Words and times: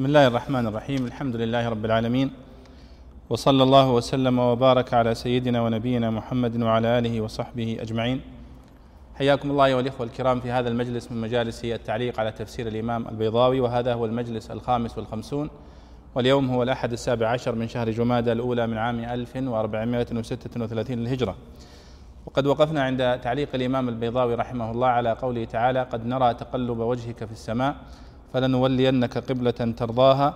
بسم 0.00 0.06
الله 0.06 0.26
الرحمن 0.26 0.66
الرحيم. 0.66 1.06
الحمد 1.06 1.36
لله 1.36 1.68
رب 1.68 1.84
العالمين. 1.84 2.30
وصلى 3.30 3.62
الله 3.62 3.90
وسلم 3.90 4.38
وبارك 4.38 4.94
على 4.94 5.14
سيدنا 5.14 5.62
ونبينا 5.62 6.10
محمد 6.10 6.62
وعلى 6.62 6.98
آله 6.98 7.20
وصحبه 7.20 7.76
أجمعين. 7.80 8.20
حياكم 9.14 9.50
الله 9.50 9.64
أيها 9.64 9.80
الإخوة 9.80 10.06
الكرام 10.06 10.40
في 10.40 10.50
هذا 10.50 10.68
المجلس 10.68 11.12
من 11.12 11.20
مجالس 11.20 11.64
التعليق 11.64 12.20
على 12.20 12.32
تفسير 12.32 12.66
الإمام 12.68 13.08
البيضاوي 13.08 13.60
وهذا 13.60 13.94
هو 13.94 14.06
المجلس 14.06 14.50
الخامس 14.50 14.98
والخمسون. 14.98 15.50
واليوم 16.14 16.50
هو 16.50 16.62
الأحد 16.62 16.92
السابع 16.92 17.28
عشر 17.28 17.54
من 17.54 17.68
شهر 17.68 17.90
جمادى 17.90 18.32
الأولى 18.32 18.66
من 18.66 18.78
عام 18.78 19.00
1436 19.00 20.98
للهجرة. 20.98 21.36
وقد 22.26 22.46
وقفنا 22.46 22.82
عند 22.82 23.20
تعليق 23.22 23.48
الإمام 23.54 23.88
البيضاوي 23.88 24.34
رحمه 24.34 24.70
الله 24.70 24.88
على 24.88 25.12
قوله 25.12 25.44
تعالى 25.44 25.82
قد 25.82 26.06
نرى 26.06 26.34
تقلب 26.34 26.78
وجهك 26.78 27.24
في 27.24 27.32
السماء 27.32 27.76
فلنولينك 28.34 29.18
قبلة 29.18 29.50
ترضاها 29.50 30.34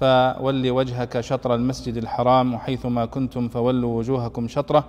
فول 0.00 0.70
وجهك 0.70 1.20
شطر 1.20 1.54
المسجد 1.54 1.96
الحرام 1.96 2.54
وحيثما 2.54 3.06
كنتم 3.06 3.48
فولوا 3.48 3.98
وجوهكم 3.98 4.48
شطره 4.48 4.84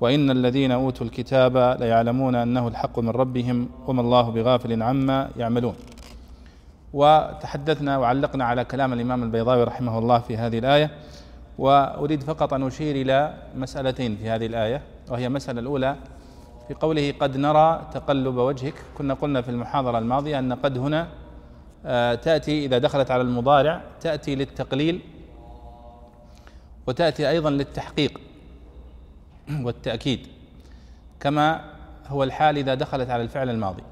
وإن 0.00 0.30
الذين 0.30 0.72
أوتوا 0.72 1.06
الكتاب 1.06 1.76
ليعلمون 1.80 2.34
أنه 2.34 2.68
الحق 2.68 2.98
من 2.98 3.08
ربهم 3.08 3.68
وما 3.86 4.00
الله 4.00 4.30
بغافل 4.30 4.82
عما 4.82 5.30
يعملون. 5.36 5.74
وتحدثنا 6.92 7.98
وعلقنا 7.98 8.44
على 8.44 8.64
كلام 8.64 8.92
الإمام 8.92 9.22
البيضاوي 9.22 9.64
رحمه 9.64 9.98
الله 9.98 10.18
في 10.18 10.36
هذه 10.36 10.58
الآية 10.58 10.90
وأريد 11.58 12.22
فقط 12.22 12.54
أن 12.54 12.62
أشير 12.62 12.96
إلى 12.96 13.34
مسألتين 13.56 14.16
في 14.16 14.30
هذه 14.30 14.46
الآية 14.46 14.82
وهي 15.10 15.26
المسألة 15.26 15.60
الأولى 15.60 15.96
في 16.68 16.74
قوله 16.74 17.14
قد 17.20 17.36
نرى 17.36 17.80
تقلب 17.94 18.36
وجهك. 18.36 18.74
كنا 18.98 19.14
قلنا 19.14 19.40
في 19.40 19.50
المحاضرة 19.50 19.98
الماضية 19.98 20.38
أن 20.38 20.52
قد 20.52 20.78
هنا 20.78 21.08
تأتي 22.22 22.64
إذا 22.64 22.78
دخلت 22.78 23.10
على 23.10 23.22
المضارع 23.22 23.82
تأتي 24.00 24.34
للتقليل 24.34 25.00
وتأتي 26.86 27.28
أيضا 27.30 27.50
للتحقيق 27.50 28.20
والتأكيد 29.64 30.26
كما 31.20 31.72
هو 32.06 32.22
الحال 32.22 32.58
إذا 32.58 32.74
دخلت 32.74 33.10
على 33.10 33.22
الفعل 33.22 33.50
الماضي. 33.50 33.82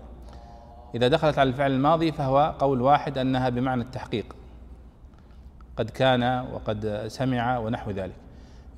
إذا 0.94 1.08
دخلت 1.08 1.38
على 1.38 1.48
الفعل 1.48 1.72
الماضي 1.72 2.12
فهو 2.12 2.54
قول 2.58 2.80
واحد 2.80 3.18
أنها 3.18 3.48
بمعنى 3.48 3.82
التحقيق. 3.82 4.36
قد 5.76 5.90
كان 5.90 6.46
وقد 6.52 7.04
سمع 7.08 7.58
ونحو 7.58 7.90
ذلك. 7.90 8.14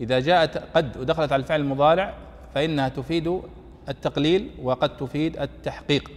إذا 0.01 0.21
جاءت 0.21 0.63
قد 0.75 0.97
ودخلت 0.97 1.33
على 1.33 1.43
الفعل 1.43 1.61
المضارع 1.61 2.15
فإنها 2.55 2.89
تفيد 2.89 3.41
التقليل 3.89 4.51
وقد 4.63 4.97
تفيد 4.97 5.37
التحقيق. 5.41 6.11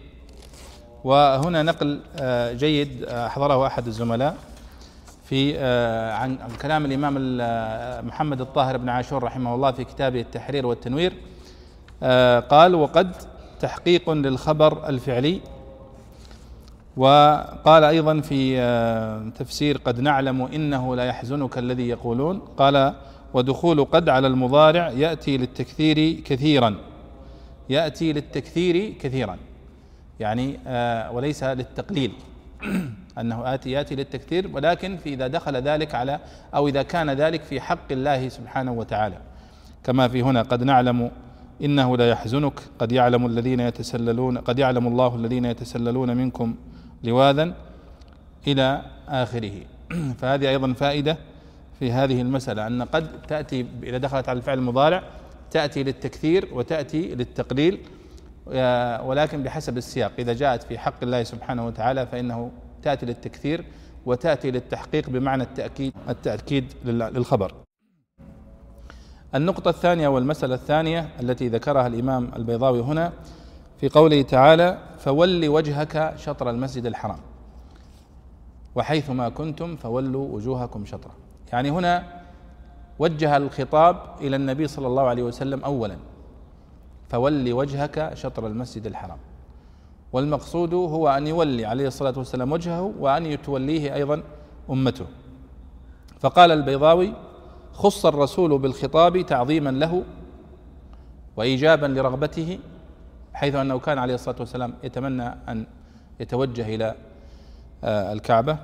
وهنا 1.06 1.64
نقل 1.64 2.00
آه، 2.20 2.54
جيد 2.54 3.06
آه، 3.08 3.28
حضره 3.28 3.68
أحد 3.68 3.88
الزملاء 3.88 4.36
في 5.24 5.54
آه، 5.58 6.14
عن 6.14 6.38
كلام 6.62 6.86
الإمام 6.86 7.14
محمد 8.08 8.42
الطاهر 8.42 8.78
بن 8.78 8.90
عاشور 8.90 9.24
رحمه 9.24 9.56
الله 9.56 9.72
في 9.72 9.84
كتابه 9.84 10.22
التحرير 10.22 10.66
والتنوير. 10.66 11.14
قال 12.50 12.76
وقد 12.76 13.16
تحقيق 13.60 14.10
للخبر 14.10 14.90
الفعلي. 14.90 15.42
وقال 16.98 17.84
أيضا 17.84 18.22
في 18.22 18.58
تفسير 19.40 19.78
قد 19.78 20.00
نعلم 20.00 20.42
إنه 20.42 20.96
لا 20.96 21.06
يحزنك 21.06 21.58
الذي 21.58 21.90
يقولون. 21.90 22.42
قال 22.58 22.94
ودخول 23.34 23.86
قد 23.86 24.10
على 24.10 24.28
المضارع 24.28 24.90
يأتي 24.90 25.38
للتكثير 25.38 26.22
كثيرا. 26.26 26.76
يأتي 27.70 28.14
للتكثير 28.14 28.94
كثيرا. 29.02 29.38
يعني 30.20 30.60
آه، 30.68 31.12
وليس 31.12 31.44
للتقليل. 31.44 32.12
أنه 33.20 33.54
آتي 33.54 33.72
يأتي 33.72 33.96
للتكثير 33.96 34.50
ولكن 34.54 34.98
في 34.98 35.14
إذا 35.14 35.28
دخل 35.28 35.56
ذلك 35.56 35.96
على 35.96 36.20
أو 36.56 36.68
إذا 36.68 36.82
كان 36.84 37.10
ذلك 37.10 37.44
في 37.44 37.62
حق 37.62 37.92
الله 37.92 38.30
سبحانه 38.30 38.72
وتعالى. 38.72 39.18
كما 39.84 40.08
في 40.08 40.22
هنا 40.24 40.42
قد 40.42 40.64
نعلم 40.64 41.12
إنه 41.64 41.98
لا 41.98 42.10
يحزنك. 42.10 42.60
قد 42.80 42.92
يعلم 42.92 43.26
الذين 43.26 43.60
يتسللون 43.60 44.38
قد 44.38 44.60
يعلم 44.60 44.88
الله 44.88 45.16
الذين 45.16 45.46
يتسللون 45.46 46.18
منكم 46.18 46.56
لواذا 47.04 47.54
إلى 48.48 48.82
آخره. 49.08 49.54
فهذه 50.20 50.50
أيضا 50.50 50.74
فائدة 50.74 51.18
في 51.80 51.92
هذه 51.92 52.22
المسألة. 52.22 52.68
أن 52.68 52.84
قد 52.84 53.22
تأتي 53.28 53.66
إذا 53.84 53.98
دخلت 53.98 54.30
على 54.30 54.38
الفعل 54.38 54.58
المضارع 54.58 55.04
تأتي 55.52 55.84
للتكثير 55.84 56.48
وتأتي 56.52 57.16
للتقليل. 57.16 57.80
ولكن 59.08 59.44
بحسب 59.44 59.78
السياق. 59.78 60.12
إذا 60.20 60.34
جاءت 60.34 60.64
في 60.64 60.78
حق 60.78 61.04
الله 61.04 61.24
سبحانه 61.24 61.68
وتعالى 61.68 62.06
فإنه 62.08 62.52
تأتي 62.84 63.06
للتكثير 63.06 63.66
وتأتي 64.06 64.52
للتحقيق 64.52 65.10
بمعنى 65.10 65.44
التأكيد 65.44 65.94
التأكيد 66.10 66.74
للخبر. 66.86 67.54
النقطة 69.36 69.70
الثانية 69.70 70.08
والمسألة 70.08 70.56
الثانية 70.56 71.10
التي 71.20 71.48
ذكرها 71.48 71.88
الإمام 71.88 72.32
البيضاوي 72.36 72.82
هنا 72.82 73.14
في 73.78 73.90
قوله 73.90 74.22
تعالى 74.22 74.78
فول 74.98 75.48
وجهك 75.48 76.14
شطر 76.18 76.50
المسجد 76.50 76.86
الحرام. 76.86 77.20
وحيثما 78.76 79.30
كنتم 79.30 79.76
فولوا 79.76 80.28
وجوهكم 80.36 80.86
شطرة. 80.86 81.12
يعني 81.54 81.72
هنا 81.72 82.04
وجه 83.00 83.38
الخطاب 83.38 83.98
إلى 84.22 84.36
النبي 84.36 84.68
صلى 84.68 84.88
الله 84.88 85.04
عليه 85.04 85.24
وسلم 85.24 85.64
أولا. 85.64 85.98
فول 87.10 87.54
وجهك 87.54 88.12
شطر 88.14 88.48
المسجد 88.48 88.86
الحرام. 88.88 89.18
والمقصود 90.14 90.74
هو 90.74 91.10
أن 91.10 91.28
يولي 91.28 91.66
عليه 91.66 91.88
الصلاة 91.88 92.14
والسلام 92.18 92.52
وجهه 92.52 92.94
وأن 93.00 93.26
يتوليه 93.26 93.96
أيضا 93.96 94.24
أمته. 94.70 95.06
فقال 96.20 96.52
البيضاوي 96.52 97.14
خص 97.74 98.06
الرسول 98.06 98.60
بالخطاب 98.60 99.22
تعظيما 99.26 99.70
له 99.70 100.04
وايجابا 101.38 101.86
لرغبته 101.86 102.60
حيث 103.34 103.56
أنه 103.56 103.80
كان 103.80 103.98
عليه 103.98 104.14
الصلاة 104.16 104.36
والسلام 104.40 104.74
يتمنى 104.84 105.28
أن 105.50 105.66
يتوجه 106.20 106.76
إلى 106.76 106.96
آه، 107.84 108.14
الكعبة. 108.14 108.58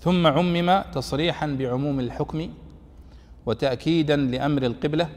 ثم 0.00 0.26
عمم 0.26 0.82
تصريحا 0.92 1.46
بعموم 1.46 2.00
الحكم 2.00 2.48
وتاكيدا 3.46 4.16
لأمر 4.16 4.62
القبلة. 4.62 5.08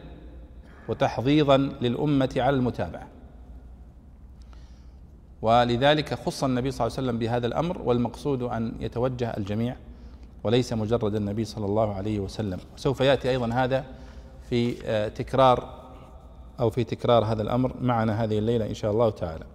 وتحضيضا 0.89 1.57
للأمة 1.57 2.29
على 2.37 2.55
المتابعة. 2.55 3.07
ولذلك 5.41 6.13
خص 6.13 6.43
النبي 6.43 6.71
صلى 6.71 6.87
الله 6.87 6.97
عليه 6.97 7.07
وسلم 7.07 7.19
بهذا 7.19 7.47
الأمر 7.47 7.81
والمقصود 7.81 8.43
أن 8.43 8.73
يتوجه 8.79 9.37
الجميع 9.37 9.75
وليس 10.43 10.73
مجرد 10.73 11.15
النبي 11.15 11.45
صلى 11.45 11.65
الله 11.65 11.93
عليه 11.93 12.19
وسلم. 12.19 12.59
وسوف 12.75 13.01
يأتي 13.01 13.29
أيضا 13.29 13.53
هذا 13.53 13.85
في 14.49 14.75
آه، 14.85 15.07
تكرار 15.07 15.79
أو 16.59 16.69
في 16.69 16.83
تكرار 16.83 17.25
هذا 17.25 17.41
الأمر 17.41 17.75
معنا 17.81 18.23
هذه 18.23 18.37
الليلة 18.37 18.65
إن 18.65 18.73
شاء 18.73 18.91
الله 18.91 19.09
تعالى. 19.09 19.45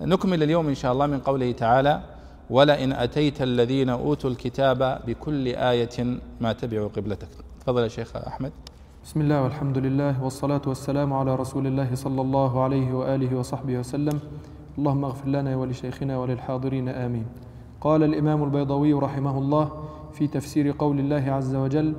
نكمل 0.00 0.42
اليوم 0.42 0.68
إن 0.68 0.74
شاء 0.74 0.92
الله 0.92 1.06
من 1.06 1.20
قوله 1.20 1.52
تعالى 1.52 2.02
ولئن 2.50 2.92
أتيت 2.92 3.42
الذين 3.42 3.88
أوتوا 3.88 4.30
الكتاب 4.30 5.00
بكل 5.06 5.48
آية 5.48 6.18
ما 6.40 6.52
تبعوا 6.52 6.88
قبلتك. 6.88 7.28
تفضل 7.60 7.82
يا 7.82 7.88
شيخ 7.88 8.16
أحمد. 8.16 8.52
بسم 9.04 9.20
الله 9.20 9.42
والحمد 9.42 9.78
لله 9.78 10.24
والصلاة 10.24 10.62
والسلام 10.66 11.12
على 11.12 11.34
رسول 11.34 11.66
الله 11.66 11.94
صلى 11.94 12.20
الله 12.20 12.62
عليه 12.62 12.94
وآله 12.94 13.38
وصحبه 13.38 13.78
وسلم 13.78 14.18
اللهم 14.78 15.04
اغفر 15.04 15.28
لنا 15.28 15.56
ولشيخنا 15.56 16.18
وللحاضرين 16.18 16.88
آمين 16.88 17.26
قال 17.80 18.02
الإمام 18.02 18.44
البيضوي 18.44 18.92
رحمه 18.92 19.38
الله 19.38 19.70
في 20.12 20.26
تفسير 20.26 20.74
قول 20.78 20.98
الله 20.98 21.24
عز 21.32 21.54
وجل 21.54 21.94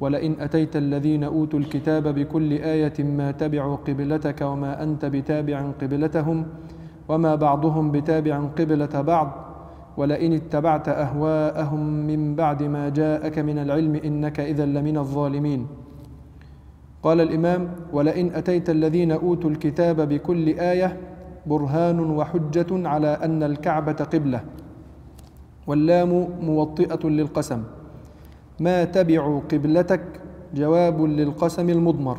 ولئن 0.00 0.36
أتيت 0.40 0.76
الذين 0.76 1.24
أوتوا 1.24 1.58
الكتاب 1.58 2.08
بكل 2.14 2.52
آية 2.52 2.96
ما 3.04 3.30
تبعوا 3.30 3.76
قبلتك 3.76 4.40
وما 4.42 4.82
أنت 4.82 5.04
بتابع 5.04 5.70
قبلتهم 5.80 6.46
وما 7.08 7.34
بعضهم 7.34 7.92
بتابع 7.92 8.40
قبلة 8.58 9.00
بعض 9.00 9.28
ولئن 9.96 10.32
اتبعت 10.32 10.88
أهواءهم 10.88 11.80
من 12.06 12.34
بعد 12.34 12.62
ما 12.62 12.88
جاءك 12.88 13.38
من 13.38 13.58
العلم 13.58 13.94
إنك 13.94 14.40
إذا 14.40 14.66
لمن 14.66 14.96
الظالمين 14.98 15.66
قال 17.02 17.20
الإمام 17.20 17.68
ولئن 17.92 18.34
أتيت 18.34 18.70
الذين 18.70 19.12
أوتوا 19.12 19.50
الكتاب 19.50 20.00
بكل 20.08 20.48
آية 20.48 20.96
برهان 21.46 22.00
وحجة 22.00 22.88
على 22.88 23.08
أن 23.08 23.42
الكعبة 23.42 23.92
قبلة 23.92 24.40
واللام 25.66 26.28
موطئة 26.42 27.08
للقسم. 27.08 27.62
ما 28.60 28.84
تبعوا 28.84 29.40
قبلتك 29.52 30.00
جواب 30.54 31.02
للقسم 31.02 31.70
المضمر 31.70 32.18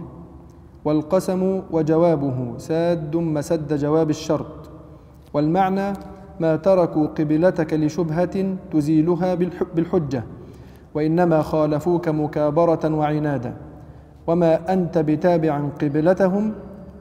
والقسم 0.85 1.61
وجوابه 1.71 2.57
ساد 2.57 3.15
مسد 3.15 3.73
جواب 3.73 4.09
الشرط. 4.09 4.69
والمعنى 5.33 5.93
ما 6.39 6.55
تركوا 6.55 7.07
قبلتك 7.07 7.73
لشبهة 7.73 8.55
تزيلها 8.71 9.35
بالحجة 9.75 10.23
وإنما 10.93 11.41
خالفوك 11.41 12.07
مكابرة 12.09 12.95
وعنادا. 12.95 13.53
وما 14.29 14.73
أنت 14.73 14.97
بتابع 14.97 15.53
قبلتهم 15.81 16.53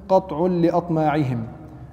قطع 0.08 0.38
لأطماعهم 0.46 1.40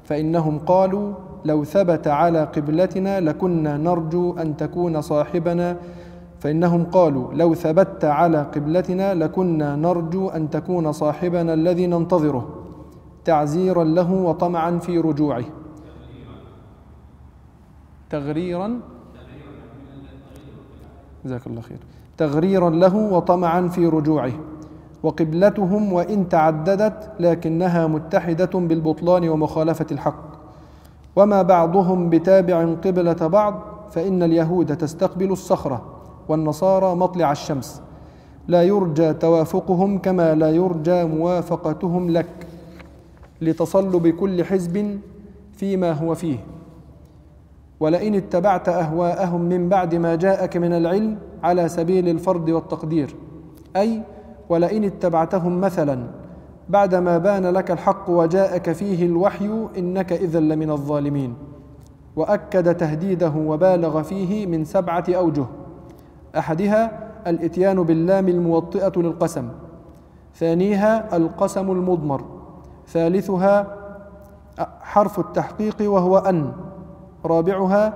فإنهم 0.03 0.59
قالوا 0.59 1.13
لو 1.45 1.63
ثبت 1.63 2.07
على 2.07 2.43
قبلتنا 2.43 3.19
لكنا 3.19 3.77
نرجو 3.77 4.33
أن 4.41 4.57
تكون 4.57 5.01
صاحبنا 5.01 5.77
فإنهم 6.39 6.83
قالوا 6.83 7.33
لو 7.33 7.53
ثبت 7.53 8.05
على 8.05 8.41
قبلتنا 8.55 9.13
لكنا 9.13 9.75
نرجو 9.75 10.29
أن 10.29 10.49
تكون 10.49 10.91
صاحبنا 10.91 11.53
الذي 11.53 11.87
ننتظره 11.87 12.45
تعزيرا 13.25 13.83
له 13.83 14.11
وطمعا 14.13 14.71
في 14.77 14.97
رجوعه 14.97 15.45
تغريرا 18.09 18.79
جزاك 21.25 21.47
الله 21.47 21.61
خير. 21.61 21.77
تغريرا 22.17 22.69
له 22.69 22.95
وطمعا 22.95 23.67
في 23.67 23.87
رجوعه. 23.87 24.33
وقبلتهم 25.05 25.93
وإن 25.93 26.29
تعددت 26.29 27.11
لكنها 27.19 27.87
متحدة 27.87 28.59
بالبطلان 28.59 29.29
ومخالفة 29.29 29.85
الحق. 29.91 30.23
وما 31.15 31.41
بعضهم 31.41 32.09
بتابع 32.09 32.73
قبلة 32.73 33.27
بعض 33.27 33.61
فإن 33.91 34.23
اليهود 34.23 34.77
تستقبل 34.77 35.31
الصخرة 35.31 35.81
والنصارى 36.29 36.95
مطلع 36.95 37.31
الشمس. 37.31 37.81
لا 38.47 38.63
يرجى 38.63 39.13
توافقهم 39.13 39.97
كما 39.97 40.35
لا 40.35 40.49
يرجى 40.49 41.03
موافقتهم 41.03 42.09
لك. 42.09 42.47
لتصلب 43.41 44.07
كل 44.07 44.43
حزب 44.43 44.99
فيما 45.53 45.91
هو 45.91 46.15
فيه. 46.15 46.37
ولئن 47.79 48.15
اتبعت 48.15 48.69
أهواءهم 48.69 49.41
من 49.41 49.69
بعد 49.69 49.95
ما 49.95 50.15
جاءك 50.15 50.57
من 50.57 50.73
العلم 50.73 51.17
على 51.43 51.69
سبيل 51.69 52.09
الفرض 52.09 52.49
والتقدير. 52.49 53.15
أي 53.75 54.01
ولئن 54.49 54.83
اتبعتهم 54.83 55.61
مثلا 55.61 56.03
بعدما 56.69 57.17
بان 57.17 57.45
لك 57.45 57.71
الحق 57.71 58.09
وجاءك 58.09 58.71
فيه 58.71 59.05
الوحي 59.05 59.67
إنك 59.77 60.13
اذا 60.13 60.39
لمن 60.39 60.71
الظالمين. 60.71 61.33
وأكد 62.15 62.75
تهديده 62.75 63.33
وبالغ 63.37 64.01
فيه 64.01 64.47
من 64.47 64.65
سبعة 64.65 65.03
أوجه. 65.09 65.45
أحدها 66.37 67.09
الإتيان 67.27 67.83
باللام 67.83 68.27
الموطئة 68.27 68.91
للقسم. 68.95 69.49
ثانيها 70.35 71.17
القسم 71.17 71.71
المضمر. 71.71 72.21
ثالثها 72.87 73.67
حرف 74.81 75.19
التحقيق 75.19 75.75
وهو 75.81 76.17
أن. 76.17 76.51
رابعها 77.25 77.93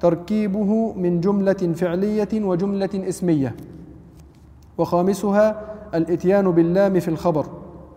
تركيبه 0.00 0.92
من 0.92 1.20
جملة 1.20 1.72
فعلية 1.74 2.28
وجملة 2.34 2.90
اسمية. 2.94 3.56
وخامسها 4.78 5.60
الإتيان 5.94 6.50
باللام 6.50 7.00
في 7.00 7.08
الخبر 7.08 7.46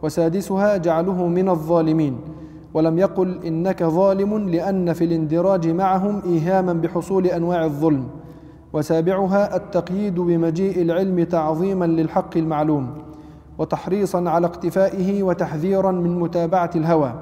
وسادسها 0.04 0.78
جعله 0.78 1.28
من 1.28 1.50
الظالمين 1.50 2.20
ولم 2.74 3.00
يقل 3.00 3.44
إنك 3.46 3.84
ظالم 3.84 4.50
لأن 4.50 4.94
في 4.94 5.04
الاندراج 5.04 5.68
معهم 5.68 6.22
إيهاما 6.26 6.74
بحصول 6.74 7.28
أنواع 7.28 7.66
الظلم 7.66 8.08
وسابعها 8.74 9.56
التقييد 9.56 10.16
بمجيء 10.20 10.82
العلم 10.82 11.24
تعظيما 11.24 11.86
للحق 11.86 12.38
المعلوم 12.38 12.98
وتحريصا 13.58 14.30
على 14.30 14.48
اقتفائه 14.48 15.24
وتحذيرا 15.24 15.92
من 15.92 16.20
متابعة 16.20 16.72
الهوى 16.76 17.14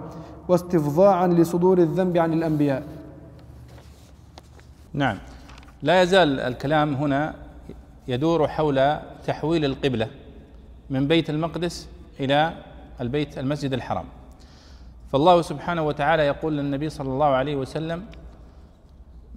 واستفضاعا 0.47 1.27
لصدور 1.27 1.77
الذنب 1.77 2.17
عن 2.17 2.33
الأنبياء. 2.33 2.83
نعم. 4.93 5.17
لا 5.83 6.01
يزال 6.01 6.39
الكلام 6.39 6.93
هنا 6.93 7.44
يدور 8.07 8.47
حول 8.47 8.97
تحويل 9.25 9.65
القبلة 9.65 10.07
من 10.89 11.07
بيت 11.07 11.29
المقدس 11.29 11.89
إلى 12.19 12.53
البيت 13.01 13.37
المسجد 13.37 13.73
الحرام. 13.73 14.05
فالله 15.11 15.41
سبحانه 15.41 15.81
وتعالى 15.81 16.23
يقول 16.23 16.57
للنبي 16.57 16.89
صلى 16.89 17.09
الله 17.09 17.25
عليه 17.25 17.55
وسلم 17.55 18.05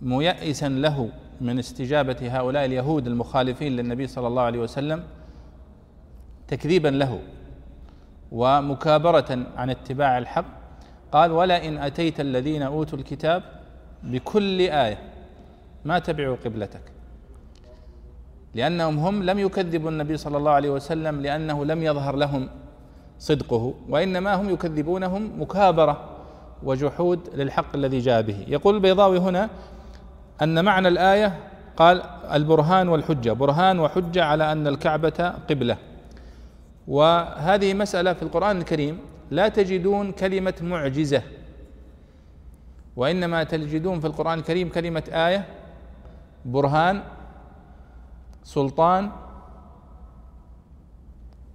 ميئسا 0.02 0.68
له 0.68 1.08
من 1.40 1.58
استجابة 1.58 2.16
هؤلاء 2.22 2.64
اليهود 2.64 3.06
المخالفين 3.06 3.76
للنبي 3.76 4.06
صلى 4.06 4.26
الله 4.26 4.42
عليه 4.42 4.58
وسلم 4.58 5.04
تكذيبا 6.48 6.88
له 6.88 7.20
ومكابرة 8.32 9.46
عن 9.56 9.70
اتباع 9.70 10.18
الحق. 10.18 10.58
قال 11.12 11.32
ولئن 11.32 11.78
أتيت 11.78 12.20
الذين 12.20 12.62
أوتوا 12.62 12.98
الكتاب 12.98 13.42
بكل 14.02 14.60
آية 14.60 14.98
ما 15.84 15.98
تبعوا 15.98 16.36
قبلتك. 16.44 16.82
لأنهم 18.54 18.98
هم 18.98 19.22
لم 19.22 19.38
يكذبوا 19.38 19.90
النبي 19.90 20.16
صلى 20.16 20.36
الله 20.36 20.50
عليه 20.50 20.70
وسلم 20.70 21.20
لأنه 21.20 21.64
لم 21.64 21.82
يظهر 21.82 22.16
لهم 22.16 22.48
صدقه 23.18 23.74
وإنما 23.88 24.34
هم 24.34 24.50
يكذبونهم 24.50 25.42
مكابرة 25.42 26.04
وجحود 26.62 27.20
للحق 27.34 27.74
الذي 27.74 27.98
جاء 27.98 28.22
به. 28.22 28.44
يقول 28.48 28.74
البيضاوي 28.74 29.18
هنا 29.18 29.48
أن 30.42 30.64
معنى 30.64 30.88
الآية 30.88 31.38
قال 31.76 32.02
البرهان 32.32 32.88
والحجة 32.88 33.32
برهان 33.32 33.80
وحجة 33.80 34.24
على 34.24 34.52
أن 34.52 34.66
الكعبة 34.66 35.34
قبلة. 35.50 35.76
وهذه 36.88 37.74
مسألة 37.74 38.12
في 38.12 38.22
القرآن 38.22 38.58
الكريم 38.58 38.98
لا 39.30 39.48
تجدون 39.48 40.12
كلمة 40.12 40.54
معجزة 40.62 41.22
وإنما 42.96 43.44
تجدون 43.44 44.00
في 44.00 44.06
القرآن 44.06 44.38
الكريم 44.38 44.68
كلمة 44.68 45.02
آية 45.08 45.44
برهان 46.44 47.02
سلطان. 48.44 49.10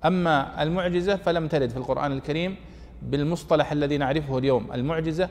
أما 0.05 0.63
المعجزة 0.63 1.15
فلم 1.15 1.47
ترد 1.47 1.69
في 1.69 1.77
القرآن 1.77 2.11
الكريم 2.11 2.55
بالمصطلح 3.01 3.71
الذي 3.71 3.97
نعرفه 3.97 4.37
اليوم 4.37 4.71
المعجزة. 4.73 5.29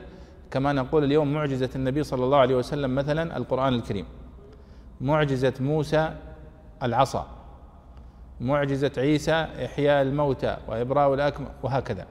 كما 0.51 0.73
نقول 0.73 1.03
اليوم 1.03 1.33
معجزة 1.33 1.69
النبي 1.75 2.03
صلى 2.03 2.25
الله 2.25 2.37
عليه 2.37 2.55
وسلم 2.55 2.95
مثلا 2.95 3.37
القرآن 3.37 3.73
الكريم. 3.73 4.05
معجزة 5.01 5.53
موسى 5.59 6.15
العصا. 6.83 7.27
معجزة 8.41 8.91
عيسى 8.97 9.47
إحياء 9.65 10.01
الموتى 10.01 10.57
وإبراء 10.67 11.13
الاكمى 11.13 11.47
وهكذا. 11.63 12.05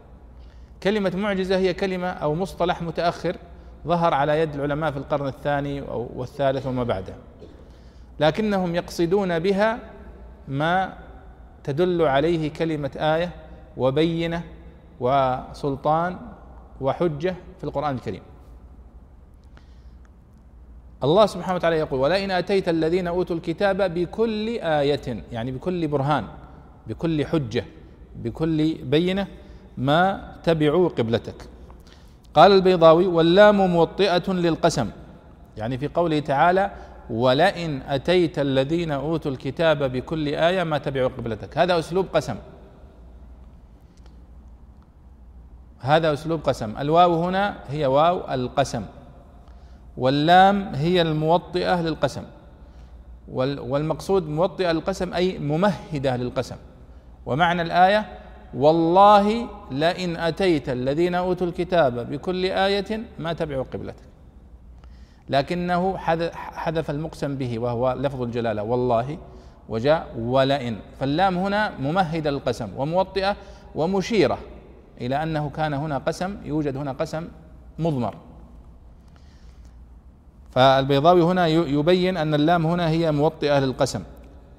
كلمة 0.83 1.13
معجزة 1.17 1.57
هي 1.57 1.75
كلمة 1.75 2.09
أو 2.09 2.35
مصطلح 2.35 2.83
متأخر 2.83 3.37
ظهر 3.87 4.15
على 4.15 4.41
يد 4.41 4.55
العلماء 4.55 4.91
في 4.91 4.97
القرن 4.97 5.27
الثاني 5.27 5.81
والثالث 5.91 6.67
وما 6.67 6.85
بعده. 6.85 7.15
لكنهم 8.23 8.75
يقصدون 8.75 9.39
بها 9.39 9.79
ما 10.49 10.95
تدل 11.65 12.03
عليه 12.03 12.43
كلمة 12.53 12.91
آية 12.97 13.31
وبينة 13.77 14.43
وسلطان 15.01 16.17
وحجة 16.81 17.35
في 17.59 17.65
القرآن 17.65 17.95
الكريم. 17.95 18.23
الله 21.05 21.27
سبحانه 21.27 21.57
وتعالى 21.57 21.77
يقول 21.79 22.01
ولئن 22.01 22.31
آتيت 22.31 22.69
الذين 22.69 23.07
أوتوا 23.07 23.37
الكتاب 23.37 23.95
بكل 23.95 24.49
آية 24.59 25.25
يعني 25.33 25.51
بكل 25.53 25.89
برهان 25.89 26.25
بكل 26.87 27.27
حجة 27.27 27.65
بكل 28.17 28.75
بينة 28.75 29.27
ما 29.79 30.33
تبعوا 30.45 30.89
قبلتك 30.89 31.39
قال 32.35 32.53
البيضاوي 32.53 33.07
واللام 33.07 33.57
موطئة 33.71 34.33
للقسم 34.33 34.91
يعني 35.57 35.79
في 35.79 35.89
قوله 35.89 36.19
تعالى 36.19 36.71
ولئن 37.11 37.83
أتيت 37.83 38.39
الذين 38.39 38.93
أوتوا 38.93 39.31
الكتاب 39.31 39.93
بكل 39.93 40.29
آية 40.29 40.63
ما 40.65 40.79
تبعوا 40.79 41.09
قبلتك. 41.09 41.59
هذا 41.59 41.79
أسلوب 41.79 42.07
قسم. 42.15 42.37
هذا 45.81 46.13
أسلوب 46.13 46.41
قسم. 46.41 46.79
الواو 46.79 47.25
هنا 47.25 47.55
هي 47.69 47.87
واو 47.87 48.35
القسم. 48.35 48.85
واللام 49.97 50.75
هي 50.75 51.03
الموطئة 51.03 51.83
للقسم. 51.83 52.25
والمقصود 53.29 54.29
موطئة 54.29 54.73
للقسم 54.73 55.15
أي 55.15 55.39
ممهدة 55.39 56.17
للقسم. 56.17 56.57
ومعنى 57.27 57.63
الآية 57.63 58.19
والله 58.55 59.49
لئن 59.71 60.17
أتيت 60.17 60.69
الذين 60.69 61.15
أوتوا 61.15 61.47
الكتاب 61.47 62.11
بكل 62.11 62.45
آية 62.45 63.01
ما 63.19 63.33
تبعوا 63.33 63.65
قبلتك. 63.73 64.12
لكنه 65.29 65.97
حذف 66.33 66.91
المقسم 66.91 67.37
به 67.37 67.59
وهو 67.59 67.93
لفظ 67.99 68.23
الجلالة. 68.23 68.63
والله 68.63 69.19
وجاء 69.69 70.15
ولئن. 70.19 70.77
فاللام 71.01 71.39
هنا 71.39 71.79
ممهدة 71.79 72.31
للقسم 72.31 72.69
وموطئة 72.77 73.37
ومشيرة 73.75 74.39
إلى 75.01 75.23
أنه 75.23 75.51
كان 75.51 75.75
هنا 75.75 75.99
قسم 75.99 76.37
يوجد 76.45 76.77
هنا 76.77 76.93
قسم 76.93 77.29
مضمر. 77.79 78.15
فالبيضاوي 80.51 81.23
هنا 81.23 81.47
يبين 81.47 82.17
أن 82.17 82.35
اللام 82.35 82.67
هنا 82.67 82.89
هي 82.89 83.13
موطئة 83.13 83.59
للقسم. 83.59 84.03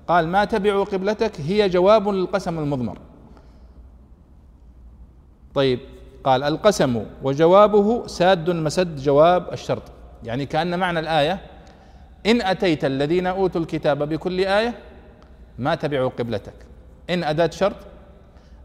قال 0.07 0.27
ما 0.27 0.45
تبعوا 0.45 0.85
قبلتك؟ 0.85 1.41
هي 1.41 1.69
جواب 1.69 2.07
للقسم 2.07 2.59
المضمر. 2.59 2.97
طيب 5.55 5.79
قال 6.23 6.43
القسم 6.43 7.05
وجوابه 7.23 8.07
ساد 8.07 8.49
مسد 8.49 8.95
جواب 8.95 9.53
الشرط. 9.53 9.83
يعني 10.23 10.45
كأن 10.45 10.79
معنى 10.79 10.99
الآية 10.99 11.39
إن 12.25 12.41
أتيت 12.41 12.85
الذين 12.85 13.27
أوتوا 13.27 13.61
الكتاب 13.61 14.09
بكل 14.09 14.39
آية 14.39 14.73
ما 15.59 15.75
تبعوا 15.75 16.09
قبلتك. 16.09 16.53
إن 17.09 17.23
أداة 17.23 17.49
شرط 17.49 17.75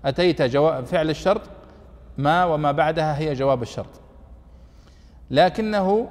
أتيت 0.05 0.43
جواب 0.43 0.85
فعل 0.85 1.11
الشرط 1.11 1.41
ما 2.19 2.45
وما 2.45 2.73
بعدها 2.73 3.19
هي 3.19 3.35
جواب 3.35 3.62
الشرط. 3.62 4.00
لكنه 5.31 6.11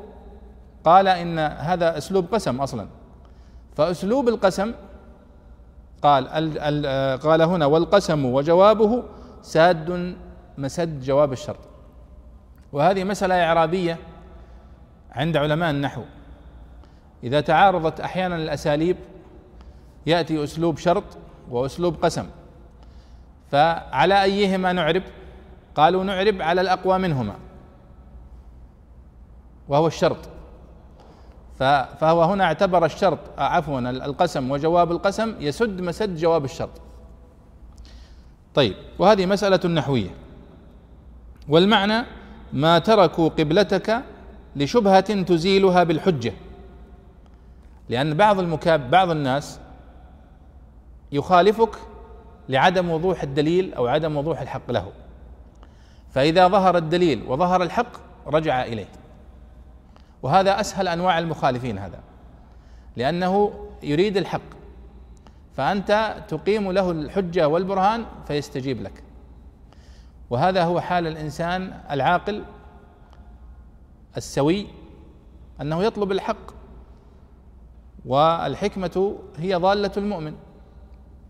قال 0.83 1.07
إن 1.07 1.39
هذا 1.39 1.97
أسلوب 1.97 2.25
قسم 2.33 2.61
أصلا. 2.61 2.87
فأسلوب 3.75 4.29
القسم 4.29 4.73
قال 6.01 6.27
قال 7.19 7.41
هنا 7.41 7.65
والقسم 7.65 8.25
وجوابه 8.25 9.03
ساد 9.41 10.15
مسد 10.57 11.01
جواب 11.01 11.31
الشرط. 11.31 11.59
وهذه 12.73 13.03
مسألة 13.03 13.43
إعرابية. 13.43 13.97
عند 15.11 15.37
علماء 15.37 15.69
النحو. 15.69 16.01
إذا 17.23 17.41
تعارضت 17.41 17.99
أحيانا 17.99 18.35
الأساليب 18.35 18.97
يأتي 20.05 20.43
أسلوب 20.43 20.77
شرط 20.77 21.03
وأسلوب 21.49 21.95
قسم. 21.95 22.25
فعلى 23.51 24.23
أيهما 24.23 24.73
نعرب؟ 24.73 25.03
قالوا 25.75 26.03
نعرب 26.03 26.41
على 26.41 26.61
الأقوى 26.61 26.97
منهما. 26.97 27.35
وهو 29.67 29.87
الشرط. 29.87 30.17
فهو 31.99 32.23
هنا 32.23 32.43
اعتبر 32.43 32.85
الشرط 32.85 33.19
عفوا 33.37 33.79
القسم 33.79 34.51
وجواب 34.51 34.91
القسم 34.91 35.35
يسد 35.39 35.81
مسد 35.81 36.15
جواب 36.15 36.45
الشرط. 36.45 36.81
طيب 38.55 38.75
وهذه 38.99 39.25
مسألة 39.25 39.69
نحوية. 39.69 40.09
والمعنى 41.49 42.05
ما 42.53 42.79
تركوا 42.79 43.29
قبلتك 43.29 44.03
لشبهة 44.55 45.23
تزيلها 45.23 45.83
بالحجة. 45.83 46.33
لأن 47.89 48.13
بعض 48.13 48.39
المكاب 48.39 48.89
بعض 48.89 49.09
الناس 49.09 49.59
يخالفك 51.11 51.75
لعدم 52.49 52.89
وضوح 52.89 53.23
الدليل 53.23 53.73
أو 53.73 53.87
عدم 53.87 54.17
وضوح 54.17 54.41
الحق 54.41 54.71
له. 54.71 54.91
فإذا 56.11 56.47
ظهر 56.47 56.77
الدليل 56.77 57.23
وظهر 57.27 57.63
الحق 57.63 57.91
رجع 58.27 58.63
إليه. 58.63 58.87
وهذا 60.23 60.59
أسهل 60.59 60.87
أنواع 60.87 61.19
المخالفين 61.19 61.77
هذا. 61.77 61.99
لأنه 62.95 63.53
يريد 63.83 64.17
الحق. 64.17 64.41
فأنت 65.57 66.15
تقيم 66.27 66.71
له 66.71 66.91
الحجة 66.91 67.47
والبرهان 67.47 68.05
فيستجيب 68.27 68.81
لك. 68.81 69.03
وهذا 70.29 70.63
هو 70.63 70.81
حال 70.81 71.07
الإنسان 71.07 71.73
العاقل 71.91 72.43
السوي 74.17 74.67
أنه 75.61 75.83
يطلب 75.83 76.11
الحق 76.11 76.51
والحكمة 78.05 79.17
هي 79.37 79.55
ضالة 79.55 79.91
المؤمن. 79.97 80.35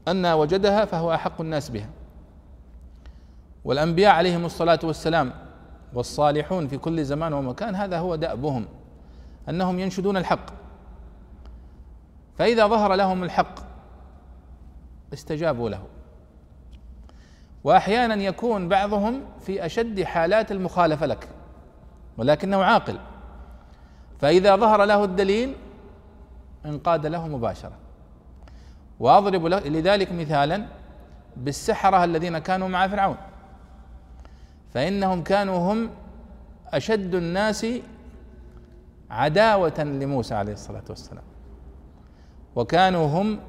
أن 0.07 0.25
وجدها 0.25 0.85
فهو 0.85 1.13
أحق 1.13 1.41
الناس 1.41 1.69
بها. 1.69 1.89
والأنبياء 3.65 4.11
عليهم 4.15 4.45
الصلاة 4.45 4.79
والسلام 4.83 5.33
والصالحون 5.93 6.67
في 6.67 6.77
كل 6.77 7.05
زمان 7.05 7.33
ومكان 7.33 7.75
هذا 7.75 7.99
هو 7.99 8.15
دأبهم 8.15 8.65
أنهم 9.49 9.79
ينشدون 9.79 10.17
الحق. 10.17 10.45
فإذا 12.37 12.67
ظهر 12.67 12.95
لهم 12.95 13.23
الحق 13.23 13.59
استجابوا 15.13 15.69
له. 15.69 15.83
وأحيانا 17.63 18.15
يكون 18.15 18.69
بعضهم 18.69 19.21
في 19.39 19.65
أشد 19.65 20.03
حالات 20.03 20.51
المخالفة 20.51 21.05
لك. 21.05 21.29
ولكنه 22.17 22.63
عاقل. 22.63 22.97
فإذا 24.19 24.55
ظهر 24.55 24.85
له 24.85 25.03
الدليل 25.03 25.55
انقاد 26.65 27.05
له 27.05 27.27
مباشرة. 27.27 27.77
وأضرب 28.99 29.45
لذلك 29.45 30.11
مثالا 30.11 30.65
بالسحرة 31.35 32.03
الذين 32.03 32.37
كانوا 32.37 32.67
مع 32.67 32.87
فرعون. 32.87 33.17
فإنهم 34.73 35.23
كانوا 35.23 35.73
هم 35.73 35.89
أشد 36.67 37.15
الناس 37.15 37.65
عداوة 39.09 39.83
لموسى 39.83 40.35
عليه 40.35 40.53
الصلاة 40.53 40.83
والسلام. 40.89 41.23
وكانوا 42.55 43.07
هم 43.07 43.39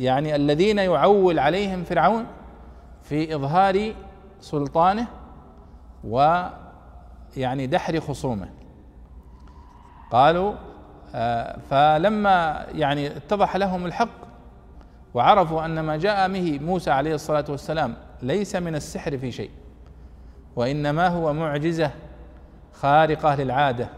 يعني 0.00 0.36
الذين 0.36 0.78
يعول 0.78 1.38
عليهم 1.38 1.84
فرعون 1.84 2.26
في 3.02 3.34
إظهار 3.34 3.92
سلطانه 4.40 5.06
ويعني 7.36 7.66
دحر 7.66 8.00
خصومه. 8.00 8.48
قالوا 10.10 10.52
آه، 11.14 11.58
فلما 11.70 12.66
يعني 12.72 13.06
اتضح 13.06 13.56
لهم 13.56 13.86
الحق 13.86 14.08
وعرفوا 15.14 15.64
أن 15.64 15.80
ما 15.80 15.96
جاء 15.96 16.32
به 16.32 16.58
موسى 16.62 16.90
عليه 16.90 17.14
الصلاة 17.14 17.44
والسلام 17.48 17.94
ليس 18.22 18.56
من 18.56 18.74
السحر 18.74 19.18
في 19.18 19.32
شيء 19.32 19.50
وإنما 20.56 21.08
هو 21.08 21.32
معجزة 21.32 21.90
خارقه 22.72 23.34
للعاده 23.34 23.88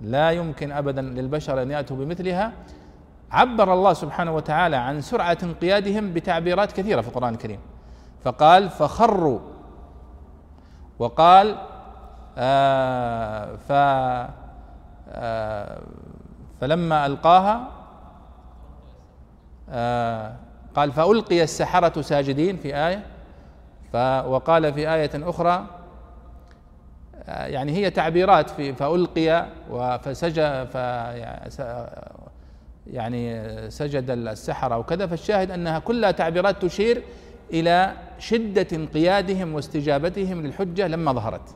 لا 0.00 0.30
يمكن 0.30 0.72
ابدا 0.72 1.02
للبشر 1.02 1.62
أن 1.62 1.70
يأتوا 1.70 1.96
بمثلها. 1.96 2.52
عبر 3.30 3.72
الله 3.72 3.92
سبحانه 3.92 4.34
وتعالى 4.34 4.76
عن 4.76 5.00
سرعة 5.00 5.38
انقيادهم 5.42 6.12
بتعبيرات 6.12 6.72
كثيرة 6.72 7.00
في 7.00 7.08
القرآن 7.08 7.34
الكريم. 7.34 7.58
فقال 8.24 8.70
فخروا. 8.70 9.40
وقال 10.98 11.56
ف 12.36 13.72
آه 15.08 15.80
فلما 16.60 17.06
ألقاها 17.06 17.68
آه 19.70 20.34
قال 20.74 20.92
فألقي 20.92 21.42
السحرة 21.42 22.02
ساجدين 22.02 22.56
في 22.56 22.76
آية 22.76 23.06
وقال 24.26 24.72
في 24.72 24.94
آية 24.94 25.10
أخرى 25.14 25.66
يعني 27.28 27.72
هي 27.72 27.90
تعبيرات 27.90 28.50
في 28.50 28.72
فألقي 28.74 29.46
فسجد 30.02 30.68
يعني 32.86 33.40
سجد 33.70 34.10
السحرة 34.10 34.78
وكذا 34.78 35.06
فالشاهد 35.06 35.50
أنها 35.50 35.78
كلها 35.78 36.10
تعبيرات 36.10 36.62
تشير 36.62 37.02
إلى 37.52 37.92
شدة 38.18 38.66
انقيادهم 38.72 39.54
واستجابتهم 39.54 40.42
للحجة 40.46 40.88
لما 40.88 41.12
ظهرت. 41.12 41.54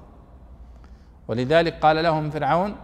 ولذلك 1.28 1.74
قال 1.80 2.02
لهم 2.02 2.30
فرعون 2.30 2.74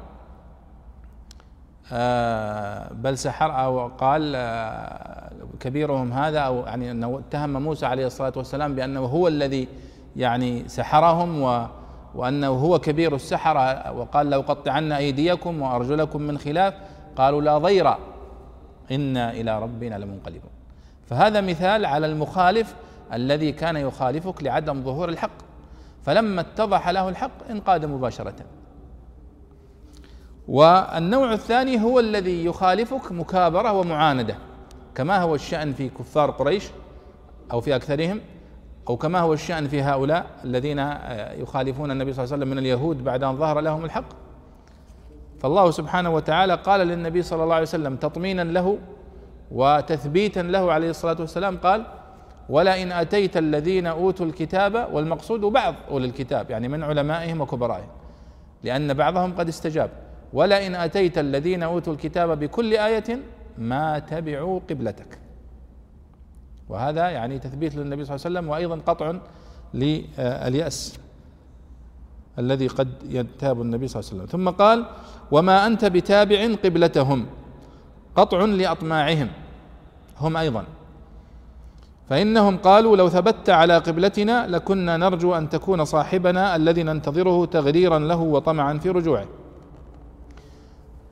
آه، 1.92 2.92
بل 2.92 3.18
سحر 3.18 3.64
أو 3.64 3.88
قال 3.88 4.32
آه، 4.36 5.32
كبيرهم 5.60 6.12
هذا 6.12 6.38
أو 6.38 6.66
يعني 6.66 6.90
أنه 6.90 7.18
اتهم 7.18 7.62
موسى 7.62 7.86
عليه 7.86 8.06
الصلاة 8.06 8.32
والسلام 8.36 8.74
بأنه 8.74 9.00
هو 9.00 9.28
الذي 9.28 9.68
يعني 10.16 10.68
سحرهم 10.68 11.42
و 11.42 11.66
وأنه 12.14 12.48
هو 12.48 12.78
كبير 12.78 13.14
السحرة 13.14 13.92
وقال 13.92 14.30
لو 14.30 14.40
قطعن 14.40 14.92
أيديكم 14.92 15.62
وأرجلكم 15.62 16.22
من 16.22 16.38
خلاف 16.38 16.74
قالوا 17.16 17.42
لا 17.42 17.58
ضير 17.58 17.94
إنا 18.90 19.30
إلى 19.30 19.58
ربنا 19.58 19.94
لمنقلبون. 19.94 20.50
فهذا 21.06 21.40
مثال 21.40 21.84
على 21.86 22.06
المخالف 22.06 22.74
الذي 23.12 23.52
كان 23.52 23.76
يخالفك 23.76 24.42
لعدم 24.42 24.82
ظهور 24.82 25.08
الحق. 25.08 25.51
فلما 26.02 26.40
اتضح 26.40 26.88
له 26.88 27.08
الحق 27.08 27.50
انقاد 27.50 27.84
مباشرة. 27.84 28.34
والنوع 30.48 31.32
الثاني 31.32 31.82
هو 31.82 32.00
الذي 32.00 32.44
يخالفك 32.44 33.12
مكابرة 33.12 33.72
ومعاندة 33.72 34.36
كما 34.94 35.22
هو 35.22 35.34
الشأن 35.34 35.72
في 35.72 35.88
كفار 35.88 36.30
قريش 36.30 36.70
أو 37.52 37.60
في 37.60 37.76
أكثرهم 37.76 38.20
أو 38.88 38.96
كما 38.96 39.20
هو 39.20 39.32
الشأن 39.32 39.68
في 39.68 39.82
هؤلاء 39.82 40.26
الذين 40.44 40.78
آه، 40.78 41.32
يخالفون 41.32 41.90
النبي 41.90 42.12
صلى 42.12 42.24
الله 42.24 42.34
عليه 42.34 42.44
وسلم 42.44 42.50
من 42.56 42.58
اليهود 42.58 43.04
بعد 43.04 43.22
أن 43.22 43.36
ظهر 43.36 43.60
لهم 43.60 43.84
الحق. 43.84 44.04
فالله 45.40 45.70
سبحانه 45.70 46.10
وتعالى 46.10 46.54
قال 46.54 46.80
للنبي 46.80 47.22
صلى 47.22 47.42
الله 47.44 47.54
عليه 47.54 47.62
وسلم 47.62 47.96
تطمينا 47.96 48.42
له 48.42 48.78
وتثبيتا 49.50 50.40
له 50.40 50.72
عليه 50.72 50.90
الصلاة 50.90 51.16
والسلام 51.20 51.56
قال 51.56 51.84
ولئن 52.48 52.92
أتيت 52.92 53.36
الذين 53.36 53.86
أوتوا 53.86 54.26
الكتاب 54.26 54.88
والمقصود 54.92 55.40
بعض 55.40 55.74
أولي 55.90 56.06
الكتاب 56.06 56.50
يعني 56.50 56.68
من 56.68 56.82
علمائهم 56.82 57.40
وكبرائهم 57.40 57.88
لأن 58.62 58.94
بعضهم 58.94 59.34
قد 59.34 59.48
استجاب. 59.48 59.90
ولئن 60.32 60.74
أتيت 60.74 61.18
الذين 61.18 61.62
أوتوا 61.62 61.92
الكتاب 61.92 62.38
بكل 62.38 62.74
آية 62.74 63.18
ما 63.58 63.98
تبعوا 63.98 64.60
قبلتك. 64.70 65.18
وهذا 66.68 67.10
يعني 67.10 67.38
تثبيت 67.38 67.74
للنبي 67.74 68.04
صلى 68.04 68.16
الله 68.16 68.26
عليه 68.26 68.38
وسلم 68.38 68.48
وأيضا 68.48 68.76
قطع 68.86 69.14
لليأس 69.74 70.98
الذي 72.38 72.66
قد 72.66 72.88
ينتاب 73.08 73.62
النبي 73.62 73.88
صلى 73.88 74.00
الله 74.00 74.10
عليه 74.12 74.22
وسلم. 74.22 74.32
ثم 74.32 74.50
قال 74.50 74.86
وما 75.30 75.66
أنت 75.66 75.84
بتابع 75.84 76.54
قبلتهم 76.64 77.26
قطع 78.16 78.44
لأطماعهم. 78.44 79.28
هم 80.20 80.36
أيضا. 80.36 80.64
فإنهم 82.12 82.56
قالوا 82.58 82.96
لو 82.96 83.08
ثبت 83.08 83.50
على 83.50 83.78
قبلتنا 83.78 84.46
لكنا 84.48 84.96
نرجو 84.96 85.34
أن 85.34 85.48
تكون 85.48 85.84
صاحبنا 85.84 86.56
الذي 86.56 86.82
ننتظره 86.82 87.44
تغريرا 87.44 87.98
له 87.98 88.16
وطمعا 88.16 88.78
في 88.78 88.90
رجوعه. 88.90 89.26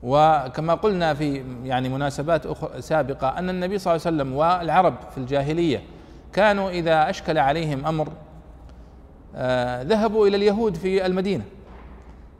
وكما 0.03 0.73
قلنا 0.73 1.13
في 1.13 1.43
يعني 1.63 1.89
مناسبات 1.89 2.45
أخرى 2.45 2.81
سابقة 2.81 3.27
أن 3.27 3.49
النبي 3.49 3.77
صلى 3.77 3.93
الله 3.95 4.07
عليه 4.07 4.17
وسلم 4.17 4.35
والعرب 4.35 4.95
في 5.11 5.17
الجاهلية 5.17 5.83
كانوا 6.33 6.69
إذا 6.69 7.09
أشكل 7.09 7.37
عليهم 7.37 7.85
أمر 7.85 8.07
آه 9.35 9.81
ذهبوا 9.81 10.27
إلى 10.27 10.37
اليهود 10.37 10.75
في 10.75 11.05
المدينة 11.05 11.43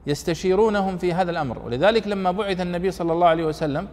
يستشيرونهم 0.07 0.97
في 0.97 1.13
هذا 1.13 1.31
الأمر. 1.31 1.61
ولذلك 1.65 2.07
لما 2.07 2.31
بعث 2.31 2.61
النبي 2.61 2.91
صلى 2.91 3.13
الله 3.13 3.27
عليه 3.27 3.45
وسلم 3.45 3.87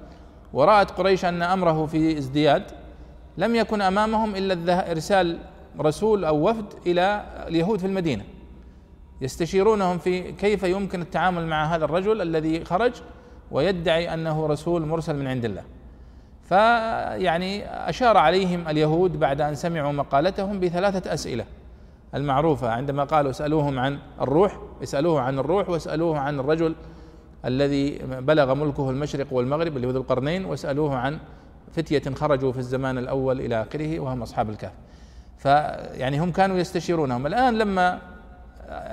ورأت 0.52 0.90
قريش 0.90 1.24
أن 1.24 1.42
أمره 1.42 1.86
في 1.86 2.18
ازدياد 2.18 2.62
لم 3.38 3.54
يكن 3.54 3.80
أمامهم 3.80 4.36
إلا 4.36 4.90
إرسال 4.90 5.38
رسول 5.80 6.24
أو 6.24 6.48
وفد 6.50 6.64
إلى 6.86 7.24
اليهود 7.48 7.78
في 7.78 7.86
المدينة. 7.86 8.24
يستشيرونهم 9.20 9.98
في 9.98 10.32
كيف 10.32 10.62
يمكن 10.62 11.02
التعامل 11.02 11.46
مع 11.46 11.64
هذا 11.74 11.84
الرجل 11.84 12.22
الذي 12.22 12.64
خرج 12.64 12.92
ويدعي 13.50 14.14
أنه 14.14 14.46
رسول 14.46 14.86
مرسل 14.86 15.16
من 15.16 15.26
عند 15.26 15.44
الله. 15.44 15.62
فيعني 16.48 17.64
أشار 17.88 18.16
عليهم 18.16 18.68
اليهود 18.68 19.18
بعد 19.18 19.40
أن 19.40 19.54
سمعوا 19.54 19.92
مقالتهم 19.92 20.60
بثلاثة 20.60 21.14
أسئلة 21.14 21.44
المعروفة. 22.14 22.70
عندما 22.70 23.04
قالوا 23.04 23.30
اسألوهم 23.30 23.78
عن 23.78 23.98
الروح 24.20 24.58
اسألوه 24.82 25.20
عن 25.20 25.38
الروح 25.38 25.68
واسألوه 25.68 26.18
عن 26.18 26.40
الرجل 26.40 26.74
الذي 27.44 27.98
بلغ 28.02 28.54
ملكه 28.54 28.90
المشرق 28.90 29.26
والمغرب 29.32 29.76
اللي 29.76 29.86
هو 29.86 29.90
ذو 29.90 30.00
القرنين 30.00 30.44
واسألوه 30.44 30.96
عن 30.96 31.18
فتية 31.72 32.14
خرجوا 32.14 32.52
في 32.52 32.58
الزمان 32.58 32.98
الأول 32.98 33.40
إلى 33.40 33.62
آخره 33.62 34.00
وهم 34.00 34.22
أصحاب 34.22 34.50
الكهف. 34.50 34.72
فيعني 35.38 36.18
هم 36.20 36.32
كانوا 36.32 36.58
يستشيرونهم 36.58 37.26
الآن 37.26 37.58
لما 37.58 37.98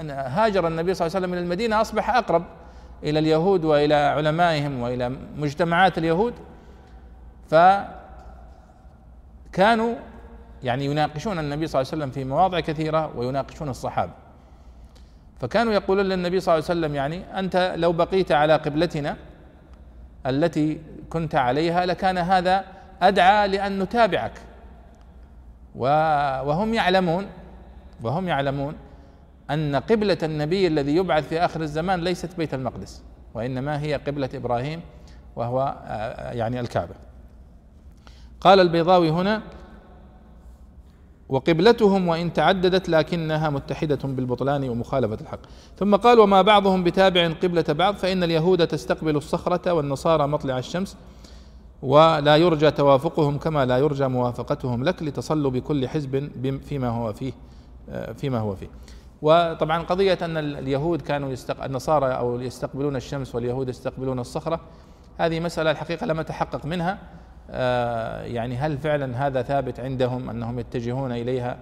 هاجر 0.10 0.68
النبي 0.68 0.94
صلى 0.94 1.08
الله 1.08 1.16
عليه 1.16 1.26
وسلم 1.26 1.34
إلى 1.34 1.42
المدينة 1.42 1.82
أصبح 1.82 2.10
أقرب 2.10 2.44
إلى 3.04 3.20
اليهود 3.20 3.66
وإلى 3.66 3.96
علمائهم 3.96 4.82
وإلى 4.82 5.10
مجتمعات 5.38 5.98
اليهود. 5.98 6.34
فكانوا 9.52 9.96
يعني 10.64 10.86
يناقشون 10.86 11.40
النبي 11.40 11.68
صلى 11.68 11.82
الله 11.82 11.92
عليه 11.92 12.04
وسلم 12.04 12.12
في 12.12 12.24
مواضع 12.24 12.60
كثيرة 12.60 13.18
ويناقشون 13.18 13.70
الصحابة. 13.70 14.12
فكانوا 15.40 15.74
يقولون 15.74 16.06
للنبي 16.06 16.40
صلى 16.40 16.56
الله 16.56 16.66
عليه 16.70 16.80
وسلم 16.80 16.96
يعني 16.96 17.40
أنت 17.40 17.74
لو 17.78 17.94
بقيت 17.94 18.32
على 18.32 18.56
قبلتنا 18.56 19.18
التي 20.26 20.82
كنت 21.10 21.36
عليها 21.36 21.86
لكان 21.86 22.18
هذا 22.18 22.64
أدعى 23.02 23.48
لأن 23.48 23.80
نتابعك. 23.80 24.32
وهم 25.76 26.74
يعلمون 26.74 27.26
وهم 28.04 28.28
يعلمون 28.28 28.76
أن 29.52 29.76
قبلة 29.76 30.18
النبي 30.24 30.68
الذي 30.68 30.96
يبعث 30.96 31.28
في 31.28 31.46
آخر 31.46 31.62
الزمان 31.62 32.02
ليست 32.04 32.38
بيت 32.38 32.54
المقدس 32.54 33.04
وإنما 33.34 33.82
هي 33.82 33.94
قبلة 33.94 34.30
إبراهيم 34.34 34.82
وهو 35.36 35.76
آه، 35.88 36.32
يعني 36.32 36.60
الكعبة. 36.60 36.96
قال 38.42 38.60
البيضاوي 38.60 39.10
هنا 39.10 39.42
وقبلتهم 41.30 42.08
وإن 42.08 42.34
تعددت 42.34 42.90
لكنها 42.90 43.50
متحدة 43.50 44.00
بالبطلان 44.04 44.70
ومخالفة 44.70 45.18
الحق. 45.22 45.40
ثم 45.78 45.96
قال 45.96 46.20
وما 46.20 46.42
بعضهم 46.42 46.84
بتابع 46.84 47.28
قبلة 47.28 47.66
بعض 47.70 47.96
فإن 47.96 48.24
اليهود 48.24 48.68
تستقبل 48.68 49.16
الصخرة 49.16 49.74
والنصارى 49.74 50.28
مطلع 50.28 50.58
الشمس 50.58 50.98
ولا 51.82 52.38
يرجى 52.38 52.72
توافقهم 52.72 53.38
كما 53.38 53.66
لا 53.66 53.78
يرجى 53.78 54.08
موافقتهم 54.08 54.84
لك 54.84 55.04
لتصلوا 55.04 55.52
بكل 55.52 55.88
حزب 55.88 56.30
فيما 56.66 56.90
هو 56.90 57.14
فيه 57.14 57.34
آه، 57.90 58.12
فيما 58.12 58.40
هو 58.40 58.56
فيه. 58.56 58.68
وطبعا 59.22 59.84
قضية 59.84 60.18
أن 60.22 60.38
اليهود 60.38 61.02
كانوا 61.02 61.32
يستق... 61.32 61.64
النصارى 61.64 62.06
أو 62.06 62.42
يستقبلون 62.42 62.96
الشمس 62.96 63.36
واليهود 63.36 63.70
يستقبلون 63.70 64.20
الصخرة 64.20 64.60
هذه 65.18 65.40
مسألة 65.40 65.72
الحقيقة 65.72 66.06
لم 66.06 66.20
أتحقق 66.20 66.66
منها. 66.66 66.98
يعني 68.24 68.58
هل 68.58 68.78
فعلا 68.78 69.28
هذا 69.28 69.42
ثابت 69.42 69.80
عندهم 69.80 70.30
أنهم 70.30 70.60
يتجهون 70.60 71.12
إليها؟ 71.12 71.58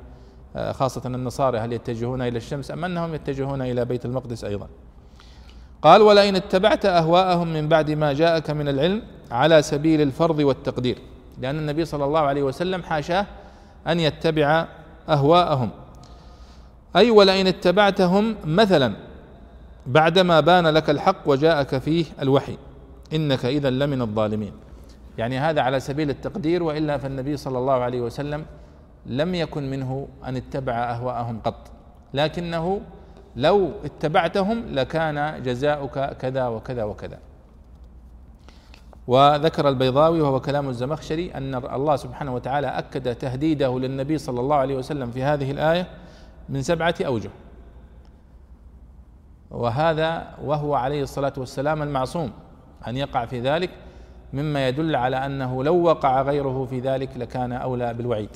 آه، 0.56 0.72
خاصة 0.72 1.02
النصارى 1.06 1.58
هل 1.58 1.74
يتجهون 1.74 2.22
إلى 2.22 2.38
الشمس 2.38 2.72
أم 2.72 2.86
أنهم 2.86 3.16
يتجهون 3.16 3.62
إلى 3.62 3.86
بيت 3.86 4.06
المقدس 4.06 4.44
أيضا؟ 4.44 4.68
قال 5.82 6.02
ولئن 6.02 6.36
اتبعت 6.36 6.86
أهواءهم 6.86 7.54
من 7.54 7.70
بعد 7.70 7.92
ما 7.92 8.14
جاءك 8.14 8.50
من 8.50 8.68
العلم 8.68 9.02
على 9.32 9.62
سبيل 9.62 10.02
الفرض 10.02 10.40
والتقدير. 10.40 10.98
لأن 11.42 11.58
النبي 11.60 11.86
صلى 11.86 12.06
الله 12.06 12.20
عليه 12.20 12.44
وسلم 12.44 12.84
حاشاه 12.84 13.26
أن 13.88 14.00
يتبع 14.00 14.68
أهواءهم. 15.10 15.70
أي 16.96 17.10
ولئن 17.12 17.48
اتبعتهم 17.48 18.36
مثلا 18.46 18.94
بعدما 19.88 20.40
بان 20.40 20.68
لك 20.68 20.90
الحق 20.90 21.18
وجاءك 21.26 21.78
فيه 21.78 22.06
الوحي 22.22 22.58
إنك 23.14 23.46
اذا 23.46 23.70
لمن 23.70 24.02
الظالمين. 24.02 24.52
يعني 25.18 25.40
هذا 25.40 25.62
على 25.62 25.80
سبيل 25.80 26.10
التقدير 26.10 26.64
وإلا 26.64 26.98
فالنبي 26.98 27.38
صلى 27.38 27.58
الله 27.58 27.74
عليه 27.74 28.02
وسلم 28.02 28.46
لم 29.06 29.36
يكن 29.36 29.70
منه 29.70 30.08
أن 30.26 30.36
اتبع 30.36 30.74
أهواءهم 30.74 31.40
قط. 31.40 31.72
لكنه 32.14 32.82
لو 33.36 33.72
اتبعتهم 33.86 34.66
لكان 34.70 35.44
جزاؤك 35.44 36.00
كذا 36.00 36.48
وكذا 36.48 36.84
وكذا. 36.84 37.20
وذكر 39.08 39.70
البيضاوي 39.70 40.22
وهو 40.22 40.40
كلام 40.40 40.70
الزمخشري 40.70 41.34
أن 41.34 41.56
الله 41.56 41.96
سبحانه 41.96 42.36
وتعالى 42.36 42.68
أكد 42.68 43.16
تهديده 43.16 43.80
للنبي 43.80 44.18
صلى 44.18 44.40
الله 44.40 44.56
عليه 44.56 44.76
وسلم 44.76 45.12
في 45.12 45.24
هذه 45.24 45.52
الآية 45.52 45.88
من 46.50 46.62
سبعة 46.62 46.96
أوجه. 47.06 47.30
وهذا 49.52 50.28
وهو 50.44 50.76
عليه 50.76 51.04
الصلاة 51.04 51.34
والسلام 51.38 51.82
المعصوم 51.82 52.32
أن 52.88 52.98
يقع 52.98 53.26
في 53.26 53.40
ذلك 53.40 53.70
مما 54.34 54.68
يدل 54.68 54.96
على 54.96 55.26
أنه 55.26 55.64
لو 55.64 55.84
وقع 55.84 56.22
غيره 56.22 56.66
في 56.66 56.80
ذلك 56.80 57.10
لكان 57.18 57.52
أولى 57.52 57.94
بالوعيد. 57.94 58.30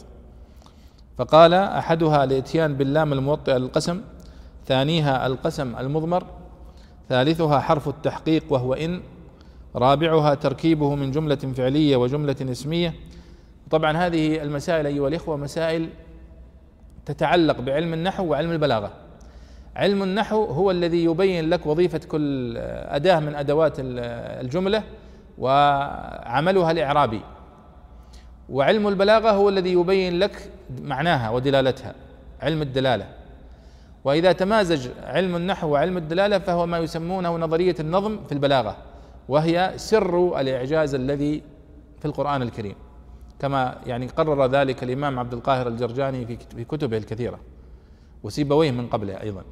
فقال 1.18 1.54
أحدها 1.54 2.24
الإتيان 2.24 2.76
باللام 2.76 3.14
الموطئة 3.14 3.58
للقسم 3.58 4.02
ثانيها 4.66 5.28
القسم 5.28 5.76
المضمر 5.76 6.24
ثالثها 7.10 7.60
حرف 7.60 7.88
التحقيق 7.88 8.44
وهو 8.50 8.74
إن 8.74 9.02
رابعها 9.76 10.34
تركيبه 10.34 10.96
من 10.96 11.12
جملة 11.12 11.36
فعلية 11.36 11.98
وجملة 11.98 12.36
اسمية. 12.42 12.94
طبعا 13.70 13.98
هذه 13.98 14.44
المسائل 14.44 14.86
أيها 14.86 15.08
الإخوة 15.08 15.38
مسائل 15.38 15.90
تتعلق 17.06 17.62
بعلم 17.62 17.94
النحو 17.94 18.26
وعلم 18.26 18.52
البلاغة. 18.52 18.92
علم 19.76 20.04
النحو 20.04 20.46
هو 20.46 20.72
الذي 20.72 21.04
يبين 21.04 21.50
لك 21.50 21.66
وظيفة 21.66 22.02
كل 22.08 22.58
أداة 22.88 23.20
من 23.20 23.36
أدوات 23.36 23.74
الجملة 23.80 24.84
وعملها 25.38 26.72
الإعرابي. 26.72 27.22
وعلم 28.50 28.88
البلاغة 28.88 29.32
هو 29.32 29.50
الذي 29.50 29.74
يبين 29.74 30.20
لك 30.20 30.52
معناها 30.82 31.30
ودلالتها 31.30 31.96
علم 32.42 32.62
الدلالة. 32.62 33.08
وإذا 34.04 34.32
تمازج 34.32 34.90
علم 35.04 35.36
النحو 35.36 35.70
وعلم 35.70 35.98
الدلالة 35.98 36.40
فهو 36.40 36.66
ما 36.66 36.78
يسمونه 36.78 37.38
نظرية 37.38 37.76
النظم 37.80 38.20
في 38.26 38.32
البلاغة 38.32 38.78
وهي 39.30 39.74
سر 39.76 40.40
الإعجاز 40.40 40.96
الذي 40.96 41.44
في 42.00 42.06
القرآن 42.06 42.42
الكريم. 42.42 42.76
كما 43.40 43.78
يعني 43.86 44.08
قرر 44.08 44.46
ذلك 44.46 44.84
الإمام 44.84 45.20
عبد 45.20 45.34
القاهر 45.34 45.68
الجرجاني 45.68 46.26
في 46.26 46.64
كتبه 46.64 46.98
الكثيرة 46.98 47.40
وسيبويه 48.24 48.72
من 48.72 48.88
قبله 48.88 49.22
أيضا. 49.22 49.44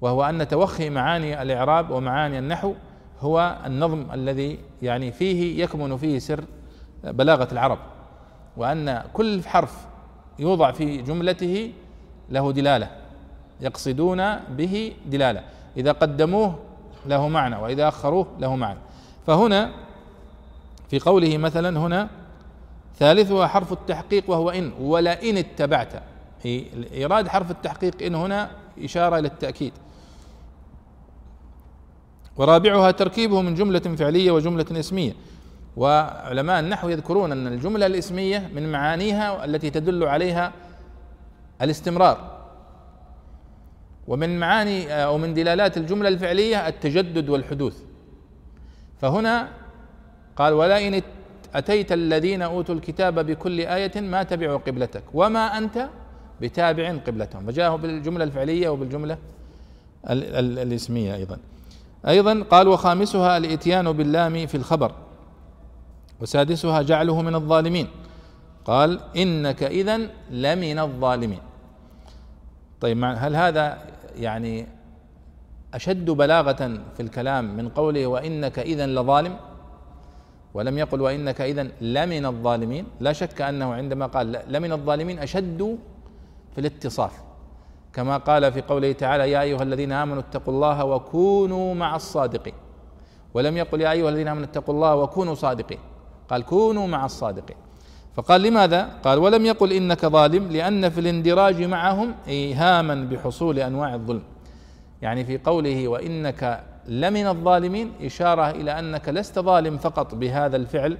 وهو 0.00 0.24
أن 0.24 0.48
توخي 0.48 0.90
معاني 0.90 1.42
الإعراب 1.42 1.90
ومعاني 1.90 2.38
النحو 2.38 2.74
هو 3.20 3.58
النظم 3.66 4.06
الذي 4.12 4.58
يعني 4.82 5.12
فيه 5.12 5.64
يكمن 5.64 5.96
فيه 5.96 6.18
سر 6.18 6.44
بلاغة 7.04 7.48
العرب 7.52 7.78
وأن 8.56 9.02
كل 9.12 9.42
حرف 9.44 9.86
يوضع 10.38 10.70
في 10.72 11.02
جملته 11.02 11.72
له 12.30 12.52
دلالة 12.52 12.90
يقصدون 13.60 14.36
به 14.36 14.92
دلالة. 15.06 15.42
إذا 15.76 15.92
قدموه 15.92 16.58
له 17.06 17.28
معنى 17.28 17.56
وإذا 17.56 17.88
أخروه 17.88 18.26
له 18.38 18.56
معنى. 18.56 18.78
فهنا 19.26 19.70
في 20.90 20.98
قوله 20.98 21.38
مثلا 21.38 21.78
هنا 21.78 22.08
ثالثها 22.98 23.46
حرف 23.46 23.72
التحقيق 23.72 24.30
وهو 24.30 24.50
إن 24.50 24.72
ولئن 24.80 25.36
اتبعت. 25.36 25.92
إيراد 26.92 27.28
حرف 27.28 27.50
التحقيق 27.50 28.02
إن 28.02 28.14
هنا 28.14 28.50
إشارة 28.84 29.16
للتأكيد 29.16 29.72
ورابعها 32.38 32.90
تركيبه 32.90 33.42
من 33.42 33.54
جملة 33.54 33.78
فعلية 33.80 34.30
وجملة 34.30 34.66
اسمية. 34.72 35.12
وعلماء 35.76 36.60
النحو 36.60 36.88
يذكرون 36.88 37.32
أن 37.32 37.46
الجملة 37.46 37.86
الاسمية 37.86 38.50
من 38.54 38.72
معانيها 38.72 39.44
التي 39.44 39.70
تدل 39.70 40.04
عليها 40.04 40.52
الاستمرار. 41.62 42.38
ومن 44.08 44.40
معاني 44.40 45.04
أو 45.04 45.18
من 45.18 45.34
دلالات 45.34 45.76
الجملة 45.76 46.08
الفعلية 46.08 46.68
التجدد 46.68 47.28
والحدوث. 47.28 47.76
فهنا 49.00 49.48
قال 50.36 50.52
ولئن 50.52 51.02
أتيت 51.54 51.92
الذين 51.92 52.42
أوتوا 52.42 52.74
الكتاب 52.74 53.26
بكل 53.26 53.60
آية 53.60 54.00
ما 54.00 54.22
تبعوا 54.22 54.58
قبلتك 54.58 55.02
وما 55.14 55.58
أنت 55.58 55.88
بتابع 56.40 56.96
قبلتهم. 57.06 57.46
فجاءه 57.46 57.76
بالجملة 57.76 58.24
الفعلية 58.24 58.68
وبالجملة 58.68 59.18
الاسمية 60.06 61.14
أيضا. 61.14 61.38
أيضا 62.06 62.42
قال 62.42 62.68
وخامسها 62.68 63.36
الإتيان 63.36 63.92
باللام 63.92 64.46
في 64.46 64.56
الخبر 64.56 64.92
وسادسها 66.20 66.82
جعله 66.82 67.22
من 67.22 67.34
الظالمين. 67.34 67.88
قال 68.64 69.00
إنك 69.16 69.62
إذا 69.62 69.96
لمن 70.30 70.78
الظالمين. 70.78 71.40
طيب 72.80 73.04
هل 73.04 73.36
هذا 73.36 73.78
يعني 74.16 74.66
أشد 75.74 76.10
بلاغة 76.10 76.80
في 76.96 77.00
الكلام 77.00 77.56
من 77.56 77.68
قوله 77.68 78.06
وإنك 78.06 78.58
إذا 78.58 78.86
لظالم؟ 78.86 79.36
ولم 80.54 80.78
يقل 80.78 81.00
وإنك 81.00 81.40
إذا 81.40 81.68
لمن 81.80 82.26
الظالمين. 82.26 82.86
لا 83.00 83.12
شك 83.12 83.42
أنه 83.42 83.74
عندما 83.74 84.06
قال 84.06 84.40
لمن 84.48 84.72
الظالمين 84.72 85.18
أشد 85.18 85.78
في 86.54 86.60
الاتصاف. 86.60 87.27
كما 87.92 88.16
قال 88.16 88.52
في 88.52 88.60
قوله 88.60 88.92
تعالى 88.92 89.30
يا 89.30 89.40
أيها 89.40 89.62
الذين 89.62 89.92
آمنوا 89.92 90.22
اتقوا 90.22 90.54
الله 90.54 90.84
وكونوا 90.84 91.74
مع 91.74 91.96
الصادقين. 91.96 92.54
ولم 93.34 93.56
يقل 93.56 93.80
يا 93.80 93.92
أيها 93.92 94.08
الذين 94.08 94.28
آمنوا 94.28 94.44
اتقوا 94.44 94.74
الله 94.74 94.94
وكونوا 94.96 95.34
صادقين. 95.34 95.78
قال 96.28 96.44
كونوا 96.44 96.86
مع 96.86 97.04
الصادقين. 97.04 97.56
فقال 98.16 98.42
لماذا؟ 98.42 98.88
قال 99.04 99.18
ولم 99.18 99.46
يقل 99.46 99.72
إنك 99.72 100.06
ظالم 100.06 100.48
لأن 100.48 100.88
في 100.88 101.00
الاندراج 101.00 101.62
معهم 101.62 102.14
إيهاما 102.28 102.94
بحصول 102.94 103.58
أنواع 103.58 103.94
الظلم. 103.94 104.22
يعني 105.02 105.24
في 105.24 105.38
قوله 105.38 105.88
وإنك 105.88 106.64
لمن 106.88 107.26
الظالمين 107.26 107.92
إشارة 108.02 108.50
إلى 108.50 108.78
أنك 108.78 109.08
لست 109.08 109.38
ظالم 109.38 109.78
فقط 109.78 110.14
بهذا 110.14 110.56
الفعل 110.56 110.98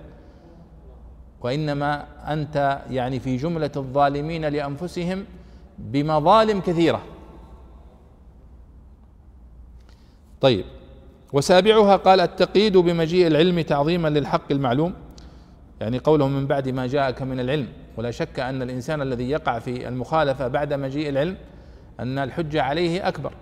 وإنما 1.41 2.05
أنت 2.33 2.81
يعني 2.91 3.21
في 3.21 3.37
جملة 3.37 3.71
الظالمين 3.77 4.45
لأنفسهم 4.45 5.25
بمظالم 5.79 6.61
كثيرة. 6.61 7.03
طيب 10.41 10.65
وسابعها 11.33 11.97
قال 11.97 12.21
التقييد 12.21 12.77
بمجيء 12.77 13.27
العلم 13.27 13.61
تعظيما 13.61 14.09
للحق 14.09 14.53
المعلوم 14.53 14.95
يعني 15.81 15.99
قوله 15.99 16.29
من 16.29 16.47
بعد 16.47 16.69
ما 16.69 16.87
جاءك 16.87 17.23
من 17.23 17.41
العلم 17.41 17.69
ولا 17.97 18.11
شك 18.11 18.41
أن 18.41 18.63
الإنسان 18.63 19.03
الذي 19.03 19.31
يقع 19.31 19.59
في 19.59 19.89
المخالفة 19.89 20.49
بعد 20.49 20.75
مجيء 20.75 21.09
العلم 21.09 21.37
أن 22.01 22.19
الحجه 22.19 22.63
عليه 22.63 23.09
أكبر. 23.09 23.33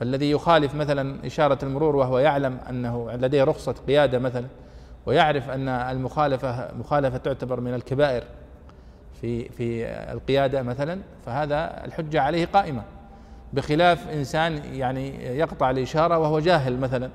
فالذي 0.00 0.30
يخالف 0.30 0.74
مثلا 0.74 1.26
إشارة 1.26 1.58
المرور 1.64 1.96
وهو 1.96 2.18
يعلم 2.18 2.58
أنه 2.70 3.12
لديه 3.12 3.44
رخصة 3.44 3.72
قيادة 3.72 4.18
مثلا 4.18 4.46
ويعرف 5.06 5.50
أن 5.50 5.68
المخالفة 5.68 6.74
مخالفة 6.78 7.16
تعتبر 7.16 7.60
من 7.60 7.74
الكبائر 7.74 8.24
في 9.20 9.48
في 9.48 9.86
القيادة 10.12 10.62
مثلا 10.62 11.00
فهذا 11.26 11.84
الحجة 11.84 12.20
عليه 12.20 12.46
قائمة. 12.46 12.82
بخلاف 13.52 14.08
إنسان 14.08 14.60
يعني 14.74 15.24
يقطع 15.38 15.70
الإشارة 15.70 16.18
وهو 16.18 16.40
جاهل 16.40 16.78
مثلا 16.80 17.10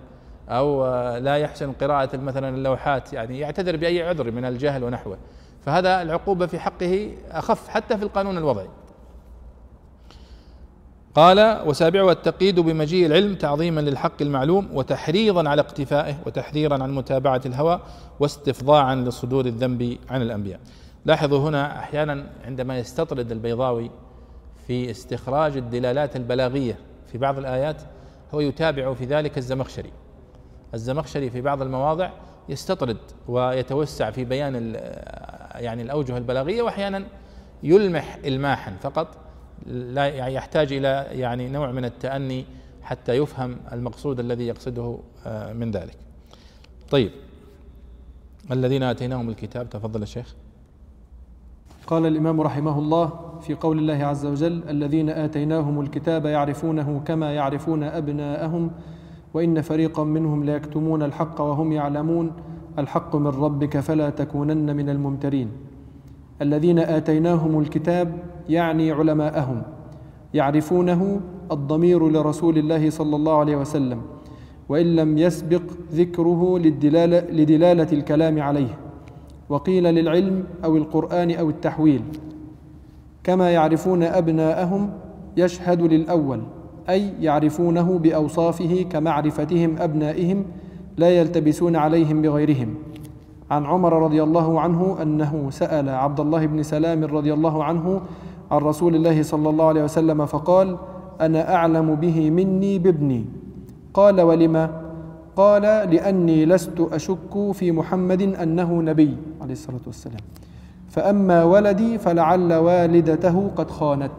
أو 0.50 0.88
لا 1.18 1.36
يحسن 1.36 1.72
قراءة 1.72 2.18
مثلا 2.18 2.50
اللوحات 2.50 3.14
يعني 3.14 3.40
يعتذر 3.40 3.78
بأي 3.78 4.04
عذر 4.04 4.32
من 4.32 4.46
الجهل 4.46 4.84
ونحوه. 4.84 5.18
فهذا 5.66 6.02
العقوبة 6.02 6.46
في 6.46 6.60
حقه 6.60 7.12
أخف 7.32 7.68
حتى 7.68 7.98
في 7.98 8.04
القانون 8.04 8.38
الوضعي. 8.38 8.68
قال 11.16 11.68
وسابعها 11.68 12.12
التقييد 12.12 12.60
بمجيء 12.60 13.06
العلم 13.06 13.36
تعظيما 13.36 13.82
للحق 13.82 14.22
المعلوم 14.22 14.70
وتحريضا 14.74 15.50
على 15.50 15.62
اقتفائه 15.62 16.16
وتحذيرا 16.26 16.84
عن 16.84 16.96
متابعة 16.96 17.42
الهوى 17.46 17.80
واستفضاعا 18.20 18.96
لصدور 18.96 19.46
الذنب 19.46 19.98
عن 20.10 20.22
الأنبياء. 20.22 20.60
لاحظوا 21.06 21.50
هنا 21.50 21.80
أحيانا 21.80 22.32
عندما 22.46 22.78
يستطرد 22.80 23.32
البيضاوي 23.32 23.92
في 24.68 24.92
استخراج 24.92 25.58
الدلالات 25.58 26.16
البلاغية 26.16 26.78
في 27.08 27.18
بعض 27.18 27.38
الآيات 27.38 27.82
هو 28.34 28.40
يتابع 28.40 28.94
في 28.94 29.06
ذلك 29.06 29.38
الزمخشري 29.38 29.92
الزمخشري 30.74 31.30
في 31.30 31.42
بعض 31.42 31.62
المواضع 31.62 32.10
يستطرد 32.50 32.98
ويتوسع 33.28 34.12
في 34.12 34.26
بيان 34.26 34.74
يعني 35.56 35.82
الأوجه 35.82 36.18
البلاغية 36.18 36.62
وأحيانا 36.62 37.06
يلمح 37.64 38.20
الماحا 38.26 38.76
فقط 38.82 39.18
لا 39.66 40.06
يحتاج 40.28 40.74
إلى 40.74 41.08
يعني 41.12 41.50
نوع 41.50 41.72
من 41.72 41.86
التأني 41.86 42.46
حتى 42.82 43.14
يفهم 43.14 43.58
المقصود 43.72 44.20
الذي 44.20 44.48
يقصده 44.48 45.00
آه، 45.26 45.54
من 45.54 45.72
ذلك. 45.72 45.98
طيب 46.90 47.12
الذين 48.52 48.84
آتيناهم 48.84 49.30
الكتاب 49.30 49.70
تفضل 49.70 50.02
الشيخ. 50.02 50.36
قال 51.88 52.06
الإمام 52.06 52.41
رحمه 52.41 52.80
الله 52.80 53.10
في 53.41 53.54
قول 53.54 53.80
الله 53.80 54.06
عز 54.06 54.26
وجل 54.26 54.63
الذين 54.70 55.10
آتيناهم 55.10 55.82
الكتاب 55.82 56.26
يعرفونه 56.26 57.02
كما 57.06 57.34
يعرفون 57.34 57.84
أبناءهم 57.84 58.72
وإن 59.34 59.62
فريقا 59.62 60.04
منهم 60.04 60.44
ليكتمون 60.44 61.04
الحق 61.04 61.41
وهم 61.41 61.72
يعلمون 61.72 62.32
الحق 62.80 63.15
من 63.15 63.28
ربك 63.28 63.80
فلا 63.80 64.10
تكونن 64.10 64.76
من 64.76 64.89
الممترين. 64.89 65.48
الذين 66.41 66.80
آتيناهم 66.80 67.60
الكتاب 67.60 68.13
يعني 68.50 68.91
علماءهم 68.91 69.62
يعرفونه 70.34 71.22
الضمير 71.52 72.10
لرسول 72.10 72.58
الله 72.58 72.89
صلى 72.89 73.15
الله 73.15 73.38
عليه 73.39 73.56
وسلم 73.56 74.02
وإن 74.70 74.96
لم 74.96 75.17
يسبق 75.17 75.62
ذكره 75.94 76.58
للدلاله, 76.58 77.20
لدلالة 77.20 77.88
الكلام 77.91 78.41
عليه. 78.41 78.78
وقيل 79.52 79.84
للعلم 79.84 80.44
أو 80.64 80.78
القرآن 80.78 81.32
أو 81.32 81.50
التحويل. 81.50 82.04
كما 83.24 83.52
يعرفون 83.52 84.04
أبناءهم 84.04 84.90
يشهد 85.38 85.82
للأول 85.82 86.42
أي 86.90 87.14
يعرفونه 87.20 88.00
بأوصافه 88.00 88.86
كمعرفتهم 88.90 89.76
أبنائهم 89.80 90.46
لا 90.98 91.10
يلتبسون 91.10 91.76
عليهم 91.76 92.22
بغيرهم. 92.22 92.76
عن 93.52 93.66
عمر 93.66 94.04
رضي 94.04 94.24
الله 94.24 94.60
عنه 94.60 94.98
أنه 95.02 95.48
سأل 95.50 95.90
عبد 95.90 96.20
الله 96.20 96.46
بن 96.46 96.64
سلام 96.64 97.04
رضي 97.04 97.34
الله 97.34 97.64
عنه 97.64 98.02
عن 98.52 98.58
رسول 98.58 98.96
الله 98.96 99.24
صلى 99.24 99.50
الله 99.50 99.66
عليه 99.66 99.84
وسلم 99.84 100.26
فقال 100.26 100.78
أنا 101.22 101.56
أعلم 101.56 101.96
به 101.96 102.30
مني 102.30 102.80
بابني. 102.80 103.26
قال 103.94 104.22
ولم 104.22 104.56
قال 105.36 105.62
لأني 105.62 106.46
لست 106.46 106.80
أشك 106.91 107.52
في 107.54 107.72
محمد 107.72 108.22
أنه 108.22 108.82
نبي 108.82 109.17
عليه 109.41 109.54
الصلاة 109.54 109.82
والسلام. 109.88 110.20
فأما 110.89 111.44
ولدي 111.44 111.98
فلعل 111.98 112.54
والدته 112.54 113.52
قد 113.56 113.72
خانت. 113.72 114.12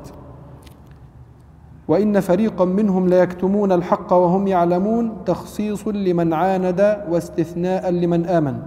وإن 1.89 2.21
فريقا 2.21 2.65
منهم 2.65 3.09
ليكتمون 3.09 3.73
الحق 3.73 4.13
وهم 4.13 4.47
يعلمون 4.49 5.25
تخصيص 5.27 5.89
لمن 5.89 6.33
عاند 6.33 7.05
واستثناء 7.09 7.91
لمن 7.91 8.27
آمن. 8.27 8.63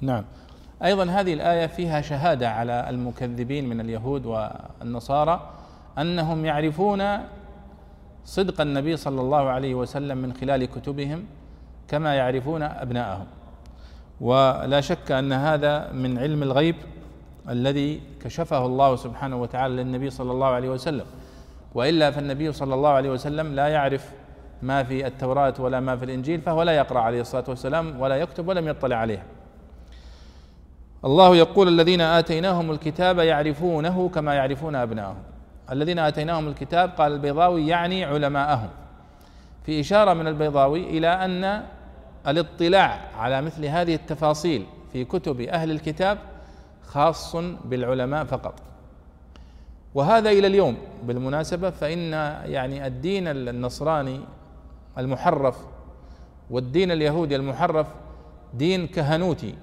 نعم. 0.00 0.24
أيضا 0.84 1.04
هذه 1.04 1.34
الآية 1.34 1.66
فيها 1.66 2.00
شهادة 2.00 2.50
على 2.50 2.86
المكذبين 2.90 3.68
من 3.68 3.80
اليهود 3.80 4.26
والنصارى 4.26 5.50
أنهم 5.98 6.44
يعرفون 6.44 7.02
صدق 8.24 8.60
النبي 8.60 8.96
صلى 8.96 9.20
الله 9.20 9.48
عليه 9.48 9.74
وسلم 9.74 10.18
من 10.18 10.32
خلال 10.32 10.64
كتبهم 10.64 11.24
كما 11.88 12.14
يعرفون 12.14 12.62
أبناءهم. 12.62 13.26
ولا 14.20 14.80
شك 14.80 15.12
أن 15.12 15.32
هذا 15.32 15.92
من 15.92 16.18
علم 16.18 16.42
الغيب 16.42 16.76
الذي 17.48 18.00
كشفه 18.22 18.66
الله 18.66 18.96
سبحانه 18.96 19.42
وتعالى 19.42 19.82
للنبي 19.82 20.10
صلى 20.10 20.32
الله 20.32 20.46
عليه 20.46 20.68
وسلم. 20.68 21.06
وإلا 21.74 22.10
فالنبي 22.10 22.52
صلى 22.52 22.74
الله 22.74 22.88
عليه 22.88 23.10
وسلم 23.10 23.54
لا 23.54 23.68
يعرف 23.68 24.10
ما 24.62 24.82
في 24.82 25.06
التوراة 25.06 25.54
ولا 25.58 25.80
ما 25.80 25.96
في 25.96 26.04
الإنجيل 26.04 26.40
فهو 26.40 26.62
لا 26.62 26.72
يقرأ 26.72 27.00
عليه 27.00 27.20
الصلاة 27.20 27.44
والسلام 27.48 28.00
ولا 28.00 28.16
يكتب 28.16 28.48
ولم 28.48 28.68
يطلع 28.68 28.96
عليها. 28.96 29.22
الله 31.04 31.36
يقول 31.36 31.68
الذين 31.68 32.00
آتيناهم 32.00 32.70
الكتاب 32.70 33.18
يعرفونه 33.18 34.08
كما 34.08 34.34
يعرفون 34.34 34.74
أبناءهم. 34.74 35.22
الذين 35.72 35.98
آتيناهم 35.98 36.48
الكتاب 36.48 36.90
قال 36.90 37.12
البيضاوي 37.12 37.66
يعني 37.66 38.04
علماءهم. 38.04 38.68
في 39.66 39.80
إشارة 39.80 40.14
من 40.14 40.26
البيضاوي 40.26 40.98
إلى 40.98 41.08
أن 41.08 41.62
الاطلاع 42.26 43.00
على 43.18 43.42
مثل 43.42 43.64
هذه 43.64 43.94
التفاصيل 43.94 44.66
في 44.92 45.04
كتب 45.04 45.40
أهل 45.40 45.70
الكتاب 45.70 46.18
خاص 46.86 47.36
بالعلماء 47.64 48.24
فقط. 48.24 48.54
وهذا 49.94 50.30
إلى 50.30 50.46
اليوم 50.46 50.76
بالمناسبة 51.02 51.70
فإن 51.70 52.12
يعني 52.44 52.86
الدين 52.86 53.28
النصراني 53.28 54.20
المحرف 54.98 55.56
والدين 56.50 56.90
اليهودي 56.90 57.36
المحرف 57.36 57.86
دين 58.54 58.86
كهنوتي. 58.86 59.54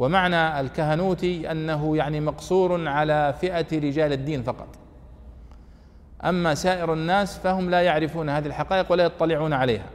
ومعنى 0.00 0.60
الكهنوتي 0.60 1.50
أنه 1.50 1.96
يعني 1.96 2.20
مقصور 2.20 2.88
على 2.88 3.34
فئة 3.40 3.66
رجال 3.72 4.12
الدين 4.12 4.42
فقط. 4.42 4.68
أما 6.24 6.54
سائر 6.54 6.92
الناس 6.92 7.38
فهم 7.38 7.70
لا 7.70 7.82
يعرفون 7.82 8.28
هذه 8.28 8.46
الحقائق 8.46 8.92
ولا 8.92 9.04
يطلعون 9.04 9.52
عليها. 9.52 9.86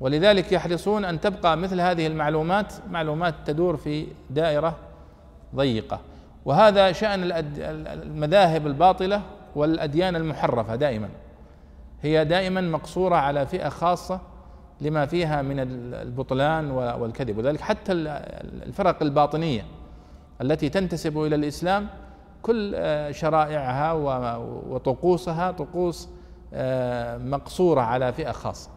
ولذلك 0.00 0.52
يحرصون 0.52 1.04
أن 1.04 1.20
تبقى 1.20 1.56
مثل 1.56 1.80
هذه 1.80 2.06
المعلومات 2.06 2.72
معلومات 2.90 3.34
تدور 3.46 3.76
في 3.76 4.06
دائرة 4.30 4.76
ضيقة. 5.54 6.00
وهذا 6.44 6.92
شأن 6.92 7.32
المذاهب 7.86 8.66
الباطلة 8.66 9.22
والأديان 9.54 10.16
المحرفة 10.16 10.76
دائما. 10.76 11.08
هي 12.02 12.24
دائما 12.24 12.60
مقصورة 12.60 13.16
على 13.16 13.46
فئة 13.46 13.68
خاصة 13.68 14.20
لما 14.80 15.06
فيها 15.06 15.42
من 15.42 15.56
البطلان 15.94 16.70
والكذب. 16.70 17.38
وذلك 17.38 17.60
حتى 17.60 17.92
الفرق 17.92 19.02
الباطنية 19.02 19.64
التي 20.40 20.68
تنتسب 20.68 21.18
إلى 21.18 21.34
الإسلام 21.34 21.88
كل 22.42 22.76
شرائعها 23.10 23.92
وطقوسها 24.68 25.50
طقوس 25.50 26.08
آه، 26.54 27.18
مقصورة 27.18 27.80
على 27.80 28.12
فئة 28.12 28.32
خاصة. 28.32 28.70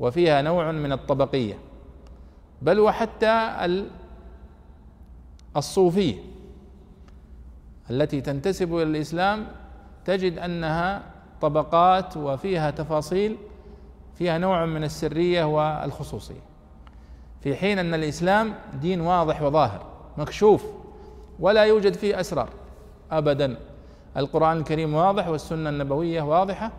وفيها 0.00 0.42
نوع 0.42 0.72
من 0.72 0.92
الطبقية. 0.92 1.58
بل 2.62 2.80
وحتى 2.80 3.50
الصوفية 5.56 6.14
التي 7.90 8.20
تنتسب 8.20 8.74
إلى 8.74 8.82
الإسلام 8.82 9.46
تجد 10.04 10.38
أنها 10.38 11.02
طبقات 11.40 12.16
وفيها 12.16 12.70
تفاصيل 12.70 13.36
فيها 14.20 14.38
نوع 14.38 14.66
من 14.66 14.84
السرية 14.84 15.44
والخصوصية. 15.44 16.40
في 17.40 17.56
حين 17.56 17.78
أن 17.78 17.94
الإسلام 17.94 18.54
دين 18.80 19.00
واضح 19.00 19.42
وظاهر 19.42 19.86
مكشوف 20.18 20.64
ولا 21.38 21.64
يوجد 21.64 21.94
فيه 21.94 22.20
أسرار 22.20 22.48
أبدا. 23.10 23.56
القرآن 24.16 24.56
الكريم 24.56 24.94
واضح 24.94 25.28
والسنة 25.28 25.70
النبوية 25.70 26.22
واضحة 26.22 26.72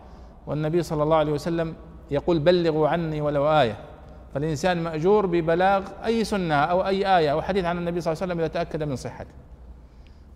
والنبي 0.46 0.82
صلى 0.82 1.02
الله 1.02 1.16
عليه 1.16 1.32
وسلم 1.32 1.74
يقول 2.10 2.38
بلغوا 2.38 2.88
عني 2.88 3.20
ولو 3.20 3.48
آية. 3.48 3.76
فالإنسان 4.34 4.82
مأجور 4.82 5.26
ببلاغ 5.26 5.82
أي 6.04 6.24
سنة 6.24 6.54
أو 6.54 6.86
أي 6.86 7.18
آية 7.18 7.32
أو 7.32 7.42
حديث 7.42 7.64
عن 7.64 7.78
النبي 7.78 8.00
صلى 8.00 8.12
الله 8.12 8.22
عليه 8.22 8.32
وسلم 8.32 8.44
إذا 8.44 8.48
تأكد 8.48 8.82
من 8.82 8.96
صحته. 8.96 9.30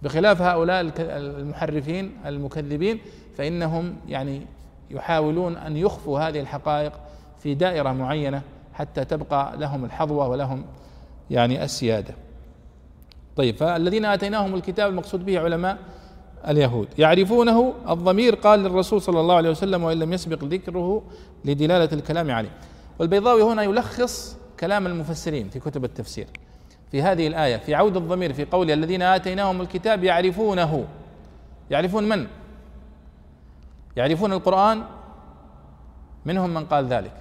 بخلاف 0.02 0.42
هؤلاء 0.42 0.92
المحرفين 0.98 2.16
المكذبين 2.26 3.00
فإنهم 3.36 3.96
يعني 4.08 4.46
يحاولون 4.90 5.56
أن 5.56 5.76
يخفوا 5.76 6.20
هذه 6.20 6.40
الحقائق 6.40 6.92
في 7.38 7.54
دائرة 7.54 7.92
معينة 7.92 8.42
حتى 8.74 9.04
تبقى 9.04 9.56
لهم 9.56 9.84
الحظوة 9.84 10.28
ولهم 10.28 10.64
يعني 11.30 11.64
السيادة. 11.64 12.14
طيب 13.36 13.56
فالذين 13.56 14.04
آتيناهم 14.04 14.54
الكتاب 14.54 14.90
المقصود 14.90 15.24
به 15.24 15.40
علماء 15.40 15.78
اليهود. 16.48 16.88
يعرفونه 16.98 17.72
الضمير 17.88 18.34
قال 18.34 18.60
للرسول 18.60 19.02
صلى 19.02 19.20
الله 19.20 19.34
عليه 19.34 19.50
وسلم 19.50 19.84
وإن 19.84 19.98
لم 19.98 20.12
يسبق 20.12 20.44
ذكره 20.44 21.02
لدلالة 21.44 21.88
الكلام 21.92 22.30
عليه. 22.30 22.50
والبيضاوي 22.98 23.42
هنا 23.42 23.62
يلخص 23.62 24.36
كلام 24.60 24.86
المفسرين 24.86 25.48
في 25.48 25.60
كتب 25.60 25.84
التفسير. 25.84 26.26
في 26.90 27.02
هذه 27.02 27.26
الآية 27.26 27.56
في 27.56 27.74
عود 27.74 27.96
الضمير 27.96 28.32
في 28.32 28.44
قول 28.44 28.70
الذين 28.70 29.02
آتيناهم 29.02 29.60
الكتاب 29.60 30.04
يعرفونه. 30.04 30.84
يعرفون 31.70 32.08
من؟ 32.08 32.26
يعرفون 33.96 34.32
القرآن 34.32 34.82
منهم 36.24 36.54
من 36.54 36.64
قال 36.64 36.86
ذلك. 36.86 37.12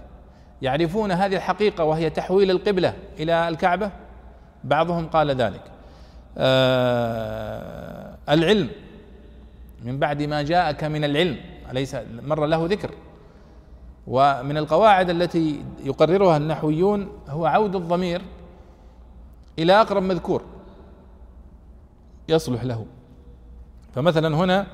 يعرفون 0.62 1.12
هذه 1.12 1.36
الحقيقة 1.36 1.84
وهي 1.84 2.10
تحويل 2.10 2.52
القبلة 2.52 2.94
إلى 3.20 3.48
الكعبة؟ 3.48 3.92
بعضهم 4.64 5.08
قال 5.08 5.32
ذلك. 5.32 5.62
آه 6.38 8.18
العلم 8.30 8.70
من 9.84 10.00
بعد 10.00 10.24
ما 10.24 10.42
جاءك 10.42 10.84
من 10.84 11.04
العلم 11.04 11.38
أليس 11.72 11.96
مر 12.22 12.46
له 12.46 12.66
ذكر؟ 12.66 12.92
ومن 14.08 14.58
القواعد 14.58 15.10
التي 15.10 15.64
يقررها 15.84 16.38
النحويون 16.38 17.10
هو 17.30 17.46
عود 17.46 17.76
الضمير 17.76 18.22
إلى 19.60 19.82
أقرب 19.82 20.04
مذكور 20.04 20.42
يصلح 22.30 22.64
له. 22.64 22.86
فمثلا 23.96 24.36
هنا 24.36 24.68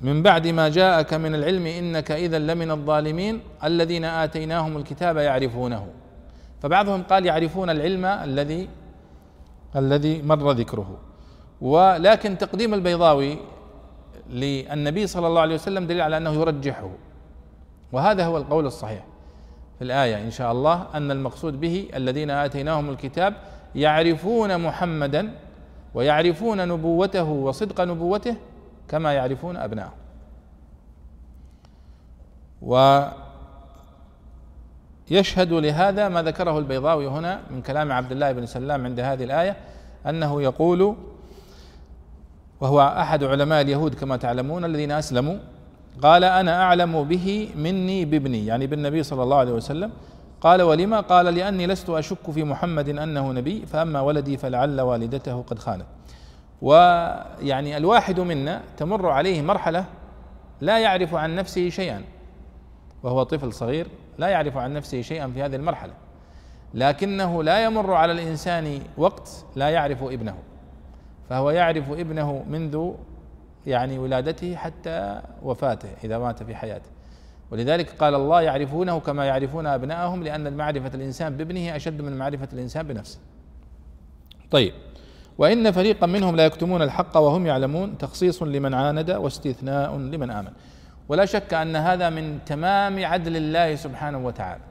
من 0.00 0.22
بعد 0.22 0.46
ما 0.46 0.68
جاءك 0.68 1.14
من 1.14 1.34
العلم 1.34 1.66
إنك 1.66 2.10
اذا 2.10 2.38
لمن 2.38 2.70
الظالمين 2.70 3.40
الذين 3.64 4.04
آتيناهم 4.04 4.76
الكتاب 4.76 5.16
يعرفونه. 5.16 5.86
فبعضهم 6.62 7.02
قال 7.02 7.26
يعرفون 7.26 7.70
العلم 7.70 8.04
الذي 8.04 8.68
الذي 9.76 10.22
مر 10.22 10.50
ذكره. 10.52 10.98
ولكن 11.60 12.38
تقديم 12.38 12.74
البيضاوي 12.74 13.38
للنبي 14.30 15.06
صلى 15.06 15.26
الله 15.26 15.40
عليه 15.40 15.54
وسلم 15.54 15.86
دليل 15.86 16.00
على 16.00 16.16
أنه 16.16 16.32
يرجحه. 16.32 16.90
وهذا 17.92 18.26
هو 18.26 18.36
القول 18.36 18.66
الصحيح 18.66 19.04
في 19.78 19.84
الآية 19.84 20.24
إن 20.24 20.30
شاء 20.30 20.52
الله 20.52 20.86
أن 20.94 21.10
المقصود 21.10 21.60
به 21.60 21.88
الذين 21.94 22.30
آتيناهم 22.30 22.90
الكتاب 22.90 23.34
يعرفون 23.74 24.58
محمدا 24.58 25.34
ويعرفون 25.94 26.68
نبوته 26.68 27.24
وصدق 27.24 27.80
نبوته 27.80 28.36
كما 28.88 29.12
يعرفون 29.12 29.56
أبنائهم 29.56 29.92
ويشهد 35.10 35.52
لهذا 35.52 36.08
ما 36.08 36.22
ذكره 36.22 36.58
البيضاوي 36.58 37.06
هنا 37.06 37.40
من 37.50 37.62
كلام 37.62 37.92
عبد 37.92 38.12
الله 38.12 38.32
بن 38.32 38.46
سلام 38.46 38.84
عند 38.84 39.00
هذه 39.00 39.24
الآية 39.24 39.56
أنه 40.06 40.42
يقول 40.42 40.96
وهو 42.60 42.80
أحد 42.80 43.24
علماء 43.24 43.60
اليهود 43.60 43.94
كما 43.94 44.16
تعلمون 44.16 44.64
الذين 44.64 44.90
أسلموا. 44.90 45.36
قال 46.02 46.24
أنا 46.24 46.62
أعلم 46.62 47.04
به 47.04 47.50
مني 47.56 48.04
بابني. 48.04 48.46
يعني 48.46 48.66
بالنبي 48.66 49.02
صلى 49.02 49.22
الله 49.22 49.36
عليه 49.36 49.52
وسلم. 49.52 49.90
قال 50.40 50.62
ولما؟ 50.62 51.00
قال 51.00 51.26
لأني 51.26 51.66
لست 51.66 51.90
أشك 51.90 52.30
في 52.30 52.44
محمد 52.44 52.88
أنه 52.88 53.32
نبي 53.32 53.66
فأما 53.66 54.00
ولدي 54.00 54.36
فلعل 54.36 54.80
والدته 54.80 55.42
قد 55.42 55.58
خانت. 55.58 55.86
ويعني 56.62 57.76
الواحد 57.76 58.20
منا 58.20 58.62
تمر 58.76 59.08
عليه 59.08 59.42
مرحلة 59.42 59.84
لا 60.60 60.78
يعرف 60.78 61.14
عن 61.14 61.34
نفسه 61.34 61.68
شيئا. 61.68 62.02
وهو 63.02 63.22
طفل 63.22 63.52
صغير 63.52 63.86
لا 64.18 64.28
يعرف 64.28 64.56
عن 64.56 64.72
نفسه 64.72 65.02
شيئا 65.02 65.28
في 65.28 65.42
هذه 65.42 65.56
المرحلة. 65.56 65.92
لكنه 66.74 67.42
لا 67.42 67.64
يمر 67.64 67.92
على 67.94 68.12
الإنسان 68.12 68.80
وقت 68.96 69.44
لا 69.56 69.68
يعرف 69.68 70.02
ابنه. 70.02 70.34
فهو 71.28 71.50
يعرف 71.50 71.90
ابنه 71.90 72.44
منذ 72.48 72.90
يعني 73.66 73.98
ولادته 73.98 74.56
حتى 74.56 75.22
وفاته 75.42 75.88
إذا 76.04 76.18
مات 76.18 76.42
في 76.42 76.54
حياته. 76.54 76.90
ولذلك 77.50 77.90
قال 77.90 78.14
الله 78.14 78.40
يعرفونه 78.40 79.00
كما 79.00 79.24
يعرفون 79.24 79.66
ابنائهم 79.66 80.22
لأن 80.22 80.56
معرفة 80.56 80.90
الإنسان 80.94 81.36
بابنه 81.36 81.76
أشد 81.76 82.02
من 82.02 82.18
معرفة 82.18 82.48
الإنسان 82.52 82.86
بنفسه. 82.86 83.18
طيب. 84.50 84.72
وإن 85.38 85.70
فريقا 85.70 86.06
منهم 86.06 86.36
لا 86.36 86.44
يكتمون 86.46 86.82
الحق 86.82 87.16
وهم 87.16 87.46
يعلمون 87.46 87.98
تخصيص 87.98 88.42
لمن 88.42 88.74
عاند 88.74 89.10
واستثناء 89.10 89.96
لمن 89.96 90.30
آمن. 90.30 90.50
ولا 91.08 91.24
شك 91.24 91.54
أن 91.54 91.76
هذا 91.76 92.10
من 92.10 92.38
تمام 92.46 93.04
عدل 93.04 93.36
الله 93.36 93.74
سبحانه 93.74 94.26
وتعالى 94.26 94.62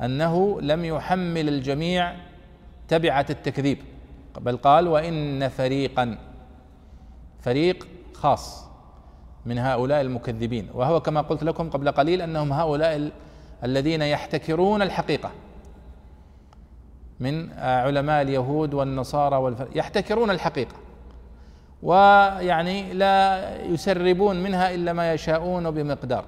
أنه 0.00 0.60
لم 0.60 0.84
يحمل 0.84 1.48
الجميع 1.48 2.16
تبعة 2.88 3.26
التكذيب. 3.30 3.78
بل 4.40 4.56
قال 4.56 4.88
وإن 4.88 5.48
فريقا 5.48 6.18
فريق 7.40 7.86
خاص 8.14 8.64
من 9.46 9.58
هؤلاء 9.58 10.00
المكذبين. 10.00 10.68
وهو 10.74 11.00
كما 11.00 11.20
قلت 11.20 11.44
لكم 11.44 11.70
قبل 11.70 11.90
قليل 11.90 12.22
أنهم 12.22 12.52
هؤلاء 12.52 13.10
الذين 13.64 14.02
يحتكرون 14.02 14.82
الحقيقة. 14.82 15.30
من 17.20 17.52
علماء 17.58 18.22
اليهود 18.22 18.74
والنصارى 18.74 19.36
والفر... 19.36 19.68
يحتكرون 19.74 20.30
الحقيقة. 20.30 20.74
ويعني 21.82 22.92
لا 22.92 23.62
يسربون 23.64 24.42
منها 24.42 24.74
إلا 24.74 24.92
ما 24.92 25.12
يشاءون 25.12 25.70
بمقدار. 25.70 26.24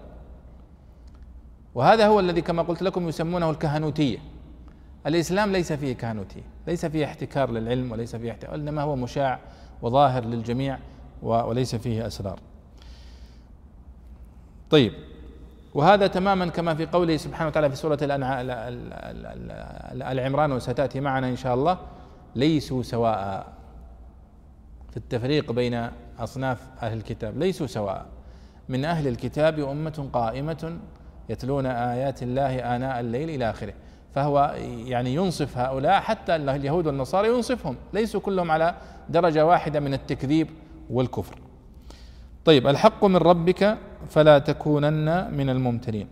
وهذا 1.74 2.06
هو 2.06 2.20
الذي 2.20 2.40
كما 2.40 2.62
قلت 2.62 2.82
لكم 2.82 3.08
يسمونه 3.08 3.50
الكهنوتية. 3.50 4.18
الإسلام 5.06 5.52
ليس 5.52 5.72
فيه 5.72 5.92
كهنوتية 5.92 6.42
ليس 6.66 6.86
فيه 6.86 7.04
احتكار 7.04 7.50
للعلم 7.50 7.92
وليس 7.92 8.16
فيه 8.16 8.30
احتكار 8.30 8.54
إنما 8.54 8.82
هو 8.82 8.96
مشاع 8.96 9.38
وظاهر 9.82 10.24
للجميع 10.24 10.78
وليس 11.22 11.74
فيه 11.74 12.06
أسرار. 12.06 12.40
طيب. 14.70 14.92
وهذا 15.74 16.06
تماما 16.06 16.46
كما 16.46 16.74
في 16.74 16.86
قوله 16.86 17.16
سبحانه 17.16 17.48
وتعالى 17.48 17.70
في 17.70 17.76
سورة 17.76 17.98
العمران 20.02 20.52
وستأتي 20.52 21.00
معنا 21.00 21.28
إن 21.28 21.36
شاء 21.36 21.54
الله. 21.54 21.78
ليسوا 22.34 22.82
سواء. 22.82 23.46
في 24.90 24.96
التفريق 24.96 25.52
بين 25.52 25.88
أصناف 26.18 26.60
أهل 26.82 26.96
الكتاب 26.96 27.38
ليسوا 27.38 27.66
سواء. 27.66 28.06
من 28.68 28.84
أهل 28.84 29.08
الكتاب 29.08 29.58
أمة 29.58 30.08
قائمة 30.12 30.78
يتلون 31.28 31.66
آيات 31.66 32.22
الله 32.22 32.76
آناء 32.76 33.00
الليل 33.00 33.30
إلى 33.30 33.50
آخره. 33.50 33.72
فهو 34.14 34.54
يعني 34.86 35.14
ينصف 35.14 35.58
هؤلاء 35.58 36.00
حتى 36.00 36.36
اليهود 36.36 36.86
والنصارى 36.86 37.28
ينصفهم. 37.28 37.76
ليسوا 37.92 38.20
كلهم 38.20 38.50
على 38.50 38.74
درجة 39.08 39.46
واحدة 39.46 39.80
من 39.80 39.94
التكذيب 39.94 40.48
والكفر. 40.90 41.38
طيب 42.44 42.66
الحق 42.66 43.04
من 43.04 43.16
ربك 43.16 43.78
فلا 44.08 44.38
تكونن 44.38 45.34
من 45.36 45.50
الممترين 45.50 46.06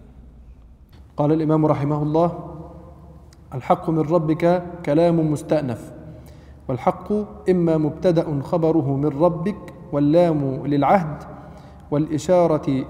قال 1.16 1.32
الإمام 1.32 1.66
رحمه 1.66 2.02
الله 2.02 2.38
الحق 3.54 3.90
من 3.90 3.98
ربك 3.98 4.62
كلام 4.86 5.32
مستأنف 5.32 5.92
والحق 6.68 7.12
إما 7.50 7.76
مبتدأ 7.76 8.40
خبره 8.42 8.96
من 8.96 9.06
ربك 9.06 9.74
واللام 9.92 10.66
للعهد 10.66 11.22
والإشارة 11.90 12.84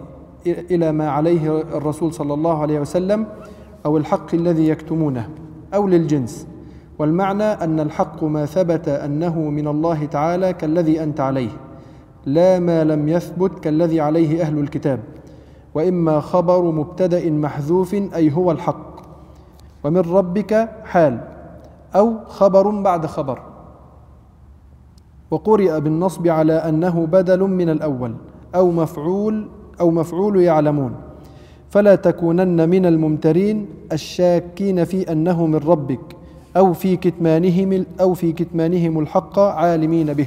إلى 0.47 0.93
ما 0.93 1.11
عليه 1.11 1.61
الرسول 1.61 2.13
صلى 2.15 2.35
الله 2.35 2.63
عليه 2.63 2.81
وسلم 2.81 3.27
أو 3.87 3.97
الحق 3.97 4.35
الذي 4.35 4.69
يكتمونه 4.69 5.29
أو 5.75 5.89
للجنس. 5.89 6.47
والمعنى 6.99 7.43
أن 7.45 7.81
الحق 7.81 8.25
ما 8.25 8.47
ثبت 8.47 8.89
أنه 8.89 9.39
من 9.39 9.69
الله 9.69 10.05
تعالى 10.05 10.53
كالذي 10.53 11.03
أنت 11.03 11.21
عليه. 11.21 11.51
لا 12.27 12.59
ما 12.59 12.85
لم 12.85 13.09
يثبت 13.09 13.59
كالذي 13.59 14.01
عليه 14.01 14.43
أهل 14.43 14.59
الكتاب 14.59 15.01
وإما 15.75 16.21
خبر 16.21 16.63
مبتدأ 16.63 17.31
محذوف 17.31 17.95
أي 17.95 18.33
هو 18.33 18.51
الحق. 18.51 18.97
ومن 19.85 20.01
ربك 20.01 20.69
حال 20.85 21.21
أو 21.97 22.15
خبر 22.27 22.71
بعد 22.71 23.07
خبر. 23.07 23.39
وقرئ 25.31 25.81
بالنصب 25.81 26.29
على 26.29 26.53
أنه 26.53 27.07
بدل 27.07 27.41
من 27.41 27.69
الأول 27.69 28.15
أو 28.55 28.71
مفعول 28.71 29.49
أو 29.81 29.91
مفعول 29.91 30.41
يعلمون. 30.41 30.95
فلا 31.71 31.95
تكونن 31.95 32.69
من 32.69 32.87
الممترين 32.87 33.67
الشاكين 33.93 34.85
في 34.85 35.13
أنه 35.13 35.47
من 35.47 35.57
ربك 35.57 36.17
أو 36.57 36.73
في 36.73 36.97
كتمانهم 36.97 37.87
أو 38.01 38.15
في 38.15 38.33
كتمانهم 38.33 38.99
الحق 38.99 39.39
عالمين 39.39 40.13
به. 40.13 40.27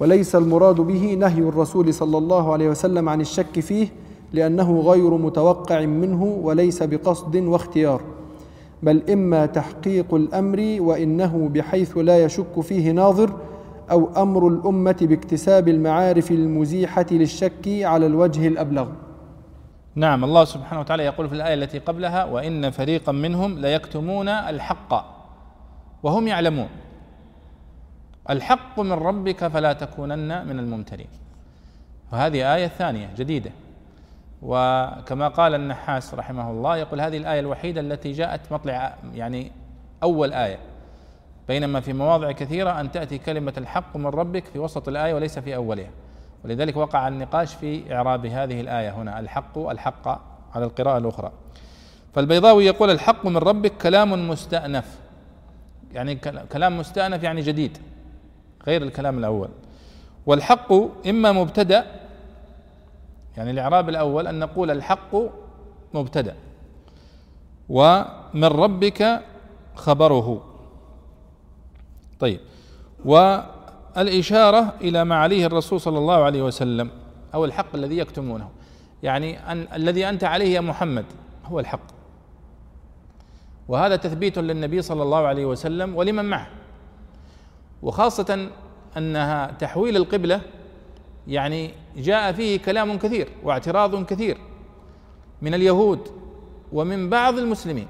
وليس 0.00 0.36
المراد 0.36 0.74
به 0.74 1.14
نهي 1.14 1.38
الرسول 1.38 1.94
صلى 1.94 2.18
الله 2.18 2.52
عليه 2.52 2.68
وسلم 2.68 3.08
عن 3.08 3.20
الشك 3.20 3.60
فيه 3.60 3.88
لأنه 4.32 4.80
غير 4.80 5.10
متوقع 5.16 5.84
منه 5.84 6.22
وليس 6.24 6.82
بقصد 6.82 7.36
واختيار. 7.36 8.00
بل 8.82 9.10
إما 9.10 9.46
تحقيق 9.46 10.14
الأمر 10.14 10.76
وإنه 10.80 11.50
بحيث 11.54 11.98
لا 11.98 12.24
يشك 12.24 12.60
فيه 12.60 12.90
ناظر 12.90 13.30
أو 13.90 14.08
أمر 14.16 14.48
الأمة 14.48 14.96
باكتساب 15.00 15.68
المعارف 15.68 16.30
المزيحة 16.30 17.06
للشك 17.10 17.68
على 17.68 18.06
الوجه 18.06 18.48
الأبلغ. 18.48 18.88
نعم 19.94 20.24
الله 20.24 20.44
سبحانه 20.44 20.80
وتعالى 20.80 21.04
يقول 21.04 21.28
في 21.28 21.34
الآية 21.34 21.54
التي 21.54 21.78
قبلها 21.78 22.24
وإن 22.24 22.70
فريقا 22.70 23.12
منهم 23.12 23.58
ليكتمون 23.58 24.28
الحق 24.28 25.04
وهم 26.02 26.28
يعلمون. 26.28 26.68
الحق 28.30 28.80
من 28.80 28.92
ربك 28.92 29.46
فلا 29.46 29.72
تكونن 29.72 30.46
من 30.46 30.58
الممترين. 30.58 31.08
وهذه 32.12 32.54
آية 32.54 32.66
ثانية 32.66 33.10
جديدة. 33.16 33.50
وكما 34.42 35.28
قال 35.28 35.54
النحاس 35.54 36.14
رحمه 36.14 36.50
الله 36.50 36.76
يقول 36.76 37.00
هذه 37.00 37.16
الآية 37.16 37.40
الوحيدة 37.40 37.80
التي 37.80 38.12
جاءت 38.12 38.52
مطلع 38.52 38.94
يعني 39.14 39.52
أول 40.02 40.32
آية. 40.32 40.58
بينما 41.48 41.80
في 41.80 41.92
مواضع 41.92 42.32
كثيرة 42.32 42.80
أن 42.80 42.92
تأتي 42.92 43.18
كلمة 43.18 43.52
الحق 43.56 43.96
من 43.96 44.06
ربك 44.06 44.44
في 44.44 44.58
وسط 44.58 44.88
الآية 44.88 45.14
وليس 45.14 45.38
في 45.38 45.54
أولها. 45.56 45.90
ولذلك 46.44 46.76
وقع 46.76 47.08
النقاش 47.08 47.54
في 47.54 47.94
إعراب 47.94 48.26
هذه 48.26 48.60
الآية 48.60 48.90
هنا 48.90 49.20
الحق 49.20 49.58
الحق 49.58 50.08
على 50.54 50.64
القراءة 50.64 50.98
الأخرى. 50.98 51.32
فالبيضاوي 52.14 52.66
يقول 52.66 52.90
الحق 52.90 53.26
من 53.26 53.36
ربك 53.36 53.72
كلام 53.72 54.28
مستأنف. 54.28 54.98
يعني 55.92 56.16
كلام 56.52 56.78
مستأنف 56.78 57.22
يعني 57.22 57.40
جديد. 57.40 57.78
غير 58.66 58.82
الكلام 58.82 59.18
الأول. 59.18 59.48
والحق 60.26 60.72
إما 61.08 61.32
مبتدأ 61.32 61.86
يعني 63.36 63.50
الإعراب 63.50 63.88
الأول 63.88 64.26
أن 64.26 64.38
نقول 64.38 64.70
الحق 64.70 65.16
مبتدأ. 65.94 66.36
ومن 67.68 68.44
ربك 68.44 69.20
خبره. 69.74 70.44
طيب. 72.20 72.40
والإشارة 73.04 74.74
إلى 74.80 75.04
ما 75.04 75.14
عليه 75.16 75.46
الرسول 75.46 75.80
صلى 75.80 75.98
الله 75.98 76.24
عليه 76.24 76.42
وسلم 76.42 76.90
أو 77.34 77.44
الحق 77.44 77.74
الذي 77.74 77.98
يكتمونه. 77.98 78.50
يعني 79.02 79.52
أن 79.52 79.66
الذي 79.74 80.08
أنت 80.08 80.24
عليه 80.24 80.54
يا 80.54 80.60
محمد 80.60 81.04
هو 81.44 81.60
الحق. 81.60 81.80
وهذا 83.68 83.96
تثبيت 83.96 84.38
للنبي 84.38 84.82
صلى 84.82 85.02
الله 85.02 85.26
عليه 85.26 85.46
وسلم 85.46 85.96
ولمن 85.96 86.24
معه. 86.24 86.59
وخاصة 87.82 88.48
أنها 88.96 89.46
تحويل 89.46 89.96
القبلة 89.96 90.40
يعني 91.28 91.70
جاء 91.96 92.32
فيه 92.32 92.58
كلام 92.58 92.98
كثير 92.98 93.28
واعتراض 93.42 94.04
كثير 94.04 94.38
من 95.42 95.54
اليهود 95.54 96.08
ومن 96.72 97.10
بعض 97.10 97.38
المسلمين. 97.38 97.86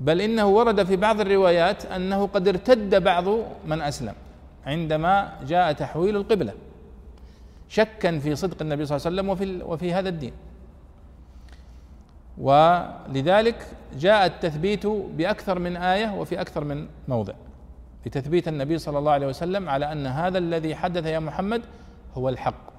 بل 0.00 0.20
إنه 0.20 0.46
ورد 0.46 0.82
في 0.82 0.96
بعض 0.96 1.20
الروايات 1.20 1.86
أنه 1.86 2.26
قد 2.26 2.48
ارتد 2.48 2.94
بعض 2.94 3.24
من 3.66 3.80
أسلم 3.80 4.14
عندما 4.66 5.38
جاء 5.46 5.72
تحويل 5.72 6.16
القبلة 6.16 6.54
شكا 7.68 8.18
في 8.18 8.34
صدق 8.36 8.62
النبي 8.62 8.86
صلى 8.86 8.96
الله 8.96 9.06
عليه 9.06 9.16
وسلم 9.16 9.28
وفي 9.28 9.62
وفي 9.72 9.94
هذا 9.94 10.08
الدين. 10.08 10.32
ولذلك 12.38 13.66
جاء 13.98 14.26
التثبيت 14.26 14.86
بأكثر 14.86 15.58
من 15.58 15.76
آية 15.76 16.14
وفي 16.14 16.40
أكثر 16.40 16.64
من 16.64 16.86
موضع. 17.08 17.32
لتثبيت 18.06 18.48
النبي 18.48 18.78
صلى 18.78 18.98
الله 18.98 19.12
عليه 19.12 19.26
وسلم 19.26 19.68
على 19.68 19.92
أن 19.92 20.06
هذا 20.06 20.38
الذي 20.38 20.74
حدث 20.74 21.06
يا 21.06 21.18
محمد 21.18 21.62
هو 22.14 22.28
الحق. 22.28 22.72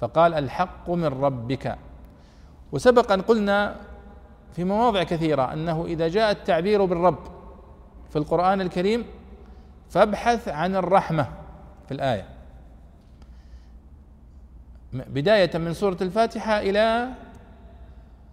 فقال 0.00 0.34
الحق 0.34 0.90
من 0.90 1.04
ربك. 1.04 1.76
وسبق 2.72 3.12
ان 3.12 3.22
قلنا 3.22 3.76
في 4.52 4.64
مواضع 4.64 5.02
كثيرة 5.02 5.52
أنه 5.52 5.84
إذا 5.84 6.08
جاء 6.08 6.30
التعبير 6.30 6.84
بالرب 6.84 7.18
في 8.10 8.16
القرآن 8.16 8.60
الكريم 8.60 9.04
فابحث 9.88 10.48
عن 10.48 10.76
الرحمة 10.76 11.28
في 11.86 11.94
الآية. 11.94 12.28
بداية 14.92 15.58
من 15.58 15.72
سورة 15.72 15.96
الفاتحة 16.00 16.60
إلى 16.60 17.08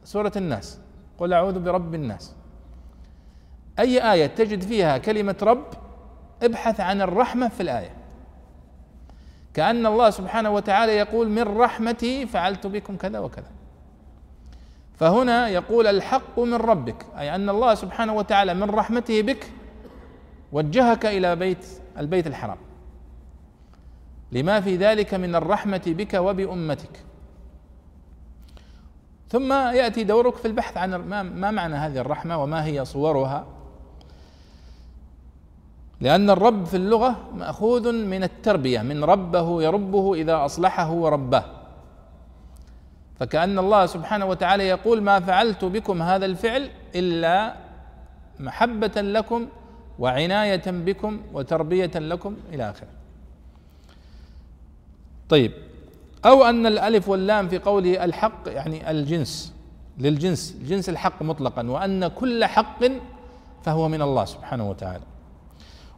سورة 0.03 0.31
الناس. 0.35 0.79
قل 1.17 1.33
أعوذ 1.33 1.59
برب 1.59 1.95
الناس. 1.95 2.35
أي 3.79 4.11
آية 4.13 4.25
تجد 4.25 4.61
فيها 4.61 4.97
كلمة 4.97 5.35
رب 5.41 5.65
ابحث 6.43 6.79
عن 6.79 7.01
الرحمة 7.01 7.47
في 7.47 7.63
الآية. 7.63 7.91
كأن 9.53 9.85
الله 9.85 10.09
سبحانه 10.09 10.49
وتعالى 10.49 10.91
يقول 10.91 11.29
من 11.29 11.57
رحمتي 11.57 12.25
فعلت 12.25 12.67
بكم 12.67 12.97
كذا 12.97 13.19
وكذا. 13.19 13.51
فهنا 14.95 15.47
يقول 15.47 15.87
الحق 15.87 16.39
من 16.39 16.53
ربك 16.53 17.05
أي 17.19 17.35
أن 17.35 17.49
الله 17.49 17.75
سبحانه 17.75 18.13
وتعالى 18.13 18.53
من 18.53 18.69
رحمته 18.69 19.21
بك 19.21 19.51
وجهك 20.51 21.05
إلى 21.05 21.35
بيت 21.35 21.65
البيت 21.97 22.27
الحرام. 22.27 22.57
لما 24.31 24.61
في 24.61 24.77
ذلك 24.77 25.13
من 25.13 25.35
الرحمة 25.35 25.81
بك 25.87 26.13
وبأمتك. 26.13 27.03
ثم 29.29 29.53
يأتي 29.53 30.03
دورك 30.03 30.35
في 30.35 30.47
البحث 30.47 30.77
عن 30.77 30.95
ما 30.95 31.51
معنى 31.51 31.75
هذه 31.75 31.97
الرحمة 31.97 32.43
وما 32.43 32.65
هي 32.65 32.85
صورها؟ 32.85 33.45
لأن 36.01 36.29
الرب 36.29 36.65
في 36.65 36.77
اللغة 36.77 37.15
مأخوذ 37.35 37.91
من 37.91 38.23
التربية 38.23 38.81
من 38.81 39.03
ربه 39.03 39.63
يربه 39.63 40.13
إذا 40.13 40.45
أصلحه 40.45 40.91
ورباه 40.91 41.45
فكأن 43.19 43.59
الله 43.59 43.85
سبحانه 43.85 44.25
وتعالى 44.25 44.67
يقول 44.67 45.01
ما 45.01 45.19
فعلت 45.19 45.65
بكم 45.65 46.01
هذا 46.01 46.25
الفعل 46.25 46.69
إلا 46.95 47.55
محبة 48.39 49.01
لكم 49.01 49.47
وعناية 49.99 50.63
بكم 50.65 51.21
وتربية 51.33 51.91
لكم 51.95 52.37
إلى 52.53 52.69
آخره. 52.69 52.87
طيب 55.29 55.51
أو 56.25 56.43
أن 56.43 56.65
الألف 56.65 57.09
واللام 57.09 57.47
في 57.47 57.57
قوله 57.57 58.03
الحق 58.05 58.41
يعني 58.47 58.91
الجنس 58.91 59.53
للجنس 59.97 60.57
جنس 60.63 60.89
الحق 60.89 61.21
مطلقا 61.21 61.69
وأن 61.69 62.07
كل 62.07 62.45
حق 62.45 62.83
فهو 63.63 63.87
من 63.87 64.01
الله 64.01 64.25
سبحانه 64.25 64.69
وتعالى. 64.69 65.03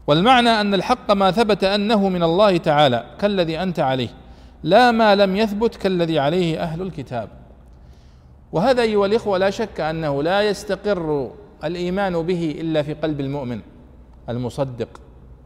والمعنى 0.08 0.49
أن 0.49 0.74
الحق 0.74 1.12
ما 1.12 1.32
ثبت 1.32 1.64
أنه 1.64 2.10
من 2.10 2.24
الله 2.24 2.58
تعالى 2.58 3.06
كالذي 3.20 3.64
أنت 3.64 3.80
عليه 3.80 4.10
لا 4.64 4.91
ما 4.91 5.16
لم 5.16 5.36
يثبت 5.36 5.76
كالذي 5.76 6.20
عليه 6.20 6.64
أهل 6.64 6.82
الكتاب. 6.82 7.30
وهذا 8.51 8.82
أيها 8.82 9.06
الإخوة 9.06 9.38
لا 9.38 9.49
شك 9.49 9.80
أنه 9.80 10.24
لا 10.24 10.41
يستقر 10.41 11.32
الإيمان 11.64 12.22
به 12.22 12.56
إلا 12.60 12.82
في 12.82 12.93
قلب 12.93 13.20
المؤمن 13.20 13.62
المصدق 14.30 14.88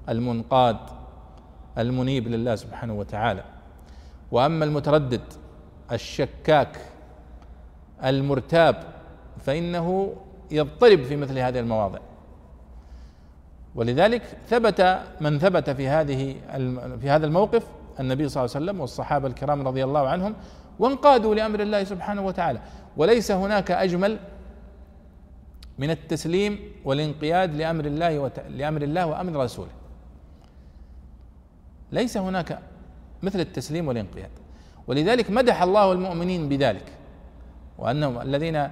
المنقاد 0.10 0.78
المنيب 1.78 2.28
لله 2.28 2.55
سبحانه 2.55 2.93
وتعالى. 2.93 3.43
وأما 4.32 4.66
المتردد 4.66 5.22
الشكاك 5.91 6.78
المرتاب 8.03 8.84
فإنه 9.45 10.14
يضطرب 10.51 11.03
في 11.03 11.16
مثل 11.16 11.39
هذه 11.39 11.60
المواضع. 11.60 11.99
ولذلك 13.76 14.22
ثبت 14.47 14.99
من 15.22 15.39
ثبت 15.39 15.70
في 15.70 15.88
هذه 15.88 16.36
في 17.01 17.09
هذا 17.09 17.26
الموقف 17.26 17.67
النبي 17.99 18.30
صلى 18.30 18.45
الله 18.45 18.55
عليه 18.55 18.65
وسلم 18.65 18.82
والصحابة 18.82 19.28
الكرام 19.28 19.67
رضي 19.67 19.84
الله 19.84 20.07
عنهم 20.07 20.36
وانقادوا 20.80 21.36
لأمر 21.36 21.59
الله 21.59 21.84
سبحانه 21.84 22.26
وتعالى. 22.26 22.59
وليس 22.97 23.32
هناك 23.32 23.72
أجمل 23.72 24.20
من 25.78 25.89
التسليم 25.89 26.59
والانقياد 26.86 27.55
لأمر 27.55 27.86
الله 27.86 28.20
وت... 28.20 28.39
لأمر 28.49 28.82
الله 28.82 29.05
وأمر 29.05 29.43
رسوله. 29.43 29.72
ليس 31.91 32.17
هناك 32.17 32.59
مثل 33.24 33.39
التسليم 33.39 33.88
والانقياد. 33.88 34.30
ولذلك 34.88 35.32
مدح 35.32 35.61
الله 35.61 35.91
المؤمنين 35.91 36.49
بذلك. 36.49 36.86
وأنهم 37.78 38.22
الذين 38.22 38.70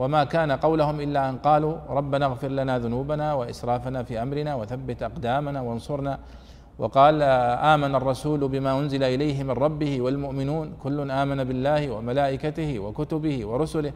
وما 0.00 0.24
كان 0.24 0.52
قولهم 0.52 1.00
إلا 1.00 1.28
أن 1.28 1.38
قالوا 1.38 1.76
ربنا 1.88 2.26
اغفر 2.26 2.48
لنا 2.48 2.78
ذنوبنا 2.78 3.34
وإسرافنا 3.34 4.02
في 4.02 4.22
أمرنا 4.22 4.54
وثبت 4.54 5.02
أقدامنا 5.02 5.60
وانصرنا. 5.60 6.18
وقال 6.78 7.22
آمن 7.72 7.94
الرسول 7.94 8.48
بما 8.48 8.78
أنزل 8.78 9.02
إليه 9.02 9.42
من 9.42 9.50
ربه 9.50 10.00
والمؤمنون. 10.00 10.72
كل 10.82 11.10
آمن 11.10 11.44
بالله 11.44 11.90
وملائكته 11.90 12.78
وكتبه 12.78 13.46
ورسله. 13.46 13.92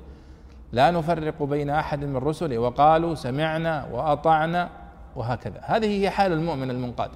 لا 0.73 0.91
نفرق 0.91 1.43
بين 1.43 1.71
أحد 1.71 2.05
من 2.05 2.17
رسله. 2.17 2.59
وقالوا 2.59 3.15
سمعنا 3.15 3.87
وأطعنا 3.93 4.69
وهكذا. 5.17 5.61
هذه 5.63 6.01
هي 6.01 6.11
حال 6.11 6.33
المؤمن 6.33 6.71
المنقاد. 6.71 7.11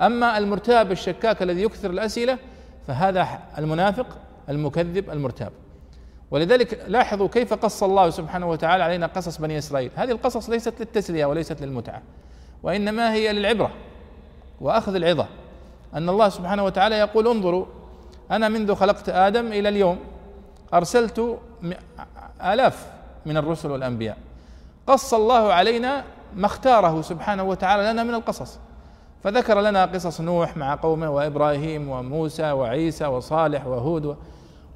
أما 0.00 0.38
المرتاب 0.38 0.92
الشكاك 0.92 1.42
الذي 1.42 1.62
يكثر 1.62 1.90
الأسئلة 1.90 2.38
فهذا 2.86 3.28
المنافق 3.58 4.06
المكذب 4.48 5.10
المرتاب. 5.10 5.52
ولذلك 6.32 6.84
لاحظوا 6.88 7.28
كيف 7.28 7.54
قص 7.54 7.82
الله 7.82 8.10
سبحانه 8.10 8.48
وتعالى 8.48 8.84
علينا 8.84 9.06
قصص 9.06 9.38
بني 9.38 9.58
إسرائيل. 9.58 9.90
هذه 9.96 10.10
القصص 10.10 10.50
ليست 10.50 10.74
للتسلية 10.80 11.26
وليست 11.26 11.62
للمتعة 11.62 12.02
وإنما 12.62 13.12
هي 13.12 13.32
للعبرة 13.32 13.70
وأخذ 14.60 14.94
العظة. 14.94 15.26
أن 15.94 16.08
الله 16.08 16.28
سبحانه 16.28 16.64
وتعالى 16.64 16.98
يقول 16.98 17.28
انظروا 17.28 17.66
أنا 18.30 18.48
منذ 18.48 18.74
خلقت 18.74 19.08
آدم 19.08 19.46
إلى 19.46 19.68
اليوم 19.68 19.98
أرسلت 20.74 21.38
آلاف 22.44 22.86
من 23.26 23.36
الرسل 23.36 23.70
والأنبياء. 23.70 24.16
قص 24.86 25.14
الله 25.14 25.52
علينا 25.52 26.04
ما 26.36 26.46
اختاره 26.46 27.02
سبحانه 27.02 27.42
وتعالى 27.42 27.92
لنا 27.92 28.04
من 28.04 28.14
القصص. 28.14 28.58
فذكر 29.24 29.60
لنا 29.60 29.84
قصص 29.84 30.20
نوح 30.20 30.56
مع 30.56 30.74
قومه 30.74 31.10
وإبراهيم 31.10 31.88
وموسى 31.88 32.52
وعيسى 32.52 33.06
وصالح 33.06 33.66
وهود 33.66 34.16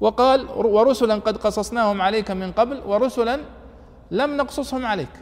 وقال 0.01 0.47
ورسلا 0.49 1.15
قد 1.15 1.37
قصصناهم 1.37 2.01
عليك 2.01 2.31
من 2.31 2.51
قبل 2.51 2.81
ورسلا 2.85 3.39
لم 4.11 4.37
نقصصهم 4.37 4.85
عليك. 4.85 5.15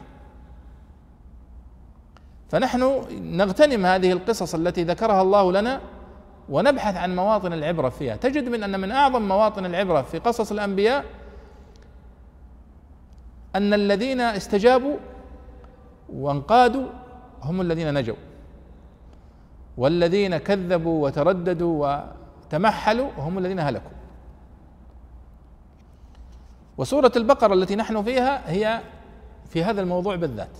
فنحن 2.48 3.02
نغتنم 3.20 3.86
هذه 3.86 4.12
القصص 4.12 4.54
التي 4.54 4.84
ذكرها 4.84 5.22
الله 5.22 5.52
لنا 5.52 5.80
ونبحث 6.48 6.96
عن 6.96 7.16
مواطن 7.16 7.52
العبرة 7.52 7.88
فيها. 7.88 8.16
تجد 8.16 8.48
من 8.48 8.62
أن 8.62 8.80
من 8.80 8.90
أعظم 8.92 9.28
مواطن 9.28 9.66
العبرة 9.66 10.02
في 10.02 10.18
قصص 10.18 10.52
الأنبياء 10.52 11.04
أن 13.56 13.74
الذين 13.74 14.20
استجابوا 14.20 14.96
وانقادوا 16.12 16.86
هم 17.42 17.60
الذين 17.60 17.94
نجوا 17.94 18.16
والذين 19.76 20.36
كذبوا 20.36 21.04
وترددوا 21.04 22.02
وتمحلوا 22.46 23.08
هم 23.18 23.38
الذين 23.38 23.60
هلكوا. 23.60 23.95
وسورة 26.78 27.12
البقرة 27.16 27.54
التي 27.54 27.76
نحن 27.76 28.02
فيها 28.02 28.50
هي 28.50 28.80
في 29.48 29.64
هذا 29.64 29.80
الموضوع 29.80 30.16
بالذات. 30.16 30.58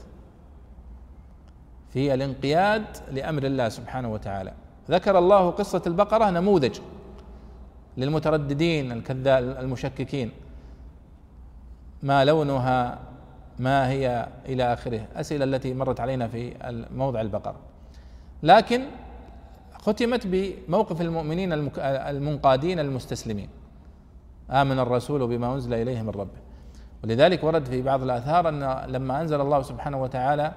في 1.91 2.14
الانقياد 2.14 2.85
لأمر 3.12 3.45
الله 3.45 3.69
سبحانه 3.69 4.12
وتعالى. 4.12 4.53
ذكر 4.91 5.19
الله 5.19 5.51
قصة 5.51 5.83
البقرة 5.87 6.31
نموذج 6.31 6.79
للمترددين 7.97 8.93
الكذاب 8.93 9.57
المشككين. 9.61 10.31
ما 12.03 12.25
لونها 12.25 12.99
ما 13.59 13.89
هي 13.89 14.29
إلى 14.47 14.73
آخره. 14.73 15.07
أسئلة 15.17 15.45
التي 15.45 15.75
مرت 15.75 16.01
علينا 16.01 16.29
في 16.29 16.55
موضع 16.95 17.21
البقرة. 17.21 17.57
لكن 18.43 18.85
ختمت 19.79 20.27
بموقف 20.27 21.01
المؤمنين 21.01 21.53
المنقادين 21.83 22.79
المستسلمين. 22.79 23.49
آمن 24.51 24.79
الرسول 24.79 25.27
بما 25.27 25.55
أنزل 25.55 25.75
إليه 25.75 26.03
من 26.03 26.11
ربه. 26.11 26.39
ولذلك 27.05 27.45
ورد 27.45 27.65
في 27.65 27.83
بعض 27.83 28.03
الآثار 28.03 28.49
أن 28.49 28.91
لما 28.93 29.21
أنزل 29.21 29.41
الله 29.41 29.63
سبحانه 29.63 30.03
وتعالى 30.03 30.53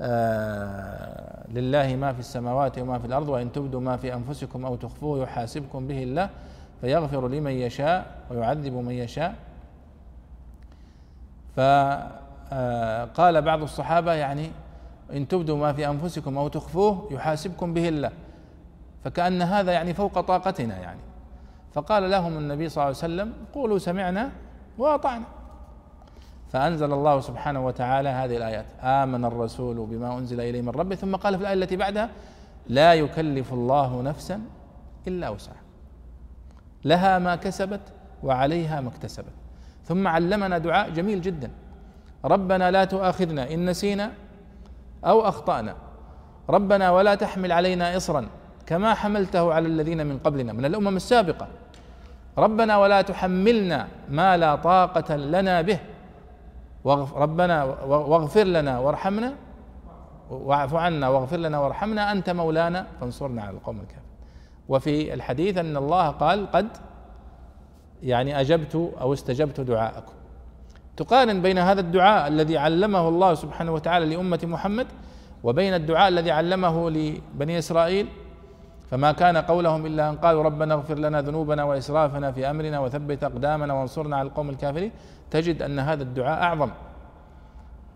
آه 0.00 1.44
لله 1.52 1.96
ما 1.96 2.12
في 2.12 2.18
السماوات 2.18 2.78
وما 2.78 2.98
في 2.98 3.06
الأرض 3.06 3.28
وإن 3.28 3.52
تبدوا 3.52 3.80
ما 3.80 3.96
في 3.96 4.14
أنفسكم 4.14 4.64
أو 4.64 4.76
تخفوه 4.76 5.22
يحاسبكم 5.22 5.86
به 5.86 6.02
الله 6.02 6.30
فيغفر 6.80 7.28
لمن 7.28 7.50
يشاء 7.50 8.06
ويعذب 8.30 8.72
من 8.72 8.92
يشاء. 8.92 9.34
فقال 11.56 13.36
آه، 13.36 13.40
بعض 13.40 13.62
الصحابة 13.62 14.12
يعني 14.12 14.50
إن 15.12 15.28
تبدوا 15.28 15.56
ما 15.56 15.72
في 15.72 15.88
أنفسكم 15.88 16.38
أو 16.38 16.48
تخفوه 16.48 17.08
يحاسبكم 17.10 17.74
به 17.74 17.88
الله. 17.88 18.10
فكأن 19.04 19.42
هذا 19.42 19.72
يعني 19.72 19.94
فوق 19.94 20.20
طاقتنا 20.20 20.78
يعني. 20.78 21.00
فقال 21.74 22.10
لهم 22.10 22.38
النبي 22.38 22.68
صلى 22.68 22.76
الله 22.76 22.84
عليه 22.86 22.96
وسلم 22.96 23.32
قولوا 23.54 23.78
سمعنا 23.78 24.30
وأطعنا. 24.78 25.24
فأنزل 26.52 26.92
الله 26.92 27.20
سبحانه 27.20 27.66
وتعالى 27.66 28.08
هذه 28.08 28.36
الآيات 28.36 28.66
آمن 28.82 29.24
الرسول 29.24 29.86
بما 29.86 30.18
أنزل 30.18 30.40
إليه 30.40 30.62
من 30.62 30.68
ربه. 30.68 30.94
ثم 30.94 31.16
قال 31.16 31.34
في 31.34 31.40
الآية 31.40 31.54
التي 31.54 31.76
بعدها 31.76 32.10
لا 32.68 32.94
يكلف 32.94 33.52
الله 33.52 34.02
نفسا 34.02 34.40
إلا 35.08 35.28
وسعها 35.28 35.62
لها 36.84 37.18
ما 37.18 37.36
كسبت 37.36 37.80
وعليها 38.22 38.80
ما 38.80 38.88
اكتسبت. 38.88 39.32
ثم 39.84 40.08
علمنا 40.08 40.58
دعاء 40.58 40.90
جميل 40.90 41.20
جدا 41.20 41.50
ربنا 42.24 42.70
لا 42.70 42.84
تؤاخذنا 42.84 43.54
إن 43.54 43.70
نسينا 43.70 44.12
أو 45.04 45.20
أخطأنا 45.20 45.74
ربنا 46.50 46.90
ولا 46.90 47.14
تحمل 47.14 47.52
علينا 47.52 47.96
اصرا 47.96 48.28
كما 48.68 48.94
حملته 48.94 49.44
على 49.54 49.66
الذين 49.68 50.06
من 50.06 50.18
قبلنا 50.18 50.52
من 50.52 50.64
الأمم 50.64 50.96
السابقة. 50.96 51.48
ربنا 52.38 52.76
ولا 52.76 53.02
تحملنا 53.02 53.88
ما 54.10 54.36
لا 54.36 54.54
طاقة 54.54 55.16
لنا 55.16 55.62
به. 55.62 55.78
ربنا 57.24 57.64
واغفر 57.84 58.44
لنا 58.44 58.78
وارحمنا. 58.78 59.32
واعف 60.30 60.74
عنا 60.74 61.08
واغفر 61.08 61.36
لنا 61.36 61.58
وارحمنا. 61.58 62.12
أنت 62.12 62.30
مولانا 62.30 62.86
فانصرنا 63.00 63.42
على 63.42 63.56
القوم 63.56 63.76
الكافرين. 63.80 64.08
وفي 64.68 65.14
الحديث 65.14 65.58
أن 65.58 65.76
الله 65.76 66.08
قال 66.08 66.50
قد 66.50 66.68
يعني 68.02 68.40
أجبت 68.40 68.74
أو 69.00 69.12
استجبت 69.12 69.60
دعاءكم. 69.60 70.12
تقارن 70.96 71.42
بين 71.42 71.58
هذا 71.58 71.80
الدعاء 71.80 72.28
الذي 72.28 72.58
علمه 72.58 73.08
الله 73.08 73.34
سبحانه 73.34 73.72
وتعالى 73.72 74.16
لأمة 74.16 74.40
محمد 74.44 74.86
وبين 75.44 75.74
الدعاء 75.74 76.08
الذي 76.08 76.30
علمه 76.30 76.90
لبني 76.90 77.58
إسرائيل 77.58 78.08
فما 78.90 79.12
كان 79.12 79.36
قولهم 79.36 79.86
إلا 79.86 80.10
أن 80.10 80.16
قالوا 80.16 80.42
ربنا 80.42 80.74
اغفر 80.74 80.98
لنا 80.98 81.22
ذنوبنا 81.22 81.64
وإسرافنا 81.64 82.32
في 82.32 82.50
أمرنا 82.50 82.80
وثبت 82.80 83.24
أقدامنا 83.24 83.74
وانصرنا 83.74 84.16
على 84.16 84.28
القوم 84.28 84.50
الكافرين. 84.50 84.92
تجد 85.30 85.62
أن 85.62 85.78
هذا 85.78 86.02
الدعاء 86.02 86.42
أعظم 86.42 86.70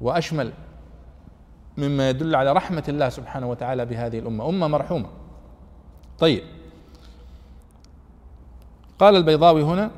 وأشمل 0.00 0.52
مما 1.78 2.10
يدل 2.10 2.34
على 2.34 2.52
رحمة 2.52 2.84
الله 2.88 3.08
سبحانه 3.08 3.50
وتعالى 3.50 3.84
بهذه 3.84 4.18
الأمة. 4.18 4.48
أمة 4.48 4.66
مرحومة. 4.66 5.06
طيب. 6.18 6.42
قال 8.98 9.16
البيضاوي 9.16 9.62
هنا 9.62 9.90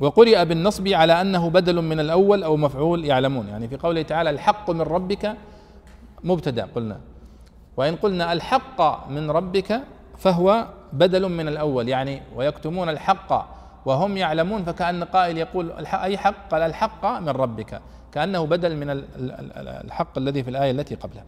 وقرئ 0.00 0.44
بالنصب 0.44 0.88
على 0.88 1.20
أنه 1.20 1.50
بدل 1.50 1.82
من 1.82 2.00
الأول 2.00 2.42
أو 2.42 2.56
مفعول 2.56 3.04
يعلمون. 3.04 3.48
يعني 3.48 3.68
في 3.68 3.76
قوله 3.76 4.02
تعالى 4.02 4.30
الحق 4.30 4.70
من 4.70 4.80
ربك 4.80 5.36
مبتدأ. 6.24 6.68
قلنا 6.74 7.00
وإن 7.78 7.96
قلنا 7.96 8.32
الحق 8.32 9.08
من 9.08 9.30
ربك 9.30 9.80
فهو 10.18 10.66
بدل 10.92 11.28
من 11.28 11.48
الأول 11.48 11.88
يعني 11.88 12.22
ويكتمون 12.36 12.88
الحق 12.88 13.48
وهم 13.86 14.16
يعلمون 14.16 14.64
فكأن 14.64 15.04
قائل 15.04 15.38
يقول 15.38 15.86
أي 15.86 16.18
حق 16.18 16.48
قال 16.50 16.62
الحق 16.62 17.06
من 17.06 17.28
ربك 17.28 17.80
كأنه 18.12 18.46
بدل 18.46 18.76
من 18.76 19.04
الحق 19.84 20.18
الذي 20.18 20.42
في 20.42 20.50
الآية 20.50 20.70
التي 20.70 20.94
قبلها. 20.94 21.24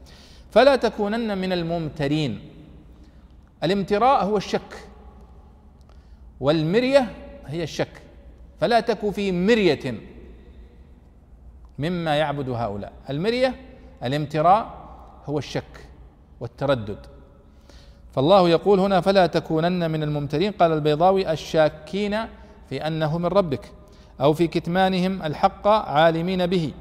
فلا 0.51 0.77
تكونن 0.77 1.39
من 1.39 1.53
الممترين. 1.53 2.41
الامتراء 3.65 4.25
هو 4.25 4.37
الشك 4.37 4.89
والمرية 6.41 7.13
هي 7.47 7.63
الشك. 7.63 8.03
فلا 8.61 8.81
تك 8.81 9.11
في 9.11 9.33
مرية 9.33 9.95
مما 11.79 12.17
يعبد 12.17 12.49
هؤلاء. 12.49 12.93
المرية 13.11 13.55
الامتراء 14.05 14.75
هو 15.27 15.39
الشك. 15.39 15.90
والتردد 16.41 16.99
فالله 18.13 18.49
يقول 18.49 18.81
هنا 18.81 19.01
فلا 19.01 19.27
تكونن 19.27 19.91
من 19.91 20.03
الممترين 20.03 20.53
قال 20.53 20.73
البيضاوي 20.73 21.33
الشاكين 21.33 22.17
في 22.69 22.87
أنه 22.87 23.19
من 23.19 23.27
ربك 23.27 23.73
أو 24.21 24.33
في 24.33 24.47
كتمانهم 24.47 25.23
الحق 25.23 25.69
عالمين 25.69 26.47
به 26.47 26.73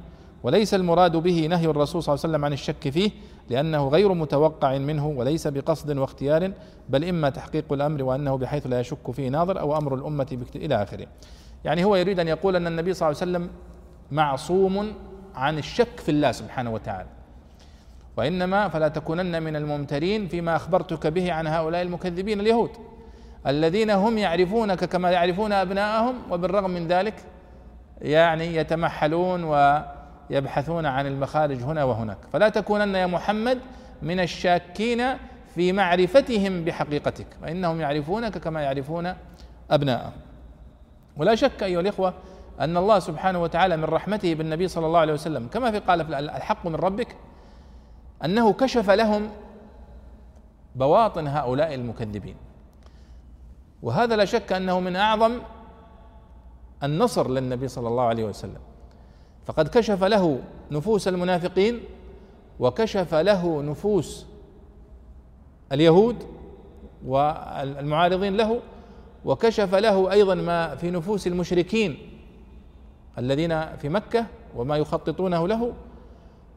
وليس 0.44 0.74
المراد 0.74 1.18
به 1.18 1.48
نهي 1.48 1.66
الرسول 1.66 2.04
صلى 2.04 2.14
الله 2.14 2.24
عليه 2.24 2.34
وسلم 2.34 2.46
عن 2.46 2.54
الشك 2.54 2.90
فيه 2.90 3.12
لأنه 3.50 3.88
غير 3.88 4.14
متوقع 4.14 4.78
منه 4.78 5.08
وليس 5.08 5.48
بقصد 5.48 5.98
واختيار 5.98 6.52
بل 6.90 7.06
إما 7.06 7.30
تحقيق 7.30 7.74
الأمر 7.74 8.04
وأنه 8.04 8.36
بحيث 8.38 8.68
لا 8.68 8.80
يشك 8.80 9.12
فيه 9.12 9.30
ناظر 9.30 9.60
أو 9.60 9.78
أمر 9.78 9.96
الأمة 9.96 10.38
إلى 10.56 10.84
آخره. 10.84 11.08
يعني 11.66 11.84
هو 11.86 11.96
يريد 11.96 12.20
أن 12.20 12.28
يقول 12.28 12.56
أن 12.56 12.68
النبي 12.68 12.94
صلى 12.94 13.10
الله 13.10 13.22
عليه 13.22 13.32
وسلم 13.32 13.50
معصوم 14.12 14.94
عن 15.36 15.58
الشك 15.58 16.00
في 16.00 16.10
الله 16.12 16.32
سبحانه 16.32 16.74
وتعالى. 16.74 17.10
وإنما 18.20 18.68
فلا 18.68 18.88
تكونن 18.88 19.44
من 19.44 19.56
الممترين 19.56 20.28
فيما 20.28 20.56
أخبرتك 20.56 21.08
به 21.08 21.34
عن 21.34 21.48
هؤلاء 21.48 21.82
المكذبين 21.82 22.40
اليهود 22.40 22.70
الذين 23.48 23.90
هم 23.90 24.18
يعرفونك 24.18 24.86
كما 24.86 25.12
يعرفون 25.12 25.52
أبناءهم 25.52 26.16
وبالرغم 26.32 26.70
من 26.70 26.88
ذلك 26.88 27.14
يعني 28.02 28.56
يتمحلون 28.56 29.44
ويبحثون 29.44 30.86
عن 30.86 31.08
المخارج 31.08 31.64
هنا 31.64 31.84
وهناك. 31.84 32.18
فلا 32.34 32.50
تكونن 32.50 32.96
يا 32.96 33.06
محمد 33.06 33.60
من 34.02 34.20
الشاكين 34.20 35.04
في 35.56 35.74
معرفتهم 35.74 36.64
بحقيقتك 36.66 37.28
فإنهم 37.42 37.82
يعرفونك 37.82 38.38
كما 38.38 38.62
يعرفون 38.62 39.14
أبناءهم. 39.72 40.12
ولا 41.18 41.36
شك 41.36 41.64
أيها 41.64 41.80
الإخوة 41.80 42.14
أن 42.60 42.78
الله 42.78 43.00
سبحانه 43.00 43.42
وتعالى 43.42 43.78
من 43.78 43.84
رحمته 43.84 44.36
بالنبي 44.36 44.68
صلى 44.68 44.86
الله 44.88 45.00
عليه 45.00 45.14
وسلم 45.14 45.48
كما 45.48 45.72
في 45.72 45.80
قال 45.80 46.14
الحق 46.14 46.68
من 46.68 46.76
ربك 46.76 47.08
أنه 48.26 48.54
كشف 48.54 48.90
لهم 48.90 49.30
بواطن 50.76 51.28
هؤلاء 51.28 51.74
المكذبين. 51.74 52.36
وهذا 53.84 54.16
لا 54.16 54.26
شك 54.26 54.54
أنه 54.54 54.80
من 54.80 54.96
أعظم 54.96 55.40
النصر 56.84 57.30
للنبي 57.30 57.68
صلى 57.68 57.88
الله 57.88 58.04
عليه 58.04 58.24
وسلم. 58.24 58.60
فقد 59.46 59.68
كشف 59.68 60.04
له 60.04 60.40
نفوس 60.72 61.08
المنافقين 61.08 61.80
وكشف 62.60 63.16
له 63.16 63.62
نفوس 63.62 64.26
اليهود 65.72 66.16
والمعارضين 67.06 68.38
له 68.38 68.60
وكشف 69.26 69.76
له 69.76 70.12
أيضا 70.12 70.36
ما 70.36 70.76
في 70.76 70.92
نفوس 70.92 71.28
المشركين 71.28 71.98
الذين 73.18 73.76
في 73.76 73.90
مكة 73.90 74.26
وما 74.56 74.78
يخططونه 74.78 75.48
له. 75.48 75.74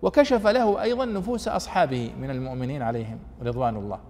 وكشف 0.02 0.46
له 0.46 0.82
أيضا 0.82 1.04
نفوس 1.04 1.48
أصحابه 1.48 2.12
من 2.20 2.30
المؤمنين 2.30 2.82
عليهم 2.82 3.18
رضوان 3.42 3.76
الله. 3.76 4.00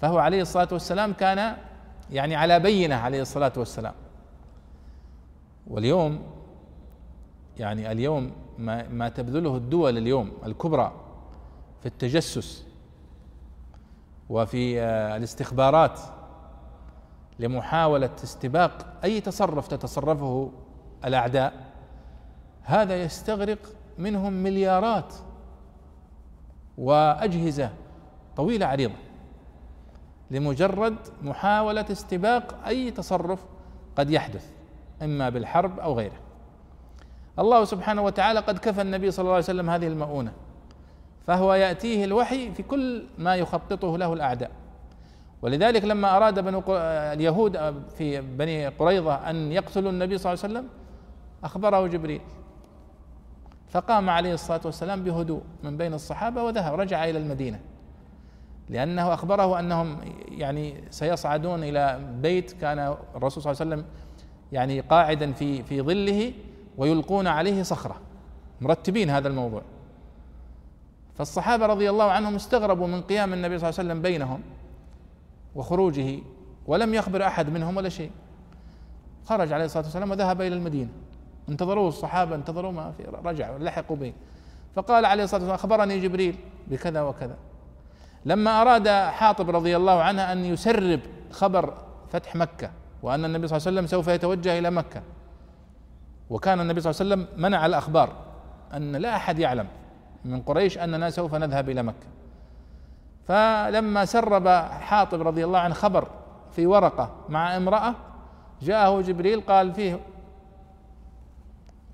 فهو 0.00 0.18
عليه 0.18 0.42
الصلاة 0.42 0.68
والسلام 0.72 1.12
كان 1.12 1.56
يعني 2.10 2.36
على 2.36 2.60
بينة 2.60 2.94
عليه 2.94 3.22
الصلاة 3.22 3.52
والسلام. 3.56 3.94
واليوم 5.66 6.22
يعني 7.58 7.92
اليوم 7.92 8.32
ما, 8.58 8.88
ما 8.88 9.08
تبذله 9.08 9.56
الدول 9.56 9.98
اليوم 9.98 10.32
الكبرى 10.46 10.92
في 11.80 11.86
التجسس 11.86 12.66
وفي 14.28 14.80
آه، 14.80 15.16
الاستخبارات 15.16 16.00
لمحاولة 17.38 18.10
استباق 18.24 18.86
أي 19.04 19.20
تصرف 19.20 19.68
تتصرفه 19.68 20.50
الأعداء 21.04 21.52
هذا 22.62 23.02
يستغرق 23.02 23.58
منهم 23.98 24.32
مليارات 24.32 25.14
وأجهزة 26.78 27.70
طويلة 28.36 28.66
عريضة 28.66 28.94
لمجرد 30.30 30.96
محاولة 31.22 31.86
استباق 31.90 32.66
أي 32.66 32.90
تصرف 32.90 33.44
قد 33.96 34.10
يحدث 34.10 34.50
إما 35.02 35.28
بالحرب 35.28 35.80
أو 35.80 35.94
غيره. 35.94 36.16
الله 37.38 37.64
سبحانه 37.64 38.02
وتعالى 38.02 38.40
قد 38.40 38.58
كفى 38.58 38.80
النبي 38.80 39.10
صلى 39.10 39.22
الله 39.22 39.34
عليه 39.34 39.44
وسلم 39.44 39.70
هذه 39.70 39.86
المؤونة 39.86 40.32
فهو 41.26 41.54
يأتيه 41.54 42.04
الوحي 42.04 42.52
في 42.54 42.62
كل 42.62 43.06
ما 43.18 43.36
يخططه 43.36 43.98
له 43.98 44.12
الأعداء. 44.12 44.50
ولذلك 45.42 45.84
لما 45.84 46.16
أراد 46.16 46.40
بنو 46.40 46.62
اليهود 46.68 47.84
في 47.98 48.20
بني 48.20 48.68
قريظة 48.68 49.14
أن 49.14 49.52
يقتلوا 49.52 49.90
النبي 49.90 50.18
صلى 50.18 50.32
الله 50.32 50.44
عليه 50.44 50.54
وسلم 50.54 50.68
أخبره 51.44 51.86
جبريل. 51.86 52.20
فقام 53.76 54.10
عليه 54.10 54.34
الصلاة 54.34 54.60
والسلام 54.64 55.04
بهدوء 55.04 55.42
من 55.62 55.76
بين 55.76 55.94
الصحابة 55.94 56.42
وذهب 56.42 56.74
رجع 56.74 57.04
إلى 57.04 57.18
المدينة. 57.18 57.60
لأنه 58.68 59.14
أخبره 59.14 59.58
أنهم 59.60 59.98
يعني 60.28 60.74
سيصعدون 60.90 61.64
إلى 61.64 62.00
بيت 62.22 62.52
كان 62.52 62.96
الرسول 63.16 63.42
صلى 63.42 63.52
الله 63.52 63.62
عليه 63.62 63.74
وسلم 63.74 63.84
يعني 64.52 64.80
قاعدا 64.80 65.32
في 65.32 65.62
في 65.62 65.82
ظله 65.82 66.32
ويلقون 66.78 67.26
عليه 67.26 67.62
صخرة. 67.62 68.00
مرتبين 68.60 69.10
هذا 69.10 69.28
الموضوع. 69.28 69.62
فالصحابة 71.14 71.66
رضي 71.66 71.90
الله 71.90 72.10
عنهم 72.10 72.34
استغربوا 72.34 72.86
من 72.86 73.02
قيام 73.02 73.32
النبي 73.32 73.58
صلى 73.58 73.68
الله 73.68 73.78
عليه 73.80 73.90
وسلم 73.90 74.02
بينهم 74.02 74.40
وخروجه 75.54 76.18
ولم 76.66 76.94
يخبر 76.94 77.26
أحد 77.26 77.50
منهم 77.50 77.76
ولا 77.76 77.88
شيء. 77.88 78.10
خرج 79.24 79.52
عليه 79.52 79.64
الصلاة 79.64 79.84
والسلام 79.84 80.10
وذهب 80.10 80.40
إلى 80.40 80.54
المدينة. 80.54 80.90
انتظروه 81.48 81.88
الصحابة 81.88 82.34
انتظروا 82.34 82.72
ما 82.72 82.92
في 82.96 83.04
رجعوا 83.24 83.58
لحقوا 83.58 83.96
به. 83.96 84.12
فقال 84.74 85.04
عليه 85.04 85.24
الصلاة 85.24 85.40
والسلام 85.40 85.58
أخبرني 85.58 86.00
جبريل 86.00 86.36
بكذا 86.66 87.02
وكذا. 87.02 87.36
لما 88.24 88.62
أراد 88.62 88.88
حاطب 88.88 89.50
رضي 89.50 89.76
الله 89.76 90.02
عنه 90.02 90.32
أن 90.32 90.44
يسرب 90.44 91.00
خبر 91.30 91.74
فتح 92.08 92.36
مكة 92.36 92.70
وأن 93.02 93.24
النبي 93.24 93.48
صلى 93.48 93.56
الله 93.56 93.68
عليه 93.68 93.78
وسلم 93.78 93.86
سوف 93.86 94.08
يتوجه 94.08 94.58
إلى 94.58 94.70
مكة. 94.70 95.02
وكان 96.30 96.60
النبي 96.60 96.80
صلى 96.80 96.90
الله 96.90 97.02
عليه 97.02 97.24
وسلم 97.24 97.42
منع 97.42 97.66
الأخبار 97.66 98.12
أن 98.74 98.96
لا 98.96 99.16
أحد 99.16 99.38
يعلم 99.38 99.66
من 100.24 100.42
قريش 100.42 100.78
أننا 100.78 101.10
سوف 101.10 101.34
نذهب 101.34 101.70
إلى 101.70 101.82
مكة. 101.82 102.06
فلما 103.24 104.04
سرب 104.04 104.48
حاطب 104.80 105.22
رضي 105.22 105.44
الله 105.44 105.58
عنه 105.58 105.74
خبر 105.74 106.08
في 106.52 106.66
ورقة 106.66 107.10
مع 107.28 107.56
امرأة 107.56 107.94
جاءه 108.62 109.00
جبريل 109.00 109.40
قال 109.40 109.74
فيه 109.74 110.00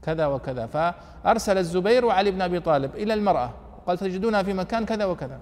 كذا 0.02 0.26
وكذا. 0.26 0.66
فأرسل 0.66 1.58
الزبير 1.58 2.04
وعلي 2.04 2.30
بن 2.30 2.42
أبي 2.42 2.60
طالب 2.60 2.94
إلى 2.94 3.14
المرأة 3.14 3.50
قال 3.86 3.98
تجدونها 3.98 4.42
في 4.42 4.52
مكان 4.52 4.84
كذا 4.84 5.04
وكذا. 5.04 5.40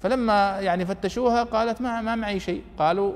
فلما 0.00 0.60
يعني 0.60 0.86
فتشوها 0.86 1.42
قالت 1.42 1.80
ما, 1.80 2.00
ما 2.00 2.14
معي 2.14 2.40
شيء. 2.40 2.62
قالوا 2.78 3.12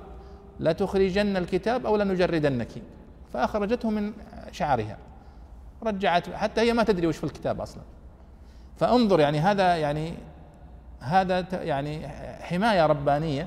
لتخرجن 0.61 1.37
الكتاب 1.37 1.87
أو 1.87 1.97
لنجردنك. 1.97 2.68
فأخرجته 3.33 3.91
من 3.91 4.12
شعرها. 4.53 4.97
رجعت 5.83 6.31
حتى 6.31 6.61
هي 6.61 6.72
ما 6.72 6.83
تدري 6.83 7.07
وش 7.07 7.16
في 7.16 7.24
الكتاب 7.24 7.61
أصلا. 7.61 7.83
فأنظر 8.76 9.20
يعني 9.20 9.39
هذا 9.39 9.76
يعني 9.76 10.14
هذا 11.01 11.47
يعني 11.53 12.09
حماية 12.41 12.87
ربانية 12.87 13.47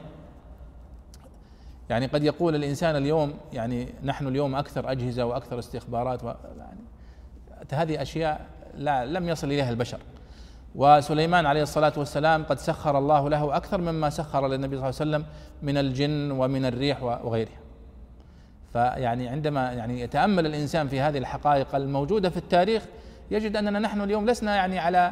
يعني 1.94 2.06
قد 2.06 2.24
يقول 2.24 2.56
الإنسان 2.56 2.96
اليوم 2.96 3.34
يعني 3.54 3.88
نحن 4.04 4.28
اليوم 4.28 4.56
أكثر 4.56 4.92
أجهزة 4.92 5.26
وأكثر 5.26 5.60
استخبارات 5.60 6.24
يعني 6.24 6.80
هذه 7.72 8.02
أشياء 8.02 8.46
لا 8.78 9.06
لم 9.06 9.30
يصل 9.30 9.48
إليها 9.48 9.70
البشر 9.70 10.00
وسليمان 10.76 11.46
عليه 11.46 11.62
الصلاة 11.64 11.94
والسلام 11.98 12.44
قد 12.44 12.60
سخر 12.60 12.98
الله 12.98 13.30
له 13.30 13.58
أكثر 13.58 13.82
مما 13.82 14.10
سخر 14.10 14.48
للنبي 14.48 14.78
صلى 14.78 14.90
الله 14.90 15.00
عليه 15.02 15.12
وسلم 15.12 15.26
من 15.62 15.78
الجن 15.78 16.32
ومن 16.32 16.66
الريح 16.66 17.04
وغيرها 17.04 17.60
فيعني 18.74 19.28
عندما 19.28 19.72
يعني 19.74 20.02
يتأمل 20.02 20.46
الإنسان 20.46 20.88
في 20.88 21.02
هذه 21.02 21.18
الحقائق 21.18 21.76
الموجودة 21.76 22.30
في 22.30 22.38
التاريخ 22.38 22.84
يجد 23.32 23.56
أننا 23.56 23.80
نحن 23.80 24.02
اليوم 24.02 24.30
لسنا 24.30 24.56
يعني 24.56 24.80
على 24.80 25.12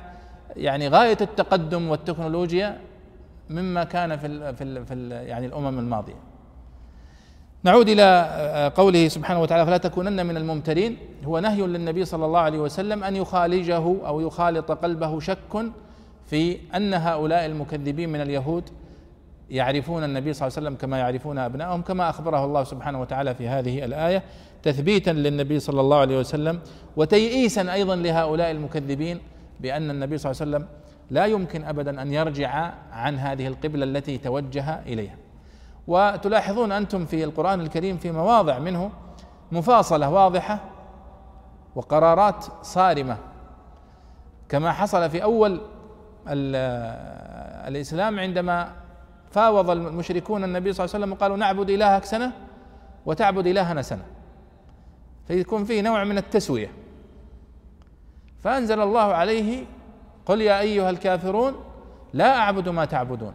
يعني 0.55 0.87
غاية 0.87 1.17
التقدم 1.21 1.89
والتكنولوجيا 1.89 2.79
مما 3.49 3.83
كان 3.83 4.17
في 4.17 4.27
ال 4.27 4.55
في 4.55 4.63
ال 4.63 4.85
في 4.85 4.93
ال 4.93 5.11
يعني 5.11 5.45
الأمم 5.45 5.79
الماضية. 5.79 6.30
نعود 7.63 7.89
إلى 7.89 8.71
قوله 8.75 9.07
سبحانه 9.07 9.41
وتعالى 9.41 9.65
فلا 9.65 9.77
تكونن 9.77 10.25
من 10.25 10.37
الممترين 10.37 10.97
هو 11.25 11.39
نهي 11.39 11.61
للنبي 11.61 12.05
صلى 12.05 12.25
الله 12.25 12.39
عليه 12.39 12.59
وسلم 12.59 13.03
أن 13.03 13.15
يخالجه 13.15 13.83
أو 14.07 14.21
يخالط 14.21 14.71
قلبه 14.71 15.19
شك 15.19 15.71
في 16.25 16.57
أن 16.75 16.93
هؤلاء 16.93 17.45
المكذبين 17.45 18.09
من 18.09 18.21
اليهود 18.21 18.69
يعرفون 19.49 20.03
النبي 20.03 20.33
صلى 20.33 20.47
الله 20.47 20.57
عليه 20.57 20.67
وسلم 20.67 20.75
كما 20.81 20.97
يعرفون 20.97 21.37
ابنائهم 21.37 21.81
كما 21.81 22.09
اخبره 22.09 22.45
الله 22.45 22.63
سبحانه 22.63 23.01
وتعالى 23.01 23.35
في 23.35 23.47
هذه 23.47 23.85
الآية 23.85 24.23
تثبيتا 24.63 25.09
للنبي 25.09 25.59
صلى 25.59 25.81
الله 25.81 25.97
عليه 25.97 26.17
وسلم 26.19 26.59
وتيئيسا 26.97 27.73
أيضا 27.73 27.95
لهؤلاء 27.95 28.51
المكذبين 28.51 29.19
بأن 29.59 29.89
النبي 29.89 30.17
صلى 30.17 30.31
الله 30.31 30.41
عليه 30.41 30.51
وسلم 30.51 30.67
لا 31.11 31.25
يمكن 31.25 31.63
أبدا 31.63 32.01
أن 32.01 32.13
يرجع 32.13 32.71
عن 32.91 33.17
هذه 33.17 33.47
القبلة 33.47 33.85
التي 33.85 34.17
توجه 34.17 34.79
إليها. 34.85 35.15
وتلاحظون 35.91 36.71
أنتم 36.71 37.05
في 37.05 37.23
القرآن 37.23 37.61
الكريم 37.61 37.97
في 37.97 38.11
مواضع 38.11 38.59
منه 38.59 38.91
مفاصلة 39.51 40.09
واضحة 40.09 40.59
وقرارات 41.75 42.45
صارمة. 42.61 43.17
كما 44.49 44.71
حصل 44.71 45.09
في 45.09 45.23
أول 45.23 45.61
الإسلام 47.67 48.19
عندما 48.19 48.71
فاوض 49.31 49.69
المشركون 49.69 50.43
النبي 50.43 50.73
صلى 50.73 50.85
الله 50.85 50.95
عليه 50.95 51.05
وسلم 51.05 51.17
وقالوا 51.17 51.37
نعبد 51.37 51.69
إلهك 51.69 52.05
سنة 52.05 52.31
وتعبد 53.05 53.47
إلهنا 53.47 53.81
سنة. 53.81 54.03
فيكون 55.27 55.63
فيه 55.63 55.81
نوع 55.81 56.03
من 56.03 56.17
التسوية. 56.17 56.71
فأنزل 58.43 58.81
الله 58.81 59.13
عليه 59.13 59.65
قل 60.25 60.41
يا 60.41 60.59
أيها 60.59 60.89
الكافرون 60.89 61.53
لا 62.13 62.37
أعبد 62.37 62.69
ما 62.69 62.85
تعبدون. 62.85 63.33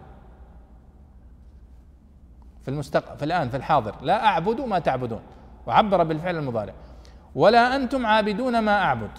في 2.67 2.73
المستقبل 2.73 3.19
في 3.19 3.25
الآن 3.25 3.49
في 3.49 3.57
الحاضر. 3.57 3.95
لا 4.03 4.27
أعبد 4.27 4.61
ما 4.61 4.79
تعبدون. 4.79 5.21
وعبر 5.67 6.03
بالفعل 6.03 6.37
المضارع. 6.37 6.73
ولا 7.35 7.77
أنتم 7.77 8.07
عابدون 8.07 8.59
ما 8.59 8.83
أعبد. 8.83 9.11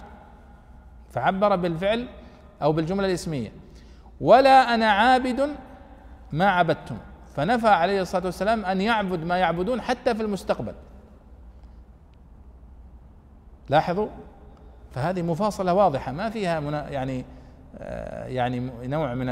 فعبر 1.10 1.56
بالفعل 1.56 2.08
أو 2.62 2.72
بالجملة 2.72 3.06
الإسمية. 3.06 3.52
ولا 4.20 4.74
أنا 4.74 4.90
عابد 4.90 5.50
ما 6.32 6.50
عبدتم. 6.50 6.98
فنفى 7.36 7.68
عليه 7.68 8.02
الصلاة 8.02 8.24
والسلام 8.24 8.64
أن 8.64 8.80
يعبد 8.80 9.24
ما 9.24 9.36
يعبدون 9.36 9.80
حتى 9.80 10.14
في 10.14 10.22
المستقبل. 10.22 10.74
لاحظوا؟ 13.68 14.08
فهذه 14.94 15.22
مفاصلة 15.22 15.74
واضحة. 15.74 16.12
ما 16.12 16.30
فيها 16.30 16.60
يعني 16.90 17.24
آه، 17.78 18.26
يعني 18.26 18.70
نوع 18.88 19.14
من 19.14 19.28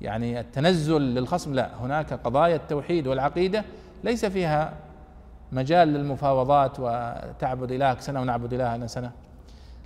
يعني 0.00 0.40
التنزل 0.40 1.00
للخصم 1.00 1.54
لا 1.54 1.70
هناك 1.80 2.12
قضايا 2.12 2.56
التوحيد 2.56 3.06
والعقيدة 3.06 3.64
ليس 4.04 4.24
فيها 4.24 4.72
مجال 5.52 5.88
للمفاوضات 5.88 6.76
وتعبد 6.80 7.72
إلهك 7.72 8.00
سنة 8.00 8.20
ونعبد 8.20 8.52
إلهنا 8.52 8.86
سنة. 8.86 9.12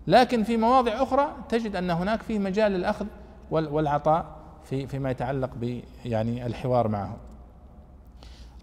لكن 0.07 0.43
في 0.43 0.57
مواضع 0.57 1.03
أخرى 1.03 1.29
تجد 1.49 1.77
أن 1.77 1.91
هناك 1.91 2.23
فيه 2.23 2.39
مجال 2.39 2.73
للأخذ 2.73 3.07
والعطاء 3.51 4.25
في 4.65 4.87
فيما 4.87 5.11
يتعلق 5.11 5.51
ب 5.61 5.81
يعني 6.05 6.47
الحوار 6.47 6.89
معه. 6.89 7.17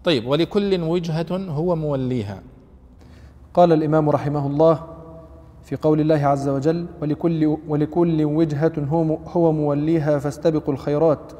طيب 0.04 0.26
ولكل 0.26 0.82
وجهة 0.82 1.26
هو 1.30 1.76
موليها. 1.76 2.42
قال 3.54 3.72
الإمام 3.72 4.10
رحمه 4.10 4.46
الله 4.46 4.91
في 5.64 5.76
قول 5.76 6.00
الله 6.00 6.26
عز 6.26 6.48
وجل 6.48 6.86
ولكل, 7.02 7.56
ولكل 7.68 8.24
وجهة 8.24 8.72
هو 9.28 9.52
موليها 9.52 10.18
فاستبقوا 10.18 10.74
الخيرات. 10.74 11.32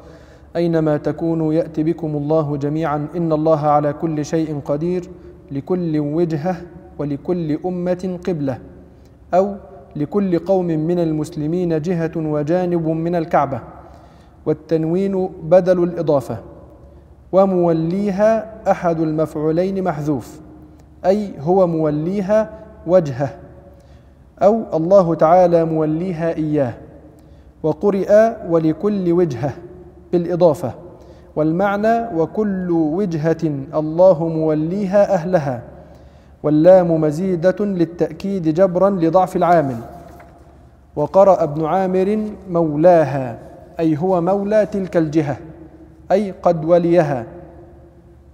أينما 0.57 0.97
تكونوا 0.97 1.53
يأتي 1.55 1.83
بكم 1.83 2.17
الله 2.17 2.57
جميعا 2.57 3.09
إن 3.17 3.33
الله 3.33 3.61
على 3.61 3.93
كل 3.93 4.25
شيء 4.25 4.61
قدير 4.65 5.09
لكل 5.51 5.99
وجهة 5.99 6.57
ولكل 6.99 7.59
أمة 7.67 8.19
قبلة. 8.27 8.59
أو 9.35 9.55
لكل 9.97 10.39
قوم 10.39 10.67
من 10.67 10.99
المسلمين 10.99 11.81
جهة 11.81 12.13
وجانب 12.17 12.89
من 12.89 13.15
الكعبة. 13.15 13.61
والتنوين 14.47 15.29
بدل 15.43 15.83
الإضافة. 15.83 16.39
وموليها 17.33 18.61
أحد 18.71 19.01
المفعولين 19.01 19.85
محذوف. 19.85 20.41
أي 21.05 21.33
هو 21.41 21.67
موليها 21.67 22.51
وجهه. 22.87 23.42
أو 24.43 24.63
الله 24.75 25.15
تعالى 25.15 25.65
موليها 25.65 26.37
إياه 26.37 26.75
وقرئ 27.63 28.33
ولكل 28.49 29.13
وجهة 29.13 29.53
بالإضافة 30.13 30.73
والمعنى 31.37 32.17
وكل 32.17 32.71
وجهة 32.71 33.53
الله 33.75 34.29
موليها 34.29 35.15
أهلها 35.15 35.63
واللام 36.43 37.01
مزيدة 37.01 37.65
للتأكيد 37.65 38.49
جبرا 38.49 38.91
لضعف 38.91 39.37
العامل. 39.37 39.77
وقرأ 40.97 41.43
ابن 41.43 41.65
عامر 41.65 42.31
مولاها 42.51 43.39
أي 43.81 43.97
هو 43.97 44.21
مولى 44.21 44.67
تلك 44.67 44.97
الجهة 44.97 45.37
أي 46.13 46.31
قد 46.43 46.65
وليها. 46.65 47.27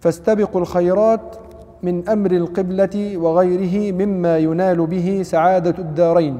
فاستبقوا 0.00 0.60
الخيرات 0.60 1.36
من 1.82 2.08
أمر 2.08 2.30
القبلة 2.30 3.16
وغيره 3.16 3.92
مما 3.92 4.38
ينال 4.38 4.86
به 4.86 5.22
سعادة 5.22 5.74
الدارين 5.78 6.38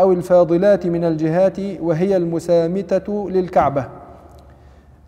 أو 0.00 0.12
الفاضلات 0.12 0.86
من 0.86 1.04
الجهات 1.04 1.56
وهي 1.80 2.16
المسامتة 2.16 3.30
للكعبة. 3.30 3.84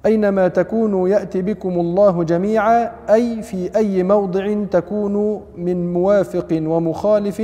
أينما 0.07 0.49
تكونوا 0.49 1.09
يأتي 1.09 1.43
بكم 1.43 1.81
الله 1.81 2.25
جميعا 2.25 2.93
أي 3.11 3.43
في 3.43 3.77
أي 3.77 4.03
موضع 4.03 4.65
تكونوا 4.71 5.41
من 5.57 5.93
موافق 5.93 6.49
ومخالف 6.53 7.43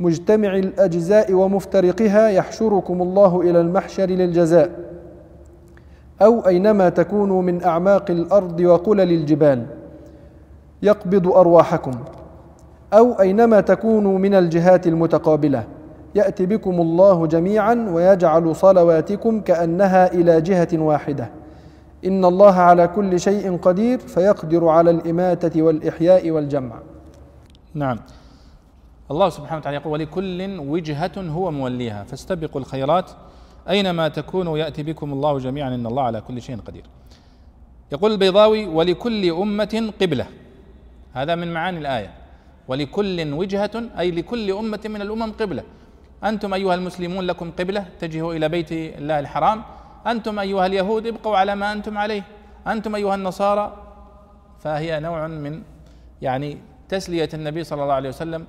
مجتمع 0.00 0.56
الأجزاء 0.56 1.32
ومفترقها 1.32 2.28
يحشركم 2.28 3.02
الله 3.02 3.40
إلى 3.40 3.60
المحشر 3.60 4.06
للجزاء. 4.06 4.70
أو 6.22 6.40
أينما 6.46 6.88
تكونوا 6.88 7.42
من 7.42 7.64
أعماق 7.64 8.10
الأرض 8.10 8.60
وقلل 8.60 9.12
الجبال. 9.12 9.66
يقبض 10.82 11.28
أرواحكم. 11.28 11.92
أو 12.92 13.20
أينما 13.20 13.60
تكونوا 13.60 14.18
من 14.18 14.34
الجهات 14.34 14.86
المتقابلة 14.86 15.66
يأتي 16.14 16.46
بكم 16.46 16.80
الله 16.80 17.26
جميعا 17.26 17.86
ويجعل 17.92 18.56
صلواتكم 18.56 19.40
كأنها 19.40 20.12
إلى 20.12 20.40
جهة 20.40 20.68
واحدة. 20.72 21.30
إن 22.04 22.24
الله 22.24 22.54
على 22.54 22.88
كل 22.88 23.20
شيء 23.20 23.56
قدير 23.56 23.98
فيقدر 23.98 24.68
على 24.68 24.90
الإماتة 24.90 25.62
والإحياء 25.62 26.30
والجمع. 26.30 26.78
نعم. 27.74 27.98
الله 29.10 29.28
سبحانه 29.28 29.60
وتعالى 29.60 29.76
يقول 29.76 29.92
ولكل 29.92 30.58
وجهة 30.60 31.12
هو 31.18 31.50
موليها. 31.50 32.04
فاستبقوا 32.04 32.60
الخيرات. 32.60 33.10
أينما 33.68 34.08
تكونوا 34.08 34.58
يأتي 34.58 34.82
بكم 34.82 35.12
الله 35.12 35.38
جميعا 35.38 35.74
إن 35.74 35.86
الله 35.86 36.02
على 36.02 36.20
كل 36.20 36.42
شيء 36.42 36.56
قدير. 36.56 36.84
يقول 37.92 38.12
البيضاوي 38.12 38.66
ولكل 38.66 39.30
أمة 39.30 39.92
قبلة. 40.00 40.26
هذا 41.12 41.34
من 41.34 41.54
معاني 41.54 41.78
الآية. 41.78 42.10
ولكل 42.68 43.32
وجهة 43.32 43.70
أي 43.98 44.10
لكل 44.10 44.50
أمة 44.50 44.80
من 44.84 45.02
الأمم 45.02 45.32
قبلة. 45.32 45.62
أنتم 46.24 46.54
أيها 46.54 46.74
المسلمون 46.74 47.24
لكم 47.24 47.50
قبلة 47.50 47.80
اتجهوا 47.80 48.34
إلى 48.34 48.48
بيت 48.48 48.72
الله 48.72 49.18
الحرام. 49.18 49.62
أنتم 50.06 50.38
أيها 50.38 50.66
اليهود 50.66 51.06
ابقوا 51.06 51.36
على 51.36 51.54
ما 51.54 51.72
أنتم 51.72 51.98
عليه. 51.98 52.22
أنتم 52.66 52.94
أيها 52.94 53.14
النصارى 53.14 53.76
فهي 54.60 55.00
نوع 55.00 55.26
من 55.26 55.62
يعني 56.22 56.58
تسلية 56.88 57.28
النبي 57.34 57.64
صلى 57.64 57.82
الله 57.82 57.94
عليه 57.94 58.08
وسلم 58.08 58.46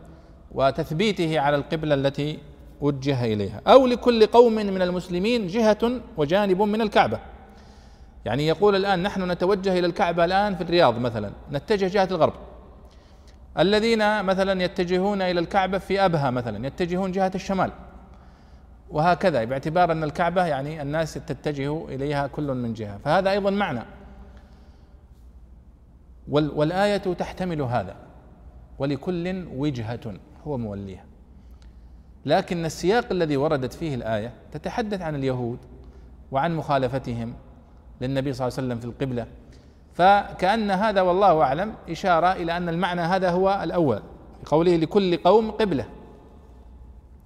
وتثبيته 0.51 1.39
على 1.39 1.55
القبلة 1.55 1.95
التي 1.95 2.39
وجه 2.81 3.25
إليها. 3.25 3.61
أو 3.67 3.87
لكل 3.87 4.25
قوم 4.25 4.53
من 4.53 4.81
المسلمين 4.81 5.47
جهة 5.47 6.01
وجانب 6.17 6.61
من 6.61 6.81
الكعبة. 6.81 7.19
يعني 8.25 8.47
يقول 8.47 8.75
الآن 8.75 9.03
نحن 9.03 9.31
نتوجه 9.31 9.79
إلى 9.79 9.87
الكعبة 9.87 10.25
الآن 10.25 10.55
في 10.55 10.61
الرياض 10.61 10.99
مثلا. 10.99 11.31
نتجه 11.51 11.87
جهة 11.87 12.07
الغرب. 12.11 12.33
الذين 13.59 14.23
مثلا 14.23 14.63
يتجهون 14.63 15.21
إلى 15.21 15.39
الكعبة 15.39 15.77
في 15.77 16.05
أبها 16.05 16.29
مثلا 16.29 16.67
يتجهون 16.67 17.11
جهة 17.11 17.31
الشمال. 17.35 17.71
وهكذا 18.89 19.43
باعتبار 19.43 19.91
أن 19.91 20.03
الكعبة 20.03 20.45
يعني 20.45 20.81
الناس 20.81 21.13
تتجه 21.13 21.85
إليها 21.85 22.27
كل 22.27 22.53
من 22.53 22.73
جهة. 22.73 22.97
فهذا 22.97 23.31
أيضا 23.31 23.49
معنى. 23.49 23.81
والآية 26.29 26.97
تحتمل 26.97 27.61
هذا. 27.61 27.95
ولكل 28.79 29.45
وجهة 29.55 30.13
هو 30.47 30.57
موليها. 30.57 31.05
لكن 32.25 32.65
السياق 32.65 33.05
الذي 33.11 33.37
وردت 33.37 33.73
فيه 33.73 33.95
الآية 33.95 34.33
تتحدث 34.51 35.01
عن 35.01 35.15
اليهود 35.15 35.59
وعن 36.31 36.55
مخالفتهم 36.55 37.33
للنبي 38.01 38.33
صلى 38.33 38.47
الله 38.47 38.57
عليه 38.57 38.67
وسلم 38.67 38.79
في 38.79 38.85
القبلة. 38.85 39.27
فكأن 39.93 40.71
هذا 40.71 41.01
والله 41.01 41.41
أعلم 41.41 41.73
إشارة 41.89 42.31
إلى 42.31 42.57
أن 42.57 42.69
المعنى 42.69 43.01
هذا 43.01 43.29
هو 43.31 43.59
الأول. 43.63 44.01
قوله 44.45 44.75
لكل 44.75 45.17
قوم 45.17 45.51
قبلة. 45.51 45.85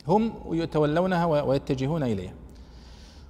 هم 0.08 0.34
يتولونها 0.52 1.26
ويتجهون 1.26 2.04
إليها. 2.04 2.34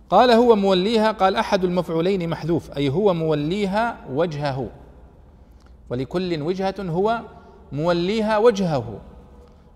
قال 0.10 0.32
هو 0.32 0.56
موليها 0.56 1.12
قال 1.12 1.36
أحد 1.36 1.64
المفعولين 1.64 2.30
محذوف 2.30 2.78
أي 2.78 2.90
هو 2.90 3.14
موليها 3.14 3.98
وجهه. 4.10 4.70
ولكل 5.90 6.42
وجهة 6.42 6.76
هو 6.80 7.22
موليها 7.72 8.38
وجهه. 8.38 9.00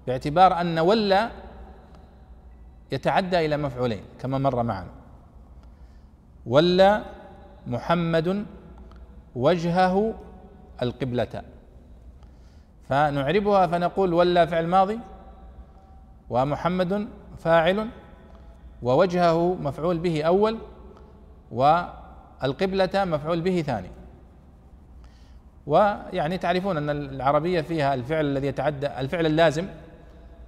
باعتبار 0.07 0.61
أن 0.61 0.79
ولى 0.79 1.31
يتعدى 2.91 3.45
إلى 3.45 3.57
مفعولين 3.57 4.01
كما 4.19 4.37
مر 4.37 4.63
معنا. 4.63 4.91
ولى 6.45 7.03
محمد 7.67 8.45
وجهه 9.39 10.13
القبلة. 10.81 11.43
فنعربها 12.89 13.67
فنقول 13.67 14.13
ولى 14.13 14.47
فعل 14.47 14.67
ماضي 14.67 14.99
ومحمد 16.29 17.07
فاعل 17.37 17.87
ووجهه 18.81 19.53
مفعول 19.53 19.97
به 19.97 20.23
أول 20.23 20.57
والقبلة 21.51 22.89
مفعول 22.95 23.41
به 23.41 23.61
ثاني. 23.61 23.89
ويعني 25.67 26.37
تعرفون 26.37 26.77
أن 26.77 26.89
العربية 26.89 27.61
فيها 27.61 27.93
الفعل 27.93 28.25
الذي 28.25 28.47
يتعدى 28.47 28.87
الفعل 28.87 29.25
اللازم 29.25 29.67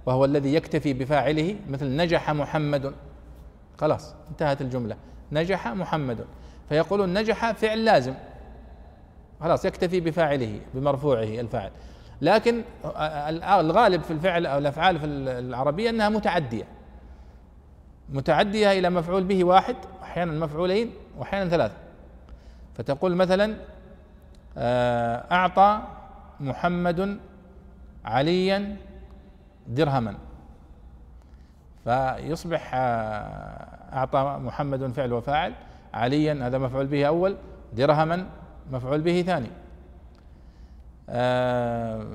وهو 0.06 0.24
الذي 0.24 0.54
يكتفي 0.54 0.92
بفاعله 0.92 1.56
مثل 1.68 1.96
نجح 1.96 2.30
محمد. 2.30 2.92
خلاص 3.78 4.14
انتهت 4.30 4.60
الجملة. 4.60 4.96
نجح 5.32 5.68
محمد. 5.68 6.24
فيقولون 6.68 7.18
نجح 7.18 7.52
فعل 7.52 7.84
لازم. 7.84 8.14
خلاص 9.42 9.64
يكتفي 9.64 10.00
بفاعله 10.00 10.60
بمرفوعه 10.74 11.22
الفاعل. 11.22 11.70
لكن 12.22 12.62
الغالب 13.60 14.02
في 14.02 14.10
الفعل 14.10 14.46
أو 14.46 14.58
الأفعال 14.58 14.98
في 14.98 15.06
العربية 15.06 15.90
أنها 15.90 16.08
متعدية. 16.08 16.64
متعدية 18.08 18.72
إلى 18.72 18.90
مفعول 18.90 19.24
به 19.24 19.44
واحد 19.44 19.76
أحيانا 20.02 20.32
مفعولين 20.46 20.90
واحيانا 21.18 21.50
ثلاثة. 21.50 21.74
فتقول 22.74 23.16
مثلا 23.16 23.56
آه، 24.58 25.24
أعطى 25.32 25.80
محمد 26.40 27.18
عليا 28.04 28.76
درهما. 29.68 30.14
فيصبح 31.84 32.70
آه، 32.74 33.96
أعطى 33.96 34.38
محمد 34.40 34.92
فعل 34.92 35.12
وفاعل 35.12 35.54
عليا 35.94 36.46
هذا 36.46 36.58
مفعول 36.58 36.86
به 36.86 37.04
أول 37.06 37.36
درهما 37.72 38.26
مفعول 38.72 39.00
به 39.00 39.22
ثاني. 39.22 39.50
آه 41.08 42.06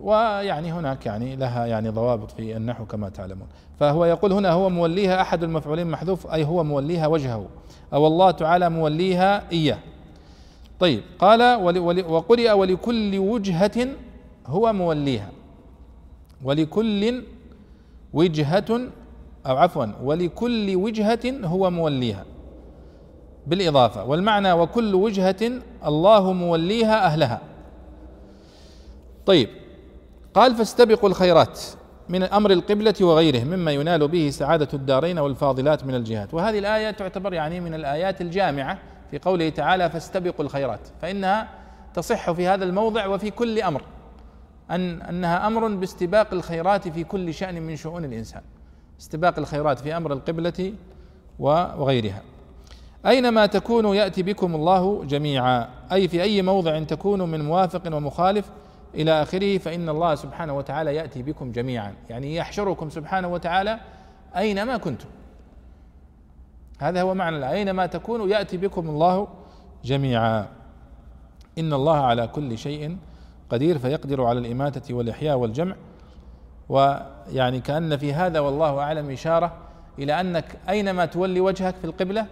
ويعني 0.00 0.72
هناك 0.72 1.06
يعني 1.06 1.36
لها 1.36 1.66
يعني 1.66 1.88
ضوابط 1.88 2.30
في 2.30 2.56
النحو 2.56 2.84
كما 2.84 3.08
تعلمون. 3.08 3.48
فهو 3.80 4.04
يقول 4.04 4.32
هنا 4.32 4.50
هو 4.50 4.70
موليها 4.70 5.20
أحد 5.20 5.42
المفعولين 5.42 5.86
محذوف 5.86 6.26
أي 6.26 6.44
هو 6.44 6.64
موليها 6.64 7.06
وجهه 7.06 7.46
أو 7.92 8.06
الله 8.06 8.30
تعالى 8.30 8.70
موليها 8.70 9.50
إياه. 9.52 9.78
طيب 10.80 11.02
قال 11.18 11.42
وقرئ 12.08 12.52
ولكل 12.52 13.18
وجهة 13.18 13.88
هو 14.46 14.72
موليها. 14.72 15.30
ولكل 16.44 17.24
وجهة 18.12 18.80
أو 19.46 19.56
عفوا 19.56 19.86
ولكل 20.02 20.76
وجهة 20.76 21.44
هو 21.44 21.70
موليها. 21.70 22.24
بالإضافة. 23.46 24.04
والمعنى 24.04 24.52
وكل 24.52 24.94
وجهة 24.94 25.50
الله 25.86 26.32
موليها 26.32 27.06
أهلها. 27.06 27.40
طيب 29.26 29.48
قال 30.34 30.54
فاستبقوا 30.56 31.08
الخيرات 31.08 31.60
من 32.08 32.22
أمر 32.22 32.50
القبلة 32.50 32.94
وغيره 33.00 33.44
مما 33.44 33.72
ينال 33.72 34.08
به 34.08 34.30
سعادة 34.30 34.68
الدارين 34.74 35.18
والفاضلات 35.18 35.84
من 35.84 35.94
الجهات 35.94 36.34
وهذه 36.34 36.58
الآية 36.58 36.90
تعتبر 36.90 37.32
يعني 37.32 37.60
من 37.60 37.74
الآيات 37.74 38.20
الجامعة 38.20 38.78
في 39.10 39.18
قوله 39.18 39.48
تعالى 39.48 39.90
فاستبقوا 39.90 40.44
الخيرات. 40.44 40.80
فإنها 41.02 41.48
تصح 41.94 42.30
في 42.32 42.46
هذا 42.46 42.64
الموضع 42.64 43.06
وفي 43.06 43.30
كل 43.30 43.62
أمر 43.62 43.82
أن 44.70 45.02
أنها 45.02 45.46
أمر 45.46 45.68
باستباق 45.68 46.32
الخيرات 46.32 46.88
في 46.88 47.04
كل 47.04 47.34
شأن 47.34 47.62
من 47.62 47.76
شؤون 47.76 48.04
الإنسان. 48.04 48.42
استباق 49.00 49.38
الخيرات 49.38 49.78
في 49.78 49.96
أمر 49.96 50.12
القبلة 50.12 50.72
وغيرها. 51.38 52.22
أينما 53.06 53.46
تكونوا 53.46 53.94
يأتي 53.94 54.22
بكم 54.22 54.54
الله 54.54 55.04
جميعا. 55.04 55.68
أي 55.92 56.08
في 56.08 56.22
أي 56.22 56.42
موضع 56.42 56.82
تكونوا 56.82 57.26
من 57.26 57.44
موافق 57.44 57.96
ومخالف 57.96 58.50
إلى 58.94 59.22
آخره 59.22 59.58
فإن 59.58 59.88
الله 59.88 60.14
سبحانه 60.14 60.56
وتعالى 60.56 60.94
يأتي 60.94 61.22
بكم 61.22 61.52
جميعا. 61.52 61.94
يعني 62.10 62.36
يحشركم 62.36 62.90
سبحانه 62.90 63.28
وتعالى 63.28 63.80
أينما 64.36 64.76
كنتم. 64.76 65.08
هذا 66.78 67.02
هو 67.02 67.14
معنى 67.14 67.50
أينما 67.50 67.86
تكونوا 67.86 68.28
يأتي 68.28 68.56
بكم 68.56 68.88
الله 68.88 69.28
جميعا. 69.84 70.46
إن 71.58 71.72
الله 71.72 71.96
على 71.96 72.26
كل 72.26 72.58
شيء 72.58 72.96
قدير 73.50 73.78
فيقدر 73.78 74.24
على 74.24 74.38
الإماتة 74.38 74.94
والإحياء 74.94 75.38
والجمع. 75.38 75.76
ويعني 76.68 77.60
كأن 77.60 77.96
في 77.96 78.14
هذا 78.14 78.40
والله 78.40 78.78
أعلم 78.78 79.10
إشارة 79.10 79.52
إلى 79.98 80.20
أنك 80.20 80.44
أينما 80.68 81.06
تولي 81.06 81.40
وجهك 81.40 81.74
في 81.74 81.84
القبلة 81.84 82.26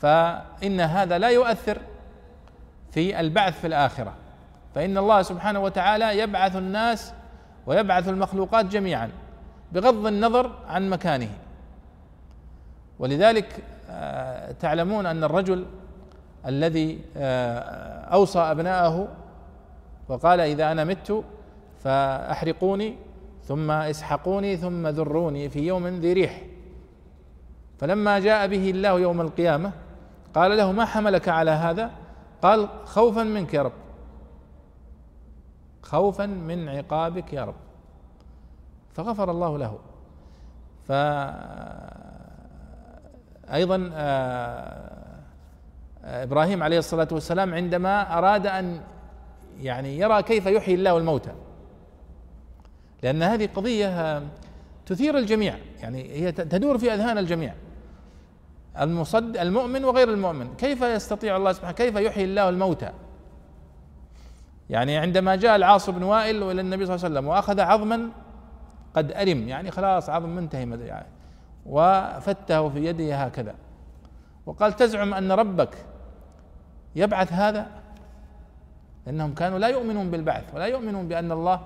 فإن 0.00 0.80
هذا 0.80 1.18
لا 1.18 1.28
يؤثر 1.28 1.78
في 2.90 3.20
البعث 3.20 3.60
في 3.60 3.66
الآخرة. 3.66 4.14
فإن 4.74 4.98
الله 4.98 5.22
سبحانه 5.22 5.60
وتعالى 5.60 6.18
يبعث 6.18 6.56
الناس 6.56 7.12
ويبعث 7.66 8.08
المخلوقات 8.08 8.66
جميعا 8.66 9.10
بغض 9.72 10.06
النظر 10.06 10.52
عن 10.68 10.90
مكانه. 10.90 11.30
ولذلك 12.98 13.62
آه، 13.90 14.52
تعلمون 14.52 15.06
أن 15.06 15.24
الرجل 15.24 15.66
الذي 16.46 17.00
آه، 17.16 18.04
أوصى 18.04 18.38
أبناءه 18.38 19.08
وقال 20.08 20.40
إذا 20.40 20.72
أنا 20.72 20.84
مت 20.84 21.24
فأحرقوني 21.84 22.96
ثم 23.44 23.70
إسحقوني 23.70 24.56
ثم 24.56 24.86
ذروني 24.86 25.48
في 25.48 25.66
يوم 25.66 25.86
ذي 25.86 26.12
ريح. 26.12 26.42
فلما 27.78 28.18
جاء 28.18 28.46
به 28.46 28.70
الله 28.70 29.00
يوم 29.00 29.20
القيامة 29.20 29.72
قال 30.38 30.56
له 30.56 30.72
ما 30.72 30.84
حملك 30.84 31.28
على 31.28 31.50
هذا؟ 31.50 31.90
قال 32.42 32.68
خوفا 32.84 33.22
منك 33.22 33.54
يا 33.54 33.62
رب. 33.62 33.72
خوفا 35.82 36.26
من 36.26 36.68
عقابك 36.68 37.32
يا 37.32 37.44
رب. 37.44 37.54
فغفر 38.94 39.30
الله 39.30 39.58
له. 39.58 39.78
ف 40.88 40.92
أيضا 43.52 43.90
آه، 43.94 44.98
إبراهيم 46.04 46.62
عليه 46.62 46.78
الصلاة 46.78 47.08
والسلام 47.12 47.54
عندما 47.54 48.18
أراد 48.18 48.46
أن 48.46 48.80
يعني 49.60 49.98
يرى 49.98 50.22
كيف 50.22 50.46
يحيي 50.46 50.74
الله 50.74 50.98
الموتى. 50.98 51.32
لأن 53.02 53.22
هذه 53.22 53.48
قضية 53.54 54.22
تثير 54.86 55.18
الجميع. 55.18 55.58
يعني 55.80 56.12
هي 56.12 56.32
تدور 56.32 56.78
في 56.78 56.94
أذهان 56.94 57.18
الجميع. 57.18 57.54
المصد 58.80 59.36
المؤمن 59.36 59.84
وغير 59.84 60.08
المؤمن. 60.08 60.54
كيف 60.54 60.82
يستطيع 60.82 61.36
الله 61.36 61.52
سبحانه 61.52 61.72
كيف 61.72 61.96
يحيي 61.96 62.24
الله 62.24 62.48
الموتى؟ 62.48 62.90
يعني 64.70 64.96
عندما 64.96 65.36
جاء 65.36 65.56
العاص 65.56 65.90
بن 65.90 66.02
وائل 66.02 66.42
إلى 66.42 66.60
النبي 66.60 66.86
صلى 66.86 66.94
الله 66.94 67.04
عليه 67.04 67.14
وسلم 67.14 67.28
وأخذ 67.28 67.60
عظما 67.60 68.08
قد 68.94 69.12
أرم 69.12 69.48
يعني 69.48 69.70
خلاص 69.70 70.10
عظم 70.10 70.28
منتهي 70.28 70.86
يعني 70.86 71.06
وفته 71.66 72.68
في 72.68 72.84
يده 72.84 73.16
هكذا. 73.16 73.54
وقال 74.46 74.72
تزعم 74.72 75.14
أن 75.14 75.32
ربك 75.32 75.76
يبعث 76.96 77.32
هذا؟ 77.32 77.66
لأنهم 79.06 79.34
كانوا 79.34 79.58
لا 79.58 79.68
يؤمنون 79.68 80.10
بالبعث 80.10 80.54
ولا 80.54 80.66
يؤمنون 80.66 81.08
بأن 81.08 81.32
الله 81.32 81.60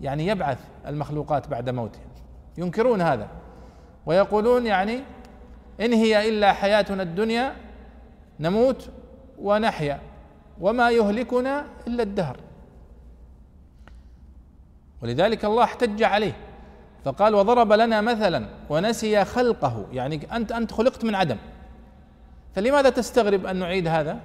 يعني 0.00 0.26
يبعث 0.26 0.58
المخلوقات 0.86 1.48
بعد 1.48 1.70
موتهم 1.70 2.08
ينكرون 2.58 3.00
هذا 3.00 3.28
ويقولون 4.06 4.66
يعني 4.66 5.02
إن 5.80 5.92
هي 5.92 6.28
إلا 6.28 6.52
حياتنا 6.52 7.02
الدنيا 7.02 7.56
نموت 8.40 8.88
ونحيا 9.38 10.00
وما 10.60 10.90
يهلكنا 10.90 11.64
إلا 11.86 12.02
الدهر. 12.02 12.36
ولذلك 15.02 15.44
الله 15.44 15.64
احتج 15.64 16.02
عليه 16.02 16.36
فقال 17.04 17.34
وضرب 17.34 17.72
لنا 17.72 18.00
مثلا 18.00 18.48
ونسي 18.70 19.24
خلقه. 19.24 19.86
يعني 19.92 20.36
أنت 20.36 20.52
أنت 20.52 20.72
خلقت 20.72 21.04
من 21.04 21.14
عدم. 21.14 21.36
فلماذا 22.54 22.90
تستغرب 22.90 23.46
أن 23.46 23.56
نعيد 23.56 23.88
هذا؟ 23.88 24.20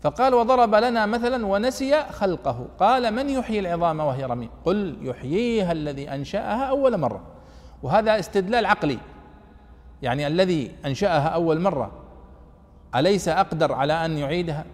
فقال 0.00 0.34
وضرب 0.34 0.74
لنا 0.74 1.06
مثلا 1.06 1.46
ونسي 1.46 2.02
خلقه. 2.02 2.66
قال 2.80 3.14
من 3.14 3.30
يحيي 3.30 3.58
العظام 3.58 4.00
وهي 4.00 4.24
رميم؟ 4.24 4.50
قل 4.64 4.96
يحييها 5.02 5.72
الذي 5.72 6.14
أنشأها 6.14 6.64
أول 6.64 6.98
مرة. 6.98 7.22
وهذا 7.82 8.18
استدلال 8.18 8.66
عقلي. 8.66 8.98
يعني 10.02 10.26
الذي 10.26 10.70
أنشأها 10.86 11.28
أول 11.28 11.60
مرة 11.60 11.90
أليس 12.94 13.28
أقدر 13.28 13.72
على 13.72 13.92
أن 13.92 14.18
يعيدها؟ 14.18 14.64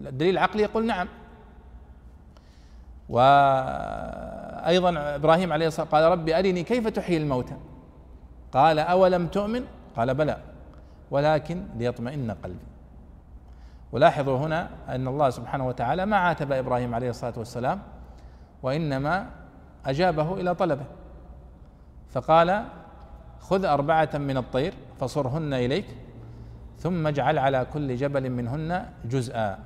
الدليل 0.00 0.30
العقلي 0.34 0.62
يقول 0.62 0.86
نعم. 0.86 1.08
وأيضا 3.08 4.94
إبراهيم 5.14 5.52
عليه 5.52 5.64
والسلام 5.64 5.88
قال 5.88 6.04
ربي 6.12 6.38
أرني 6.38 6.62
كيف 6.62 6.88
تحيي 6.88 7.16
الموتى؟ 7.16 7.56
قال 8.52 8.78
أولم 8.78 9.26
تؤمن؟ 9.26 9.64
قال 9.96 10.14
بلى. 10.14 10.38
ولكن 11.10 11.66
ليطمئن 11.76 12.30
قلبي. 12.30 12.64
ولاحظوا 13.92 14.38
هنا 14.38 14.68
أن 14.88 15.08
الله 15.08 15.30
سبحانه 15.30 15.66
وتعالى 15.68 16.06
ما 16.06 16.16
عاتب 16.16 16.52
إبراهيم 16.52 16.94
عليه 16.94 17.10
الصلاة 17.10 17.34
والسلام 17.36 17.82
وإنما 18.62 19.26
أجابه 19.86 20.34
إلى 20.34 20.54
طلبه. 20.54 20.84
فقال 22.10 22.64
خذ 23.44 23.64
أربعة 23.64 24.10
من 24.14 24.36
الطير 24.36 24.74
فصرهن 25.00 25.54
إليك 25.54 25.86
ثم 26.78 27.06
اجعل 27.06 27.38
على 27.38 27.66
كل 27.72 27.96
جبل 27.96 28.30
منهن 28.30 28.86
جزءا 29.04 29.58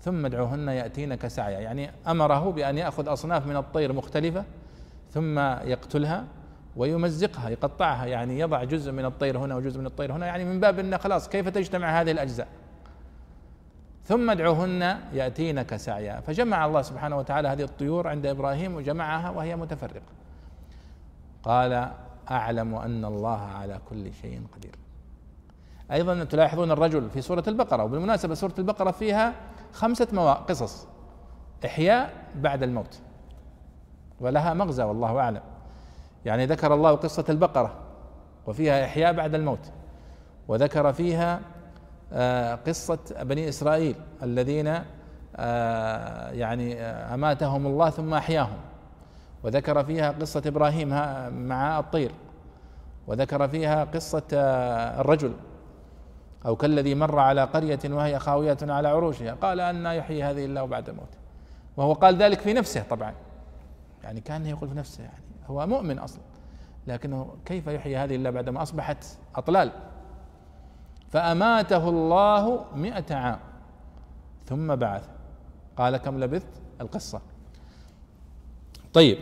ثم 0.00 0.26
ادعوهن 0.26 0.68
يأتينك 0.68 1.26
سعيا. 1.26 1.60
يعني 1.60 1.90
أمره 2.08 2.50
بأن 2.52 2.78
يأخذ 2.78 3.12
أصناف 3.12 3.46
من 3.46 3.56
الطير 3.56 3.92
مختلفة 3.92 4.44
ثم 5.10 5.38
يقتلها 5.38 6.24
ويمزقها 6.76 7.48
يقطعها. 7.48 8.06
يعني 8.06 8.38
يضع 8.38 8.64
جزء 8.64 8.92
من 8.92 9.04
الطير 9.04 9.38
هنا 9.38 9.56
وجزء 9.56 9.80
من 9.80 9.86
الطير 9.86 10.12
هنا. 10.12 10.26
يعني 10.26 10.44
من 10.44 10.60
باب 10.60 10.78
انه 10.78 10.96
خلاص 10.96 11.28
كيف 11.28 11.48
تجتمع 11.48 12.00
هذه 12.00 12.10
الأجزاء؟ 12.10 12.48
ثم 14.04 14.30
ادعوهن 14.30 14.98
يأتينك 15.12 15.76
سعيا. 15.76 16.20
فجمع 16.20 16.66
الله 16.66 16.82
سبحانه 16.82 17.18
وتعالى 17.18 17.48
هذه 17.48 17.62
الطيور 17.62 18.08
عند 18.08 18.26
إبراهيم 18.26 18.74
وجمعها 18.74 19.30
وهي 19.30 19.56
متفرقة. 19.56 20.02
قال 21.42 21.90
أعلم 22.30 22.74
أن 22.74 23.04
الله 23.04 23.38
على 23.40 23.80
كل 23.90 24.12
شيء 24.12 24.42
قدير. 24.56 24.74
أيضا 25.92 26.24
تلاحظون 26.24 26.70
الرجل 26.70 27.10
في 27.10 27.20
سورة 27.20 27.44
البقرة 27.48 27.84
وبالمناسبة 27.84 28.34
سورة 28.34 28.54
البقرة 28.58 28.90
فيها 28.90 29.34
خمسة 29.72 30.34
قصص. 30.34 30.86
إحياء 31.64 32.12
بعد 32.34 32.62
الموت. 32.62 33.00
ولها 34.20 34.54
مغزى 34.54 34.82
والله 34.82 35.18
أعلم. 35.18 35.42
يعني 36.24 36.46
ذكر 36.46 36.74
الله 36.74 36.94
قصة 36.94 37.24
البقرة 37.28 37.74
وفيها 38.46 38.84
إحياء 38.84 39.12
بعد 39.12 39.34
الموت. 39.34 39.72
وذكر 40.48 40.92
فيها 40.92 41.40
آه، 42.12 42.54
قصة 42.54 42.98
بني 43.22 43.48
إسرائيل 43.48 43.96
الذين 44.22 44.78
آه، 45.36 46.30
يعني 46.30 46.80
آه، 46.80 47.14
أماتهم 47.14 47.66
الله 47.66 47.90
ثم 47.90 48.14
أحياهم. 48.14 48.69
وذكر 49.44 49.84
فيها 49.84 50.10
قصة 50.10 50.42
إبراهيم 50.46 50.88
مع 51.48 51.78
الطير 51.78 52.12
وذكر 53.06 53.48
فيها 53.48 53.84
قصة 53.84 54.22
الرجل 55.00 55.32
أو 56.46 56.56
كالذي 56.56 56.94
مر 56.94 57.18
على 57.18 57.44
قرية 57.44 57.78
وهي 57.84 58.18
خاوية 58.18 58.58
على 58.62 58.88
عروشها 58.88 59.32
قال 59.32 59.60
أن 59.60 59.86
يحيي 59.86 60.24
هذه 60.24 60.44
الله 60.44 60.64
بعد 60.64 60.90
موته 60.90 61.18
وهو 61.76 61.92
قال 61.92 62.16
ذلك 62.16 62.40
في 62.40 62.52
نفسه 62.52 62.82
طبعا 62.90 63.14
يعني 64.04 64.20
كان 64.20 64.46
يقول 64.46 64.68
في 64.68 64.74
نفسه 64.74 65.02
يعني 65.04 65.24
هو 65.46 65.66
مؤمن 65.66 65.98
أصلا 65.98 66.22
لكنه 66.86 67.36
كيف 67.44 67.66
يحيي 67.66 67.96
هذه 67.96 68.16
إلا 68.16 68.30
بعدما 68.30 68.62
أصبحت 68.62 69.04
أطلال؟ 69.36 69.72
فأماته 71.10 71.88
الله 71.88 72.64
مئة 72.74 73.14
عام 73.14 73.38
ثم 74.46 74.76
بعث. 74.76 75.08
قال 75.76 75.96
كم 75.96 76.20
لبثت؟ 76.20 76.48
القصة. 76.80 77.20
طيب. 78.92 79.18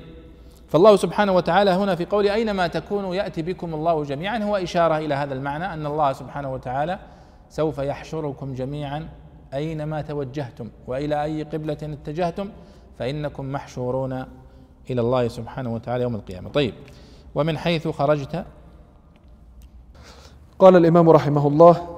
فالله 0.68 0.96
سبحانه 0.96 1.32
وتعالى 1.32 1.70
هنا 1.70 1.94
في 1.94 2.04
قول 2.04 2.28
أينما 2.28 2.66
تكونوا 2.66 3.14
يأتي 3.14 3.42
بكم 3.42 3.74
الله 3.74 4.04
جميعا 4.04 4.38
هو 4.38 4.56
إشارة 4.56 4.98
إلى 4.98 5.14
هذا 5.14 5.34
المعنى 5.34 5.72
أن 5.72 5.86
الله 5.86 6.12
سبحانه 6.12 6.52
وتعالى 6.52 6.98
سوف 7.50 7.78
يحشركم 7.78 8.54
جميعا 8.54 9.08
أينما 9.54 10.02
توجهتم 10.02 10.70
وإلى 10.86 11.24
أي 11.24 11.42
قبلة 11.42 11.78
اتجهتم 11.82 12.50
فإنكم 12.98 13.52
محشورون 13.52 14.24
إلى 14.90 15.00
الله 15.00 15.28
سبحانه 15.28 15.74
وتعالى 15.74 16.02
يوم 16.02 16.14
القيامة. 16.14 16.50
طيب. 16.50 16.74
ومن 17.34 17.58
حيث 17.58 17.88
خرجت 17.88 18.44
قال 20.58 20.76
الإمام 20.76 21.10
رحمه 21.10 21.46
الله 21.46 21.97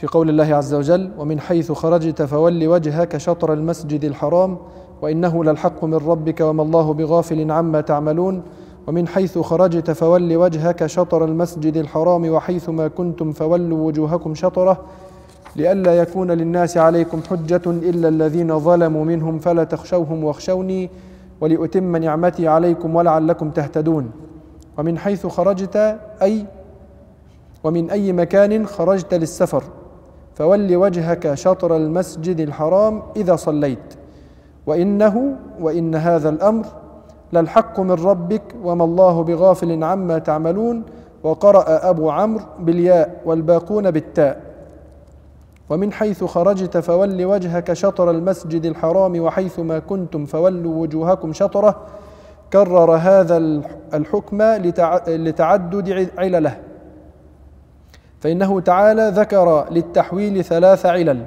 في 0.00 0.06
قول 0.06 0.28
الله 0.28 0.54
عز 0.54 0.74
وجل 0.74 1.10
ومن 1.18 1.40
حيث 1.40 1.72
خرجت 1.72 2.22
فول 2.22 2.68
وجهك 2.68 3.16
شطر 3.16 3.52
المسجد 3.52 4.04
الحرام 4.04 4.58
وإنه 5.02 5.44
للحق 5.44 5.84
من 5.84 5.94
ربك 5.94 6.40
وما 6.40 6.62
الله 6.62 6.92
بغافل 6.94 7.50
عما 7.50 7.80
تعملون. 7.80 8.42
ومن 8.86 9.08
حيث 9.08 9.38
خرجت 9.38 9.90
فول 9.90 10.36
وجهك 10.36 10.86
شطر 10.86 11.24
المسجد 11.24 11.76
الحرام 11.76 12.28
وحيثما 12.30 12.88
كنتم 12.88 13.32
فولوا 13.32 13.86
وجوهكم 13.86 14.34
شطرة. 14.34 14.80
لئلا 15.56 15.98
يكون 15.98 16.30
للناس 16.30 16.76
عليكم 16.76 17.20
حجة 17.30 17.62
إلا 17.66 18.08
الذين 18.08 18.58
ظلموا 18.58 19.04
منهم 19.04 19.38
فلا 19.38 19.64
تخشوهم 19.64 20.24
واخشوني 20.24 20.90
ولأتم 21.40 21.96
نعمتي 21.96 22.48
عليكم 22.48 22.96
ولعلكم 22.96 23.50
تهتدون. 23.50 24.10
ومن 24.78 24.98
حيث 24.98 25.26
خرجت 25.26 25.98
أي 26.22 26.46
ومن 27.64 27.90
أي 27.90 28.12
مكان 28.12 28.66
خرجت 28.66 29.14
للسفر. 29.14 29.62
فول 30.40 30.76
وجهك 30.76 31.34
شطر 31.34 31.76
المسجد 31.76 32.40
الحرام 32.40 33.02
إذا 33.16 33.36
صليت. 33.36 33.94
وإنه 34.66 35.36
وإن 35.60 35.94
هذا 35.94 36.28
الأمر 36.28 36.66
للحق 37.32 37.80
من 37.80 37.90
ربك 37.90 38.42
وما 38.64 38.84
الله 38.84 39.22
بغافل 39.22 39.84
عما 39.84 40.18
تعملون. 40.18 40.82
وقرأ 41.22 41.90
أبو 41.90 42.10
عمرو 42.10 42.44
بالياء 42.58 43.20
والباقون 43.24 43.90
بالتاء. 43.90 44.40
ومن 45.70 45.92
حيث 45.92 46.24
خرجت 46.24 46.76
فول 46.76 47.24
وجهك 47.24 47.72
شطر 47.72 48.10
المسجد 48.10 48.64
الحرام 48.64 49.20
وحيثما 49.20 49.78
كنتم 49.78 50.26
فولوا 50.26 50.82
وجوهكم 50.82 51.32
شطره. 51.32 51.76
كرر 52.52 52.94
هذا 52.96 53.36
الحكم 53.94 54.42
لتعدد 55.08 56.08
علله. 56.18 56.56
فإنه 58.20 58.60
تعالى 58.60 59.12
ذكر 59.14 59.66
للتحويل 59.70 60.44
ثلاث 60.44 60.86
علل 60.86 61.24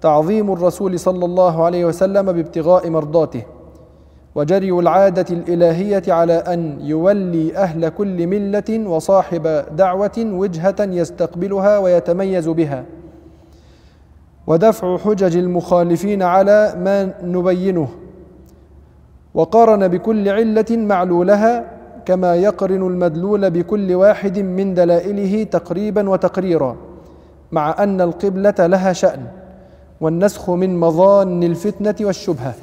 تعظيم 0.00 0.52
الرسول 0.52 0.98
صلى 0.98 1.24
الله 1.24 1.64
عليه 1.64 1.84
وسلم 1.84 2.32
بابتغاء 2.32 2.90
مرضاته 2.90 3.42
وجري 4.34 4.70
العادة 4.70 5.26
الإلهية 5.30 6.02
على 6.08 6.32
أن 6.32 6.78
يولي 6.80 7.56
أهل 7.56 7.88
كل 7.88 8.26
ملة 8.26 8.88
وصاحب 8.88 9.64
دعوة 9.76 10.12
وجهة 10.18 10.76
يستقبلها 10.80 11.78
ويتميز 11.78 12.48
بها 12.48 12.84
ودفع 14.46 14.98
حجج 14.98 15.36
المخالفين 15.36 16.22
على 16.22 16.74
ما 16.84 17.14
نبينه 17.22 17.88
وقارن 19.34 19.88
بكل 19.88 20.28
علة 20.28 20.66
معلولها 20.70 21.64
كما 22.06 22.36
يقرن 22.36 22.86
المدلول 22.86 23.50
بكل 23.50 23.94
واحد 23.94 24.38
من 24.38 24.74
دلائله 24.74 25.42
تقريبا 25.42 26.10
وتقريرا 26.10 26.76
مع 27.52 27.74
أن 27.78 28.00
القبلة 28.00 28.54
لها 28.58 28.92
شأن 28.92 29.26
والنسخ 30.00 30.50
من 30.50 30.80
مظان 30.80 31.42
الفتنة 31.42 31.94
والشبهة. 32.00 32.54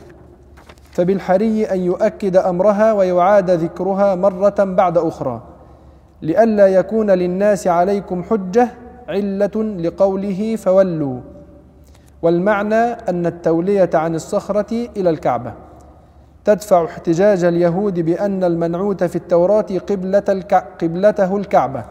فبالحري 0.92 1.66
أن 1.66 1.80
يؤكد 1.80 2.36
أمرها 2.36 2.94
ويعاد 2.94 3.52
ذكرها 3.52 4.16
مرة 4.16 4.56
بعد 4.60 4.98
أخرى 4.98 5.42
لئلا 6.22 6.68
يكون 6.68 7.12
للناس 7.12 7.68
عليكم 7.68 8.24
حجة 8.24 8.68
علة 9.08 9.64
لقوله 9.80 10.56
فولوا. 10.56 11.20
والمعنى 12.22 12.84
أن 13.10 13.26
التولية 13.26 13.90
عن 13.94 14.16
الصخرة 14.16 14.74
إلى 14.98 15.10
الكعبة. 15.10 15.54
تدفع 16.46 16.86
احتجاج 16.86 17.44
اليهود 17.44 18.00
بأن 18.00 18.44
المنعوت 18.44 19.04
في 19.04 19.16
التوراة 19.16 19.66
قبلة 19.90 20.24
الكع... 20.30 20.60
قبلته 20.60 21.38
الكعبة. 21.38 21.84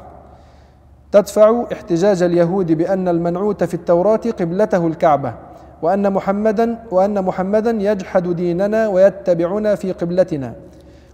تدفع 1.13 1.65
احتجاج 1.73 2.23
اليهود 2.23 2.73
بأن 2.73 3.09
المنعوت 3.09 3.65
في 3.65 3.75
التوراة 3.75 4.21
قبلته 4.41 4.87
الكعبة 4.87 5.35
وأن 5.83 6.13
محمدا 6.13 6.79
وأن 6.91 7.25
محمدا 7.25 7.71
يجحد 7.71 8.37
ديننا 8.37 8.89
ويتبعنا 8.89 9.75
في 9.75 9.93
قبلتنا. 9.93 10.55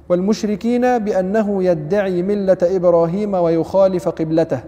والمشركين 0.09 0.99
بأنه 0.99 1.65
يدعي 1.65 2.23
ملة 2.23 2.59
إبراهيم 2.63 3.35
ويخالف 3.35 4.09
قبلته. 4.09 4.61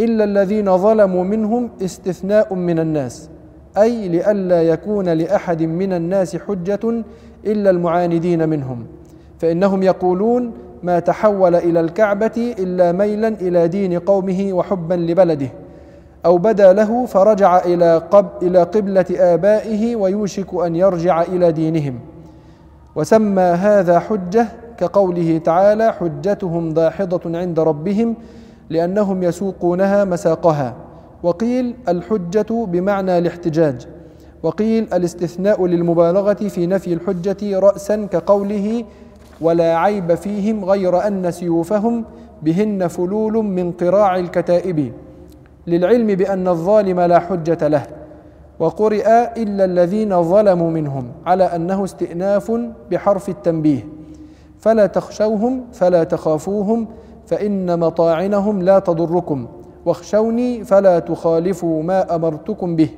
إلا 0.00 0.24
الذين 0.24 0.76
ظلموا 0.78 1.24
منهم 1.24 1.70
استثناء 1.84 2.54
من 2.54 2.78
الناس 2.78 3.30
أي 3.78 4.08
لئلا 4.08 4.62
يكون 4.62 5.08
لأحد 5.08 5.62
من 5.62 5.92
الناس 5.92 6.36
حجة 6.36 7.04
إلا 7.48 7.70
المعاندين 7.70 8.48
منهم. 8.48 8.86
فإنهم 9.38 9.82
يقولون 9.82 10.52
ما 10.82 10.98
تحول 10.98 11.54
إلى 11.54 11.80
الكعبة 11.80 12.54
إلا 12.58 12.92
ميلا 12.92 13.28
إلى 13.28 13.68
دين 13.68 13.98
قومه 13.98 14.52
وحبا 14.52 14.94
لبلده. 14.94 15.48
أو 16.26 16.38
بدا 16.38 16.72
له 16.72 17.06
فرجع 17.06 17.58
إلى, 17.64 18.02
قب 18.10 18.26
إلى 18.42 18.62
قبلة 18.62 19.06
آبائه 19.10 19.96
ويوشك 19.96 20.54
أن 20.54 20.76
يرجع 20.76 21.22
إلى 21.22 21.52
دينهم. 21.52 21.98
وسمى 22.96 23.42
هذا 23.42 23.98
حجة 23.98 24.46
كقوله 24.78 25.38
تعالى 25.38 25.92
حجتهم 25.92 26.70
داحضة 26.70 27.38
عند 27.38 27.60
ربهم 27.60 28.14
لأنهم 28.70 29.22
يسوقونها 29.22 30.04
مساقها 30.04 30.74
وقيل 31.22 31.74
الحجة 31.88 32.46
بمعنى 32.50 33.18
الاحتجاج 33.18 33.86
وقيل 34.42 34.88
الاستثناء 34.94 35.66
للمبالغة 35.66 36.32
في 36.34 36.66
نفي 36.66 36.92
الحجة 36.92 37.58
رأسا 37.58 38.06
كقوله 38.10 38.84
ولا 39.40 39.76
عيب 39.78 40.14
فيهم 40.14 40.64
غير 40.64 41.06
أن 41.06 41.30
سيوفهم 41.30 42.04
بهن 42.42 42.86
فلول 42.86 43.32
من 43.32 43.72
قراع 43.72 44.16
الكتائب 44.16 44.92
للعلم 45.66 46.06
بأن 46.06 46.48
الظالم 46.48 47.00
لا 47.00 47.18
حجة 47.18 47.68
له 47.68 47.86
وقرئ 48.58 49.06
إلا 49.42 49.64
الذين 49.64 50.22
ظلموا 50.22 50.70
منهم 50.70 51.08
على 51.26 51.44
أنه 51.44 51.84
استئناف 51.84 52.52
بحرف 52.90 53.28
التنبيه 53.28 53.86
فلا 54.60 54.86
تخشوهم 54.86 55.64
فلا 55.72 56.04
تخافوهم 56.04 56.86
فإن 57.26 57.78
مطاعنهم 57.78 58.62
لا 58.62 58.78
تضركم 58.78 59.46
واخشوني 59.86 60.64
فلا 60.64 60.98
تخالفوا 60.98 61.82
ما 61.82 62.14
أمرتكم 62.14 62.76
به 62.76 62.88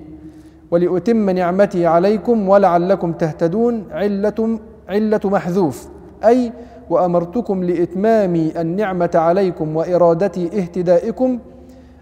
ولأتم 0.70 1.30
نعمتي 1.30 1.86
عليكم 1.86 2.48
ولعلكم 2.48 3.12
تهتدون 3.12 3.84
علة 3.90 4.58
علة 4.88 5.20
محذوف. 5.24 5.88
أي 6.24 6.52
وأمرتكم 6.90 7.64
لإتمام 7.64 8.34
النعمة 8.34 9.10
عليكم 9.14 9.76
وإرادة 9.76 10.42
اهتدائكم 10.44 11.38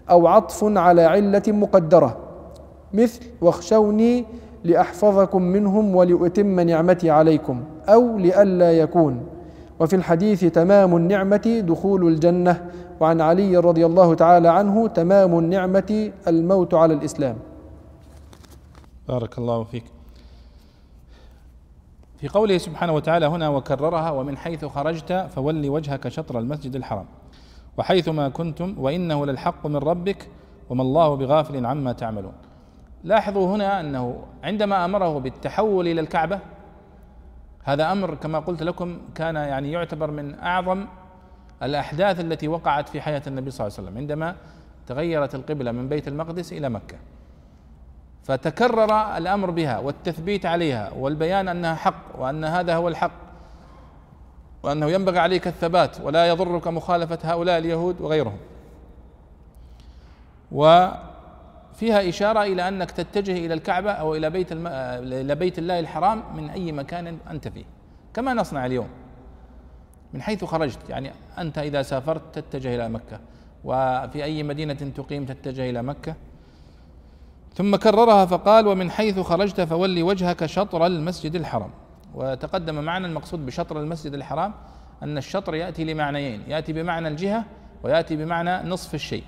أو 0.09 0.27
عطف 0.27 0.63
على 0.63 1.01
علة 1.01 1.41
مقدرة. 1.47 2.17
مثل 2.93 3.21
واخشوني 3.41 4.25
لأحفظكم 4.63 5.41
منهم 5.41 5.95
ولأتم 5.95 6.59
نعمتي 6.59 7.09
عليكم 7.09 7.61
أو 7.89 8.17
لئلا 8.17 8.71
يكون. 8.71 9.21
وفي 9.79 9.95
الحديث 9.95 10.45
تمام 10.45 10.95
النعمة 10.95 11.63
دخول 11.67 12.07
الجنة. 12.07 12.61
وعن 12.99 13.21
علي 13.21 13.57
رضي 13.57 13.85
الله 13.85 14.13
تعالى 14.13 14.47
عنه 14.47 14.87
تمام 14.87 15.39
النعمة 15.39 16.11
الموت 16.27 16.73
على 16.73 16.93
الإسلام. 16.93 17.35
بارك 19.09 19.37
الله 19.37 19.63
فيك. 19.63 19.83
في 22.17 22.27
قوله 22.27 22.57
سبحانه 22.57 22.93
وتعالى 22.93 23.25
هنا 23.25 23.49
وكررها 23.49 24.11
ومن 24.11 24.37
حيث 24.37 24.65
خرجت 24.65 25.27
فول 25.35 25.69
وجهك 25.69 26.07
شطر 26.07 26.39
المسجد 26.39 26.75
الحرام 26.75 27.05
وحيثما 27.77 28.29
كنتم 28.29 28.75
وإنه 28.77 29.25
للحق 29.25 29.67
من 29.67 29.75
ربك 29.75 30.29
وما 30.69 30.83
الله 30.83 31.15
بغافل 31.15 31.65
عما 31.65 31.93
تعملون. 31.93 32.33
لاحظوا 33.03 33.55
هنا 33.55 33.79
أنه 33.79 34.23
عندما 34.43 34.85
أمره 34.85 35.19
بالتحول 35.19 35.87
إلى 35.87 36.01
الكعبة 36.01 36.39
هذا 37.63 37.91
أمر 37.91 38.15
كما 38.15 38.39
قلت 38.39 38.63
لكم 38.63 38.97
كان 39.15 39.35
يعني 39.35 39.71
يعتبر 39.71 40.11
من 40.11 40.39
أعظم 40.39 40.85
الأحداث 41.63 42.19
التي 42.19 42.47
وقعت 42.47 42.89
في 42.89 43.01
حياة 43.01 43.21
النبي 43.27 43.51
صلى 43.51 43.67
الله 43.67 43.77
عليه 43.77 43.87
وسلم 43.87 43.97
عندما 43.97 44.35
تغيرت 44.87 45.35
القبلة 45.35 45.71
من 45.71 45.89
بيت 45.89 46.07
المقدس 46.07 46.53
إلى 46.53 46.69
مكة. 46.69 46.97
فتكرر 48.29 49.17
الأمر 49.17 49.51
بها 49.51 49.79
والتثبيت 49.79 50.45
عليها 50.45 50.91
والبيان 50.93 51.47
أنها 51.47 51.75
حق 51.75 52.19
وأن 52.19 52.45
هذا 52.45 52.75
هو 52.75 52.87
الحق 52.87 53.11
وأنه 54.63 54.91
ينبغي 54.91 55.19
عليك 55.19 55.47
الثبات 55.47 56.01
ولا 56.01 56.27
يضرك 56.27 56.67
مخالفة 56.67 57.19
هؤلاء 57.23 57.57
اليهود 57.57 58.01
وغيرهم. 58.01 58.37
وفيها 60.51 62.09
إشارة 62.09 62.43
إلى 62.43 62.67
أنك 62.67 62.91
تتجه 62.91 63.45
إلى 63.45 63.53
الكعبة 63.53 63.91
أو 63.91 64.15
إلى 64.15 64.29
بيت 64.29 64.51
الم... 64.51 64.67
إلى 64.67 65.35
بيت 65.35 65.59
الله 65.59 65.79
الحرام 65.79 66.23
من 66.35 66.49
أي 66.49 66.71
مكان 66.71 67.17
أنت 67.29 67.47
فيه. 67.47 67.65
كما 68.13 68.33
نصنع 68.33 68.65
اليوم. 68.65 68.87
من 70.13 70.21
حيث 70.21 70.43
خرجت 70.43 70.89
يعني 70.89 71.11
أنت 71.37 71.57
إذا 71.57 71.81
سافرت 71.81 72.39
تتجه 72.39 72.75
إلى 72.75 72.89
مكة. 72.89 73.19
وفي 73.63 74.23
أي 74.23 74.43
مدينة 74.43 74.73
تقيم 74.73 75.25
تتجه 75.25 75.69
إلى 75.69 75.83
مكة. 75.83 76.15
ثم 77.55 77.75
كررها 77.75 78.25
فقال 78.25 78.67
ومن 78.67 78.91
حيث 78.91 79.19
خرجت 79.19 79.61
فولي 79.61 80.03
وجهك 80.03 80.45
شطر 80.45 80.85
المسجد 80.85 81.35
الحرام. 81.35 81.69
وتقدم 82.15 82.75
معنا 82.75 83.07
المقصود 83.07 83.45
بشطر 83.45 83.79
المسجد 83.79 84.13
الحرام 84.13 84.53
أن 85.03 85.17
الشطر 85.17 85.55
يأتي 85.55 85.83
لمعنيين 85.83 86.43
يأتي 86.47 86.73
بمعنى 86.73 87.07
الجهة 87.07 87.45
ويأتي 87.83 88.15
بمعنى 88.15 88.69
نصف 88.69 88.95
الشيء. 88.95 89.23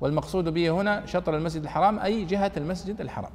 والمقصود 0.00 0.48
به 0.48 0.70
هنا 0.70 1.06
شطر 1.06 1.36
المسجد 1.36 1.62
الحرام 1.62 1.98
أي 1.98 2.24
جهة 2.24 2.52
المسجد 2.56 3.00
الحرام. 3.00 3.30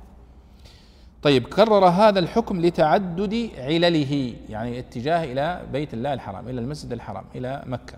طيب 1.21 1.47
كرر 1.47 1.85
هذا 1.85 2.19
الحكم 2.19 2.61
لتعدد 2.61 3.49
علله 3.57 4.33
يعني 4.49 4.79
اتجاه 4.79 5.23
إلى 5.23 5.61
بيت 5.71 5.93
الله 5.93 6.13
الحرام 6.13 6.49
إلى 6.49 6.61
المسجد 6.61 6.93
الحرام 6.93 7.23
إلى 7.35 7.63
مكة. 7.65 7.97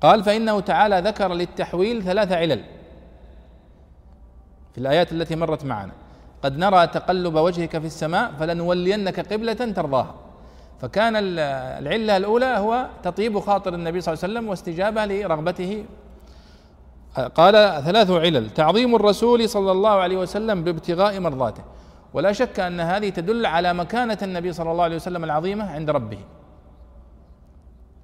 قال 0.00 0.24
فإنه 0.24 0.60
تعالى 0.60 1.00
ذكر 1.00 1.34
للتحويل 1.34 2.02
ثلاث 2.02 2.32
علل. 2.32 2.64
في 4.72 4.78
الآيات 4.78 5.12
التي 5.12 5.36
مرت 5.36 5.64
معنا. 5.64 5.92
قد 6.42 6.58
نرى 6.58 6.86
تقلب 6.86 7.34
وجهك 7.34 7.78
في 7.78 7.86
السماء 7.86 8.32
فلنولينك 8.38 9.32
قبلة 9.32 9.52
ترضاها. 9.52 10.14
فكان 10.80 11.12
العلة 11.16 12.16
الأولى 12.16 12.46
هو 12.46 12.86
تطيب 13.02 13.38
خاطر 13.38 13.74
النبي 13.74 14.00
صلى 14.00 14.14
الله 14.14 14.24
عليه 14.24 14.32
وسلم 14.32 14.48
واستجابة 14.48 15.04
لرغبته. 15.04 15.84
قال 17.34 17.54
ثلاث 17.84 18.10
علل 18.10 18.50
تعظيم 18.50 18.94
الرسول 18.94 19.48
صلى 19.48 19.72
الله 19.72 19.90
عليه 19.90 20.16
وسلم 20.16 20.64
بابتغاء 20.64 21.20
مرضاته. 21.20 21.62
ولا 22.14 22.32
شك 22.32 22.60
أن 22.60 22.80
هذه 22.80 23.08
تدل 23.08 23.46
على 23.46 23.72
مكانة 23.72 24.18
النبي 24.22 24.52
صلى 24.52 24.72
الله 24.72 24.84
عليه 24.84 24.96
وسلم 24.96 25.24
العظيمة 25.24 25.70
عند 25.70 25.90
ربه. 25.90 26.18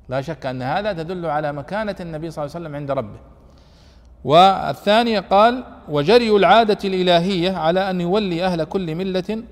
لا 0.09 0.21
شك 0.21 0.47
أن 0.47 0.63
هذا 0.63 0.93
تدل 0.93 1.27
على 1.27 1.53
مكانة 1.53 1.97
النبي 2.01 2.31
صلى 2.31 2.45
الله 2.45 2.55
عليه 2.55 2.65
وسلم 2.65 2.77
عند 2.77 2.91
ربه. 2.91 3.21
والثانية 4.25 5.21
قال 5.21 5.65
وجري 5.89 6.37
العادة 6.37 6.79
الإلهية 6.85 7.57
على 7.57 7.91
أن 7.91 8.01
يولي 8.01 8.45
أهل 8.45 8.65
كل 8.65 8.95
ملة 8.95 9.43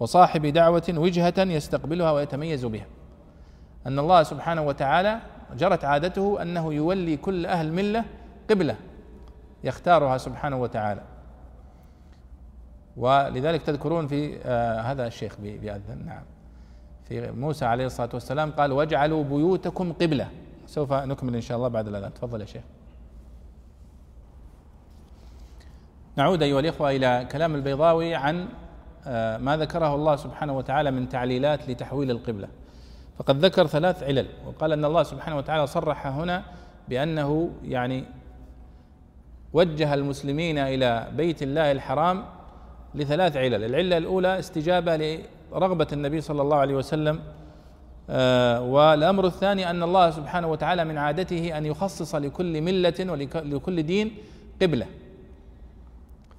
وصاحب 0.00 0.46
دعوة 0.46 0.94
وجهة 0.96 1.34
يستقبلها 1.38 2.12
ويتميز 2.12 2.64
بها. 2.64 2.86
أن 3.86 3.98
الله 3.98 4.22
سبحانه 4.22 4.62
وتعالى 4.62 5.18
جرت 5.56 5.84
عادته 5.84 6.42
أنه 6.42 6.74
يولي 6.74 7.16
كل 7.16 7.46
أهل 7.46 7.72
ملة 7.72 8.04
قبلة 8.50 8.76
يختارها 9.64 10.18
سبحانه 10.18 10.56
وتعالى. 10.62 11.00
ولذلك 12.96 13.62
تذكرون 13.62 14.06
في 14.06 14.38
آه 14.44 14.80
هذا 14.80 15.06
الشيخ 15.06 15.36
بيأذن 15.40 16.06
نعم. 16.06 16.22
في 17.08 17.30
موسى 17.30 17.64
عليه 17.64 17.86
الصلاة 17.86 18.10
والسلام 18.14 18.50
قال 18.50 18.72
واجعلوا 18.72 19.24
بيوتكم 19.24 19.92
قبلة. 19.92 20.28
سوف 20.66 20.92
نكمل 20.92 21.34
إن 21.34 21.40
شاء 21.40 21.56
الله 21.56 21.68
بعد 21.68 21.88
الأذان. 21.88 22.14
تفضل 22.14 22.40
يا 22.40 22.46
شيخ. 22.46 22.62
نعود 26.16 26.42
أيها 26.42 26.60
الإخوة 26.60 26.90
إلى 26.90 27.28
كلام 27.32 27.54
البيضاوي 27.54 28.14
عن 28.14 28.48
آه، 29.06 29.36
ما 29.36 29.56
ذكره 29.56 29.94
الله 29.94 30.16
سبحانه 30.16 30.56
وتعالى 30.56 30.90
من 30.90 31.08
تعليلات 31.08 31.68
لتحويل 31.68 32.10
القبلة. 32.10 32.48
فقد 33.18 33.44
ذكر 33.44 33.66
ثلاث 33.66 34.02
علل 34.02 34.26
وقال 34.46 34.72
أن 34.72 34.84
الله 34.84 35.02
سبحانه 35.02 35.36
وتعالى 35.36 35.66
صرح 35.66 36.06
هنا 36.06 36.42
بأنه 36.88 37.50
يعني 37.64 38.04
وجه 39.52 39.94
المسلمين 39.94 40.58
إلى 40.58 41.08
بيت 41.16 41.42
الله 41.42 41.72
الحرام 41.72 42.24
لثلاث 42.94 43.36
علل. 43.36 43.64
العلة 43.64 43.96
الأولى 43.96 44.38
استجابة 44.38 44.96
لرغبة 45.52 45.86
النبي 45.92 46.20
صلى 46.20 46.42
الله 46.42 46.56
عليه 46.56 46.74
وسلم 46.74 47.20
آه، 48.10 48.60
والأمر 48.60 49.26
الثاني 49.26 49.70
أن 49.70 49.82
الله 49.82 50.10
سبحانه 50.10 50.46
وتعالى 50.46 50.84
من 50.84 50.98
عادته 50.98 51.58
أن 51.58 51.66
يخصص 51.66 52.14
لكل 52.14 52.60
ملة 52.60 52.94
ولكل 53.12 53.82
دين 53.82 54.14
قبلة. 54.62 54.86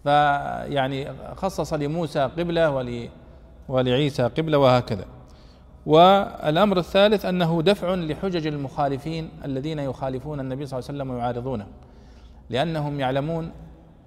فيعني 0.06 1.08
خصص 1.36 1.74
لموسى 1.74 2.20
قبلة 2.20 2.70
ول 2.72 3.10
ولعيسى 3.70 4.24
قبلة 4.24 4.58
وهكذا. 4.58 5.06
والأمر 5.86 6.78
الثالث 6.78 7.26
أنه 7.26 7.62
دفع 7.62 7.95
لحجج 7.95 8.47
المخالفين 8.47 9.30
الذين 9.45 9.80
يخالفون 9.80 10.39
النبي 10.39 10.66
صلى 10.66 10.80
الله 10.80 10.89
عليه 10.89 10.99
وسلم 10.99 11.12
ويعارضونه 11.16 11.68
لأنهم 12.49 12.99
يعلمون 12.99 13.51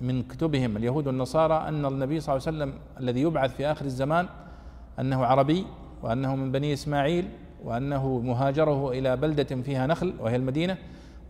من 0.00 0.22
كتبهم 0.22 0.76
اليهود 0.76 1.06
والنصارى 1.06 1.68
أن 1.68 1.86
النبي 1.86 2.20
صلى 2.20 2.36
الله 2.36 2.46
عليه 2.46 2.56
وسلم 2.58 2.80
الذي 3.00 3.20
يبعث 3.20 3.54
في 3.54 3.66
آخر 3.66 3.84
الزمان 3.84 4.26
أنه 5.00 5.24
عربي 5.24 5.66
وأنه 6.02 6.36
من 6.36 6.52
بني 6.52 6.72
إسماعيل 6.72 7.28
وأنه 7.64 8.18
مهاجره 8.18 8.90
إلى 8.90 9.16
بلدة 9.16 9.62
فيها 9.62 9.86
نخل 9.86 10.14
وهي 10.20 10.36
المدينة 10.36 10.76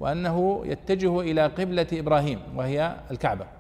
وأنه 0.01 0.63
يتجه 0.65 1.21
إلى 1.21 1.47
قبلة 1.47 1.87
إبراهيم 1.93 2.39
وهي 2.57 2.97
الكعبة. 3.11 3.58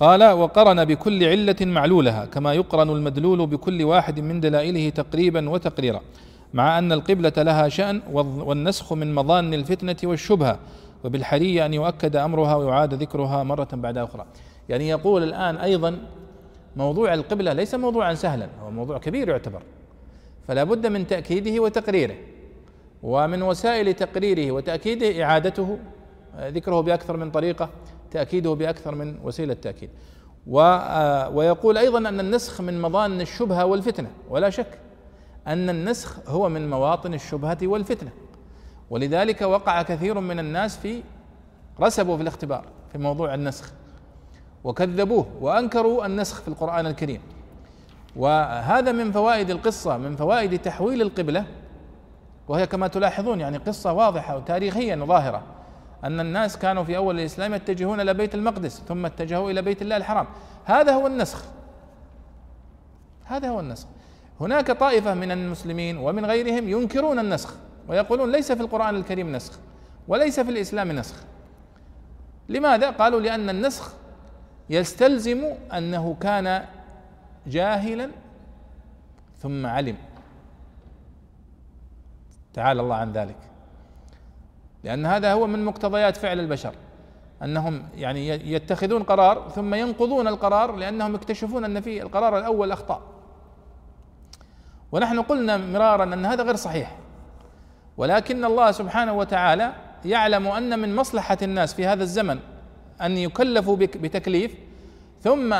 قال 0.00 0.24
وقرن 0.24 0.84
بكل 0.84 1.24
علة 1.24 1.56
معلولها 1.60 2.24
كما 2.24 2.54
يقرن 2.54 2.90
المدلول 2.90 3.46
بكل 3.46 3.84
واحد 3.84 4.20
من 4.20 4.40
دلائله 4.40 4.88
تقريبا 4.88 5.50
وتقريرا 5.50 6.00
مع 6.54 6.78
أن 6.78 6.92
القبلة 6.92 7.32
لها 7.36 7.68
شأن 7.68 8.02
والنسخ 8.12 8.92
من 8.92 9.14
مظان 9.14 9.54
الفتنة 9.54 9.96
والشبهة 10.04 10.58
وبالحري 11.04 11.66
أن 11.66 11.74
يؤكد 11.74 12.16
أمرها 12.16 12.54
ويعاد 12.56 12.94
ذكرها 12.94 13.42
مرة 13.42 13.68
بعد 13.72 13.98
أخرى. 13.98 14.26
يعني 14.68 14.88
يقول 14.88 15.22
الآن 15.22 15.56
أيضا 15.56 15.98
موضوع 16.76 17.14
القبلة 17.14 17.52
ليس 17.52 17.74
موضوعا 17.74 18.14
سهلا 18.14 18.48
هو 18.62 18.70
موضوع 18.70 18.98
كبير 18.98 19.28
يعتبر 19.28 19.62
فلا 20.48 20.64
بد 20.64 20.86
من 20.86 21.06
تأكيده 21.06 21.62
وتقريره 21.62 22.14
ومن 23.02 23.42
وسائل 23.42 23.94
تقريره 23.94 24.52
وتأكيده 24.52 25.24
إعادته 25.24 25.78
ذكره 26.40 26.80
بأكثر 26.80 27.16
من 27.16 27.30
طريقة 27.30 27.68
تأكيده 28.10 28.54
بأكثر 28.54 28.94
من 28.94 29.18
وسيلة 29.24 29.54
تأكيد. 29.54 29.90
آه، 30.56 31.28
ويقول 31.28 31.78
أيضا 31.78 31.98
أن 31.98 32.20
النسخ 32.20 32.60
من 32.60 32.80
مظان 32.82 33.20
الشبهة 33.20 33.64
والفتنة 33.64 34.10
ولا 34.30 34.50
شك 34.50 34.78
أن 35.46 35.70
النسخ 35.70 36.28
هو 36.28 36.48
من 36.48 36.70
مواطن 36.70 37.14
الشبهة 37.14 37.58
والفتنة. 37.62 38.10
ولذلك 38.90 39.42
وقع 39.42 39.82
كثير 39.82 40.20
من 40.20 40.38
الناس 40.38 40.76
في 40.76 41.02
رسبوا 41.80 42.16
في 42.16 42.22
الاختبار 42.22 42.64
في 42.92 42.98
موضوع 42.98 43.34
النسخ 43.34 43.72
وكذبوه 44.64 45.26
وأنكروا 45.40 46.06
النسخ 46.06 46.40
في 46.40 46.48
القرآن 46.48 46.86
الكريم. 46.86 47.20
وهذا 48.16 48.92
من 48.92 49.12
فوائد 49.12 49.50
القصة 49.50 49.96
من 49.96 50.16
فوائد 50.16 50.58
تحويل 50.58 51.02
القبلة 51.02 51.44
وهي 52.48 52.66
كما 52.66 52.88
تلاحظون 52.88 53.40
يعني 53.40 53.56
قصة 53.58 53.92
واضحة 53.92 54.36
وتاريخيا 54.36 54.96
ظاهره 54.96 55.42
أن 56.04 56.20
الناس 56.20 56.58
كانوا 56.58 56.84
في 56.84 56.96
أول 56.96 57.20
الإسلام 57.20 57.54
يتجهون 57.54 58.00
إلى 58.00 58.14
بيت 58.14 58.34
المقدس 58.34 58.82
ثم 58.88 59.06
اتجهوا 59.06 59.50
إلى 59.50 59.62
بيت 59.62 59.82
الله 59.82 59.96
الحرام. 59.96 60.26
هذا 60.64 60.92
هو 60.92 61.06
النسخ. 61.06 61.44
هذا 63.24 63.48
هو 63.48 63.60
النسخ. 63.60 63.86
هناك 64.40 64.70
طائفة 64.70 65.14
من 65.14 65.30
المسلمين 65.30 65.98
ومن 65.98 66.26
غيرهم 66.26 66.68
ينكرون 66.68 67.18
النسخ 67.18 67.54
ويقولون 67.88 68.32
ليس 68.32 68.52
في 68.52 68.60
القرآن 68.60 68.96
الكريم 68.96 69.32
نسخ 69.32 69.58
وليس 70.08 70.40
في 70.40 70.50
الإسلام 70.50 70.92
نسخ. 70.92 71.16
لماذا؟ 72.48 72.90
قالوا 72.90 73.20
لأن 73.20 73.50
النسخ 73.50 73.92
يستلزم 74.70 75.44
أنه 75.72 76.16
كان 76.20 76.64
جاهلا 77.46 78.10
ثم 79.38 79.66
علم. 79.66 79.96
تعالى 82.54 82.80
الله 82.80 82.96
عن 82.96 83.12
ذلك. 83.12 83.49
لأن 84.84 85.06
هذا 85.06 85.32
هو 85.32 85.46
من 85.46 85.64
مقتضيات 85.64 86.16
فعل 86.16 86.40
البشر 86.40 86.74
أنهم 87.42 87.82
يعني 87.96 88.28
يتخذون 88.52 89.02
قرار 89.02 89.48
ثم 89.48 89.74
ينقضون 89.74 90.28
القرار 90.28 90.76
لأنهم 90.76 91.14
يكتشفون 91.14 91.64
أن 91.64 91.80
في 91.80 92.02
القرار 92.02 92.38
الأول 92.38 92.72
أخطاء 92.72 93.00
ونحن 94.92 95.22
قلنا 95.22 95.56
مرارا 95.56 96.04
أن 96.04 96.26
هذا 96.26 96.42
غير 96.42 96.56
صحيح 96.56 96.96
ولكن 97.96 98.44
الله 98.44 98.70
سبحانه 98.70 99.12
وتعالى 99.12 99.72
يعلم 100.04 100.46
أن 100.46 100.78
من 100.78 100.96
مصلحة 100.96 101.38
الناس 101.42 101.74
في 101.74 101.86
هذا 101.86 102.02
الزمن 102.02 102.38
أن 103.02 103.16
يكلفوا 103.16 103.76
بتكليف 103.76 104.54
ثم 105.20 105.56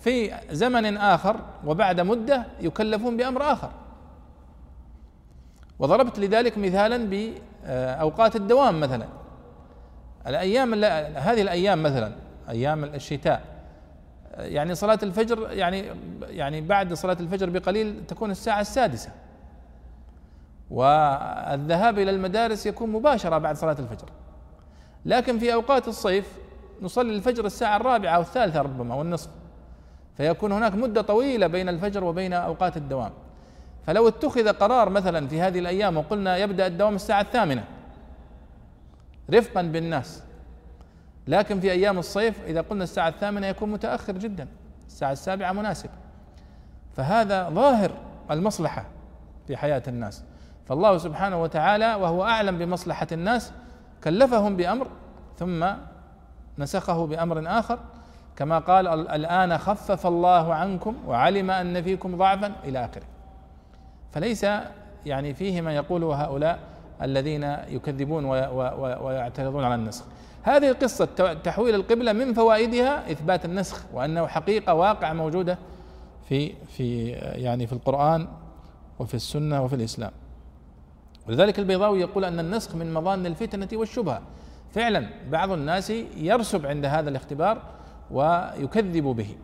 في 0.00 0.32
زمن 0.50 0.96
آخر 0.96 1.36
وبعد 1.66 2.00
مدة 2.00 2.46
يكلفون 2.60 3.16
بأمر 3.16 3.52
آخر. 3.52 3.70
وضربت 5.78 6.18
لذلك 6.18 6.58
مثالا 6.58 6.96
باوقات 7.66 8.36
الدوام 8.36 8.80
مثلا. 8.80 9.06
الأيام 10.26 10.74
هذه 11.14 11.42
الأيام 11.42 11.82
مثلا 11.82 12.12
أيام 12.48 12.84
الشتاء. 12.84 13.42
يعني 14.38 14.74
صلاة 14.74 14.98
الفجر 15.02 15.50
يعني 15.50 15.84
يعني 16.22 16.60
بعد 16.60 16.94
صلاة 16.94 17.16
الفجر 17.20 17.50
بقليل 17.50 18.06
تكون 18.08 18.30
الساعة 18.30 18.60
السادسة. 18.60 19.10
والذهاب 20.70 21.98
إلى 21.98 22.10
المدارس 22.10 22.66
يكون 22.66 22.90
مباشرة 22.90 23.38
بعد 23.38 23.56
صلاة 23.56 23.76
الفجر. 23.78 24.08
لكن 25.04 25.38
في 25.38 25.54
أوقات 25.54 25.88
الصيف 25.88 26.32
نصلي 26.82 27.16
الفجر 27.16 27.44
الساعة 27.44 27.76
الرابعة 27.76 28.16
أو 28.16 28.20
الثالثة 28.20 28.62
ربما 28.62 28.94
والنصف. 28.94 29.30
فيكون 30.16 30.52
هناك 30.52 30.74
مدة 30.74 31.02
طويلة 31.02 31.46
بين 31.46 31.68
الفجر 31.68 32.04
وبين 32.04 32.32
أوقات 32.32 32.76
الدوام. 32.76 33.10
فلو 33.86 34.08
اتخذ 34.08 34.52
قرار 34.52 34.88
مثلا 34.88 35.28
في 35.28 35.40
هذه 35.40 35.58
الأيام 35.58 35.96
وقلنا 35.96 36.36
يبدأ 36.36 36.66
الدوام 36.66 36.94
الساعة 36.94 37.20
الثامنة 37.20 37.64
رفقا 39.30 39.62
بالناس. 39.62 40.22
لكن 41.26 41.60
في 41.60 41.72
أيام 41.72 41.98
الصيف 41.98 42.44
إذا 42.46 42.60
قلنا 42.60 42.84
الساعة 42.84 43.08
الثامنة 43.08 43.46
يكون 43.46 43.70
متأخر 43.70 44.12
جدا 44.12 44.48
الساعة 44.86 45.12
السابعة 45.12 45.52
مناسب. 45.52 45.90
فهذا 46.96 47.50
ظاهر 47.50 47.90
المصلحة 48.30 48.84
في 49.46 49.56
حياة 49.56 49.82
الناس. 49.88 50.24
فالله 50.68 50.98
سبحانه 50.98 51.42
وتعالى 51.42 51.94
وهو 51.94 52.24
أعلم 52.24 52.58
بمصلحة 52.58 53.06
الناس 53.12 53.52
كلفهم 54.04 54.56
بأمر 54.56 54.86
ثم 55.38 55.66
نسخه 56.58 57.06
بأمر 57.06 57.58
آخر. 57.58 57.78
كما 58.36 58.58
قال 58.58 59.08
الآن 59.10 59.58
خفف 59.58 60.06
الله 60.06 60.54
عنكم 60.54 60.96
وعلم 61.06 61.50
أن 61.50 61.82
فيكم 61.82 62.16
ضعفا 62.16 62.52
إلى 62.64 62.84
آخره. 62.84 63.02
فليس 64.12 64.46
يعني 65.06 65.34
فيه 65.34 65.60
ما 65.60 65.74
يقوله 65.74 66.14
هؤلاء 66.14 66.58
الذين 67.02 67.42
يكذبون 67.68 68.24
ويعترضون 68.24 69.64
على 69.64 69.74
النسخ. 69.74 70.04
هذه 70.42 70.72
قصة 70.72 71.34
تحويل 71.44 71.74
القبلة 71.74 72.12
من 72.12 72.34
فوائدها 72.34 73.12
إثبات 73.12 73.44
النسخ 73.44 73.84
وأنه 73.92 74.26
حقيقة 74.26 74.74
واقع 74.74 75.12
موجودة 75.12 75.58
في 76.28 76.52
في 76.76 77.08
يعني 77.10 77.66
في 77.66 77.72
القرآن 77.72 78.28
وفي 78.98 79.14
السنة 79.14 79.64
وفي 79.64 79.74
الإسلام. 79.74 80.10
ولذلك 81.28 81.58
البيضاوي 81.58 82.00
يقول 82.00 82.24
أن 82.24 82.40
النسخ 82.40 82.74
من 82.74 82.94
مظان 82.94 83.26
الفتنة 83.26 83.68
والشبهة. 83.72 84.22
فعلا 84.72 85.06
بعض 85.30 85.52
الناس 85.52 85.90
يرسب 86.16 86.66
عند 86.66 86.84
هذا 86.84 87.10
الاختبار 87.10 87.62
ويكذب 88.10 89.04
به. 89.04 89.36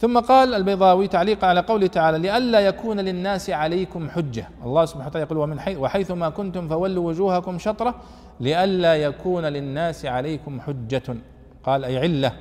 ثم 0.00 0.18
قال 0.18 0.54
البيضاوي 0.54 1.08
تعليقا 1.08 1.46
على 1.46 1.60
قوله 1.60 1.86
تعالى 1.86 2.18
لئلا 2.18 2.60
يكون 2.60 3.00
للناس 3.00 3.50
عليكم 3.50 4.10
حجة. 4.10 4.48
الله 4.64 4.84
سبحانه 4.84 5.06
وتعالى 5.06 5.26
يقول 5.26 5.38
ومن 5.38 5.60
حيث 5.60 5.78
وحيث 5.78 6.10
ما 6.10 6.28
كنتم 6.28 6.68
فولوا 6.68 7.08
وجوهكم 7.08 7.58
شطرة. 7.58 7.94
لئلا 8.40 8.96
يكون 8.96 9.44
للناس 9.44 10.06
عليكم 10.06 10.60
حجة. 10.60 11.16
قال 11.64 11.84
أي 11.84 11.98
علة 11.98 12.32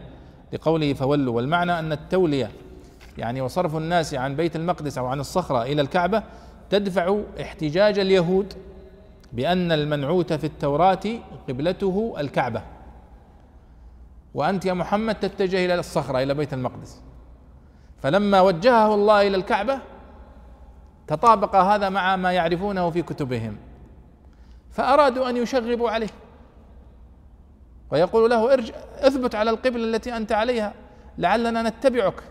لقوله 0.53 0.93
فولوا. 0.93 1.36
والمعنى 1.36 1.80
أن 1.80 1.91
التولية 1.91 2.51
يعني 3.18 3.41
وصرف 3.41 3.76
الناس 3.76 4.14
عن 4.14 4.36
بيت 4.36 4.55
المقدس 4.55 4.97
أو 4.97 5.05
عن 5.05 5.20
الصخرة 5.20 5.64
إلى 5.64 5.82
الكعبة 5.82 6.24
تدفع 6.70 7.18
احتجاج 7.41 7.99
اليهود 7.99 8.53
بأن 9.34 9.72
المنعوت 9.72 10.34
في 10.34 10.43
التوراة 10.43 10.99
قبلته 11.49 12.16
الكعبة. 12.20 12.62
وأنت 14.34 14.66
يا 14.66 14.74
محمد 14.74 15.16
تتجه 15.16 15.66
إلى 15.66 15.76
الصخرة 15.76 16.24
إلى 16.24 16.34
بيت 16.34 16.53
المقدس. 16.53 17.01
فلما 18.01 18.41
وجهه 18.41 18.95
الله 18.95 19.27
إلى 19.27 19.37
الكعبة 19.37 19.79
تطابق 21.07 21.55
هذا 21.55 21.89
مع 21.89 22.15
ما 22.15 22.31
يعرفونه 22.31 22.89
في 22.89 23.01
كتبهم 23.01 23.57
فأرادوا 24.71 25.29
أن 25.29 25.37
يشغبوا 25.37 25.89
عليه. 25.89 26.09
ويقول 27.91 28.29
له 28.29 28.53
ارجع 28.53 28.73
اثبت 28.99 29.35
على 29.35 29.49
القبلة 29.49 29.83
التي 29.83 30.17
أنت 30.17 30.31
عليها 30.31 30.73
لعلنا 31.17 31.61
نتبعك. 31.61 32.23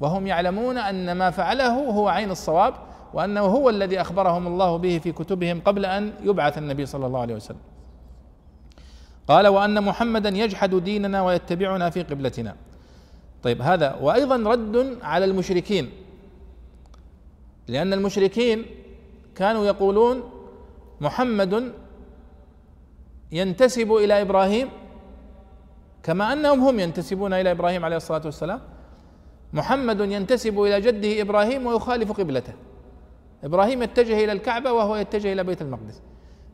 وهم 0.00 0.26
يعلمون 0.26 0.78
أن 0.78 1.12
ما 1.12 1.30
فعله 1.30 1.74
هو 1.74 2.08
عين 2.08 2.30
الصواب 2.30 2.74
وأنه 3.14 3.40
هو 3.40 3.70
الذي 3.70 4.00
أخبرهم 4.00 4.46
الله 4.46 4.76
به 4.76 4.98
في 4.98 5.12
كتبهم 5.12 5.60
قبل 5.60 5.84
أن 5.86 6.12
يبعث 6.22 6.58
النبي 6.58 6.86
صلى 6.86 7.06
الله 7.06 7.20
عليه 7.20 7.34
وسلم. 7.34 7.60
قال 9.28 9.46
وأن 9.46 9.84
محمدا 9.84 10.28
يجحد 10.28 10.74
ديننا 10.74 11.22
ويتبعنا 11.22 11.90
في 11.90 12.02
قبلتنا. 12.02 12.56
طيب 13.42 13.62
هذا 13.62 13.98
وأيضا 14.00 14.36
رد 14.36 14.98
على 15.02 15.24
المشركين 15.24 15.90
لأن 17.68 17.92
المشركين 17.92 18.66
كانوا 19.34 19.66
يقولون 19.66 20.22
محمد 21.00 21.72
ينتسب 23.32 23.92
إلى 23.92 24.22
إبراهيم 24.22 24.68
كما 26.02 26.32
أنهم 26.32 26.60
هم 26.60 26.80
ينتسبون 26.80 27.32
إلى 27.32 27.50
إبراهيم 27.50 27.84
عليه 27.84 27.96
الصلاة 27.96 28.22
والسلام. 28.24 28.60
محمد 29.52 30.00
ينتسب 30.00 30.60
إلى 30.60 30.80
جده 30.80 31.22
إبراهيم 31.22 31.66
ويخالف 31.66 32.12
قبلته. 32.12 32.52
إبراهيم 33.44 33.82
يتجه 33.82 34.24
إلى 34.24 34.32
الكعبة 34.32 34.72
وهو 34.72 34.96
يتجه 34.96 35.32
إلى 35.32 35.44
بيت 35.44 35.62
المقدس. 35.62 36.00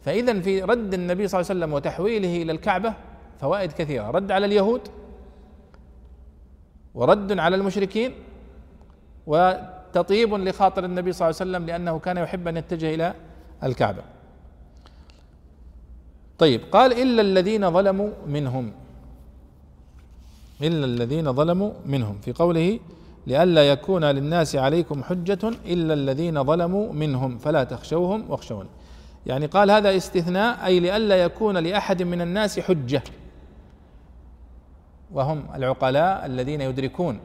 فاذا 0.03 0.41
في 0.41 0.63
رد 0.63 0.95
النبي 0.95 1.29
صلى 1.29 1.41
الله 1.41 1.51
عليه 1.51 1.61
وسلم 1.61 1.73
وتحويله 1.73 2.43
إلى 2.43 2.53
الكعبة 2.53 2.95
فوائد 3.41 3.73
كثيرة. 3.73 4.11
رد 4.11 4.31
على 4.31 4.47
اليهود 4.47 4.81
ورد 6.99 7.39
على 7.39 7.57
المشركين 7.57 8.11
وتطيب 9.27 10.35
لخاطر 10.35 10.85
النبي 10.85 11.13
صلى 11.13 11.29
الله 11.29 11.41
عليه 11.41 11.51
وسلم 11.51 11.67
لأنه 11.67 11.99
كان 11.99 12.17
يحب 12.17 12.49
أن 12.49 12.57
يتجه 12.57 12.95
إلى 12.95 13.15
الكعبة. 13.65 14.03
طيب 16.39 16.61
قال 16.73 16.93
إلا 17.03 17.23
الذين 17.23 17.71
ظلموا 17.71 18.11
منهم. 18.27 18.73
إلا 20.63 20.85
الذين 20.85 21.33
ظلموا 21.33 21.71
منهم. 21.87 22.19
في 22.25 22.33
قوله 22.33 22.81
لئلا 23.27 23.69
يكون 23.73 24.05
للناس 24.05 24.57
عليكم 24.57 25.03
حجة 25.03 25.49
إلا 25.67 25.95
الذين 25.95 26.45
ظلموا 26.45 26.93
منهم 26.93 27.39
فلا 27.39 27.65
تخشوهم 27.65 28.31
واخشون 28.31 28.67
يعني 29.27 29.47
قال 29.47 29.71
هذا 29.71 29.97
استثناء 29.97 30.67
أي 30.67 30.81
لئلا 30.81 31.17
يكون 31.23 31.57
لأحد 31.57 32.03
من 32.03 32.21
الناس 32.21 32.61
حجة. 32.61 33.03
وهم 35.13 35.47
العقلاء 35.55 36.27
الذين 36.27 36.61
يدركون. 36.61 37.21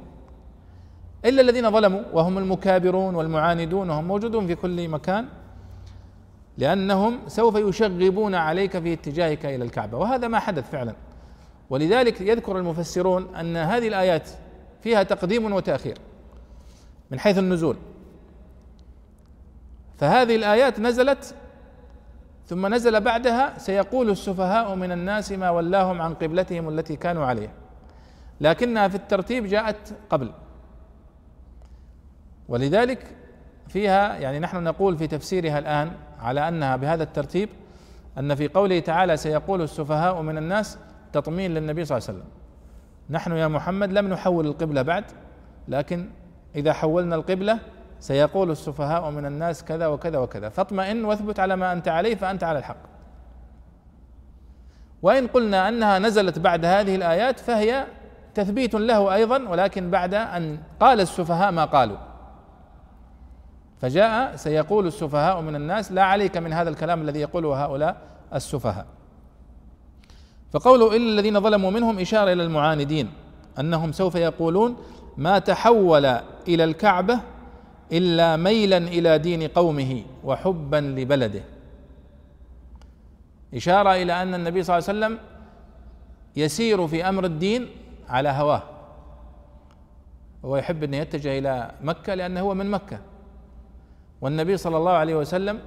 إلا 1.26 1.42
الذين 1.42 1.72
ظلموا 1.72 2.02
وهم 2.14 2.38
المكابرون 2.38 3.16
والمعاندون 3.16 3.90
وهم 3.90 4.08
موجودون 4.08 4.48
في 4.48 4.56
كل 4.56 4.90
مكان 4.90 5.26
لأنهم 6.58 7.20
سوف 7.28 7.56
يشغبون 7.56 8.36
عليك 8.36 8.80
في 8.80 8.94
اتجاهك 8.94 9.46
إلى 9.46 9.64
الكعبة. 9.64 9.98
وهذا 9.98 10.28
ما 10.28 10.40
حدث 10.40 10.72
فعلا. 10.72 10.94
ولذلك 11.70 12.22
يذكر 12.22 12.58
المفسرون 12.58 13.36
أن 13.36 13.58
هذه 13.58 13.88
الآيات 13.88 14.30
فيها 14.82 15.04
تقديم 15.04 15.54
وتأخير 15.54 15.98
من 17.12 17.20
حيث 17.20 17.38
النزول. 17.38 17.76
فهذه 19.98 20.36
الآيات 20.36 20.80
نزلت 20.80 21.36
ثم 22.46 22.74
نزل 22.74 23.02
بعدها 23.02 23.58
سيقول 23.58 24.10
السفهاء 24.10 24.76
من 24.76 24.92
الناس 24.92 25.32
ما 25.32 25.50
ولاهم 25.50 26.02
عن 26.02 26.14
قبلتهم 26.14 26.70
التي 26.70 26.96
كانوا 26.96 27.26
عليها. 27.26 27.52
لكنها 28.42 28.88
في 28.88 28.96
الترتيب 28.96 29.46
جاءت 29.46 29.94
قبل. 30.10 30.32
ولذلك 32.48 33.16
فيها 33.68 34.16
يعني 34.18 34.40
نحن 34.40 34.64
نقول 34.64 34.98
في 34.98 35.08
تفسيرها 35.08 35.60
الآن 35.60 35.92
على 36.20 36.48
أنها 36.48 36.76
بهذا 36.76 37.04
الترتيب 37.04 37.50
أن 38.18 38.36
في 38.36 38.48
قوله 38.48 38.80
تعالى 38.80 39.18
سيقول 39.18 39.62
السفهاء 39.62 40.22
من 40.22 40.38
الناس 40.38 40.78
تطمين 41.14 41.54
للنبي 41.54 41.86
صلى 41.86 41.98
الله 41.98 42.10
عليه 42.10 42.20
وسلم. 42.20 42.32
نحن 43.10 43.32
يا 43.32 43.48
محمد 43.48 43.92
لم 43.92 44.08
نحول 44.08 44.48
القبلة 44.48 44.82
بعد 44.82 45.04
لكن 45.68 46.10
إذا 46.56 46.74
حولنا 46.74 47.16
القبلة 47.16 47.60
سيقول 48.00 48.52
السفهاء 48.52 49.10
من 49.10 49.26
الناس 49.26 49.64
كذا 49.64 49.88
وكذا 49.88 50.18
وكذا. 50.18 50.50
فاطمئن 50.50 51.06
واثبت 51.06 51.40
على 51.40 51.56
ما 51.56 51.74
أنت 51.74 51.88
عليه 51.88 52.16
فأنت 52.16 52.44
على 52.44 52.60
الحق. 52.60 52.78
وإن 55.02 55.28
قلنا 55.28 55.70
أنها 55.70 56.00
نزلت 56.00 56.40
بعد 56.40 56.66
هذه 56.66 56.96
الآيات 56.96 57.40
فهي 57.40 57.86
تثبيت 58.36 58.74
له 58.76 59.14
أيضا 59.14 59.50
ولكن 59.50 59.92
بعد 59.92 60.14
أن 60.14 60.60
قال 60.80 61.02
السفهاء 61.02 61.52
ما 61.52 61.66
قالوا. 61.66 61.98
فجاء 63.82 64.36
سيقول 64.36 64.88
السفهاء 64.88 65.42
من 65.42 65.56
الناس 65.56 65.92
لا 65.92 66.04
عليك 66.04 66.38
من 66.38 66.54
هذا 66.54 66.70
الكلام 66.70 67.02
الذي 67.02 67.20
يقوله 67.20 67.66
هؤلاء 67.66 67.98
السفهاء. 68.34 68.86
فقوله 70.52 70.96
الا 70.96 71.20
الذين 71.20 71.40
ظلموا 71.40 71.72
منهم 71.72 72.00
إشارة 72.00 72.34
إلى 72.34 72.44
المعاندين 72.44 73.12
أنهم 73.60 73.92
سوف 73.92 74.16
يقولون 74.16 74.78
ما 75.18 75.40
تحول 75.40 76.06
إلى 76.48 76.64
الكعبة 76.64 77.20
إلا 77.92 78.36
ميلا 78.36 78.78
إلى 78.78 79.18
دين 79.18 79.48
قومه 79.48 80.04
وحبا 80.24 80.78
لبلده. 80.78 81.44
إشارة 83.54 83.96
إلى 83.96 84.22
أن 84.22 84.34
النبي 84.34 84.64
صلى 84.64 84.78
الله 84.78 84.90
عليه 84.90 85.00
وسلم 85.00 85.20
يسير 86.36 86.88
في 86.88 87.10
أمر 87.10 87.26
الدين 87.26 87.68
على 88.14 88.30
هواه. 88.30 88.64
هو 90.46 90.58
يحب 90.58 90.84
أن 90.84 90.94
يتجه 90.94 91.40
إلى 91.40 91.72
مكة 91.82 92.14
لأنه 92.14 92.42
هو 92.42 92.54
من 92.54 92.72
مكة. 92.72 93.00
والنبي 94.22 94.58
صلى 94.58 94.78
الله 94.78 94.92
عليه 94.92 95.16
وسلم 95.16 95.60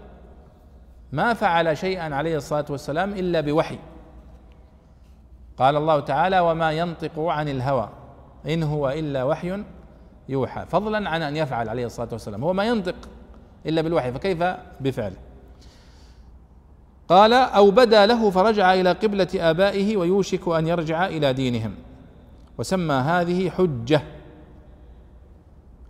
ما 1.13 1.35
فعل 1.35 1.79
شيئا 1.79 2.15
عليه 2.15 2.37
الصلاة 2.37 2.65
والسلام 2.71 3.13
إلا 3.13 3.41
بوحي. 3.41 3.79
قال 5.59 5.77
الله 5.77 6.01
تعالى 6.01 6.41
وما 6.41 6.73
ينطق 6.73 7.19
عن 7.19 7.49
الهوى 7.49 7.89
إن 8.47 8.63
هو 8.63 8.91
إلا 8.91 9.25
وحي 9.25 9.63
يوحى. 10.29 10.67
فضلا 10.67 11.11
عن 11.11 11.23
أن 11.23 11.37
يفعل 11.37 11.69
عليه 11.69 11.87
الصلاة 11.87 12.09
والسلام. 12.13 12.45
هو 12.45 12.53
ما 12.53 12.65
ينطق 12.65 12.97
إلا 13.67 13.83
بالوحي 13.83 14.13
فكيف 14.13 14.43
بفعله 14.81 15.17
قال 17.09 17.33
أو 17.33 17.71
بدا 17.71 18.07
له 18.07 18.31
فرجع 18.31 18.75
إلى 18.75 18.93
قبلة 18.93 19.29
آبائه 19.35 19.97
ويوشك 19.97 20.49
أن 20.49 20.67
يرجع 20.67 21.07
إلى 21.07 21.33
دينهم. 21.33 21.75
وسمى 22.59 22.95
هذه 22.95 23.51
حجة 23.51 24.03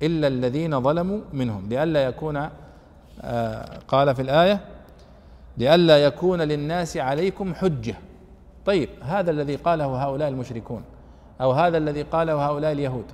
إلا 0.03 0.29
الذين 0.29 0.81
ظلموا 0.83 1.21
منهم. 1.33 1.69
لئلا 1.69 2.05
يكون 2.05 2.49
آه، 3.21 3.79
قال 3.89 4.15
في 4.15 4.23
الآية 4.23 4.61
لئلا 5.59 6.05
يكون 6.05 6.43
للناس 6.43 6.97
عليكم 6.97 7.55
حجة. 7.55 7.95
طيب 8.67 8.89
هذا 9.03 9.31
الذي 9.31 9.57
قاله 9.57 10.05
هؤلاء 10.05 10.29
المشركون 10.29 10.83
أو 11.41 11.53
هذا 11.53 11.79
الذي 11.79 12.03
قاله 12.03 12.47
هؤلاء 12.47 12.73
اليهود 12.73 13.05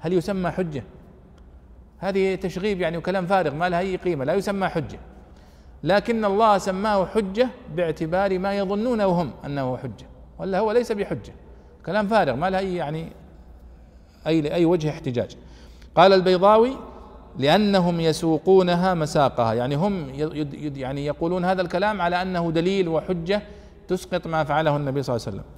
هل 0.00 0.12
يسمى 0.12 0.50
حجة؟ 0.50 0.82
هذه 1.98 2.34
تشغيب 2.34 2.80
يعني 2.80 2.96
وكلام 2.96 3.26
فارغ 3.26 3.54
ما 3.54 3.68
لها 3.68 3.78
أي 3.78 3.96
قيمة 3.96 4.24
لا 4.24 4.34
يسمى 4.34 4.68
حجة. 4.68 4.98
لكن 5.84 6.24
الله 6.24 6.58
سماه 6.58 7.06
حجة 7.06 7.48
باعتبار 7.76 8.38
ما 8.38 8.58
يظنونه 8.58 9.04
هم 9.04 9.30
أنه 9.44 9.76
حجة 9.76 10.06
ولا 10.38 10.58
هو 10.58 10.72
ليس 10.72 10.92
بحجة. 10.92 11.32
كلام 11.88 12.06
فارغ 12.06 12.34
ما 12.34 12.50
له 12.50 12.58
أي 12.58 12.74
يعني 12.74 13.12
أي 14.26 14.54
أي 14.54 14.64
وجه 14.64 14.90
احتجاج. 14.90 15.36
قال 15.94 16.12
البيضاوي 16.12 16.76
لأنهم 17.38 18.00
يسوقونها 18.00 18.94
مساقها 18.94 19.54
يعني 19.54 19.74
هم 19.74 20.10
يعني 20.76 21.06
يقولون 21.06 21.44
هذا 21.44 21.62
الكلام 21.62 22.00
على 22.00 22.22
أنه 22.22 22.50
دليل 22.50 22.88
وحجة 22.88 23.42
تسقط 23.88 24.26
ما 24.26 24.44
فعله 24.44 24.76
النبي 24.76 25.02
صلى 25.02 25.16
الله 25.16 25.26
عليه 25.26 25.36
وسلم. 25.36 25.48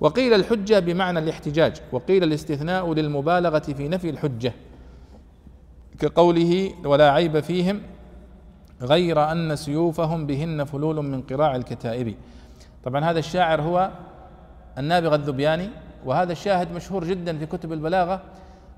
وقيل 0.00 0.34
الحجة 0.34 0.78
بمعنى 0.78 1.18
الاحتجاج 1.18 1.76
وقيل 1.92 2.22
الاستثناء 2.22 2.92
للمبالغة 2.94 3.58
في 3.58 3.88
نفي 3.88 4.10
الحجة 4.10 4.52
كقوله 5.98 6.72
ولا 6.84 7.10
عيب 7.10 7.40
فيهم 7.40 7.80
غير 8.82 9.32
أن 9.32 9.56
سيوفهم 9.56 10.26
بهن 10.26 10.64
فلول 10.64 10.96
من 10.96 11.22
قراع 11.22 11.56
الكتائب 11.56 12.14
طبعا 12.84 13.04
هذا 13.04 13.18
الشاعر 13.18 13.62
هو 13.62 13.90
النابغة 14.78 15.14
الذبياني 15.14 15.70
وهذا 16.04 16.32
الشاهد 16.32 16.72
مشهور 16.72 17.04
جدا 17.04 17.38
في 17.38 17.46
كتب 17.46 17.72
البلاغة 17.72 18.22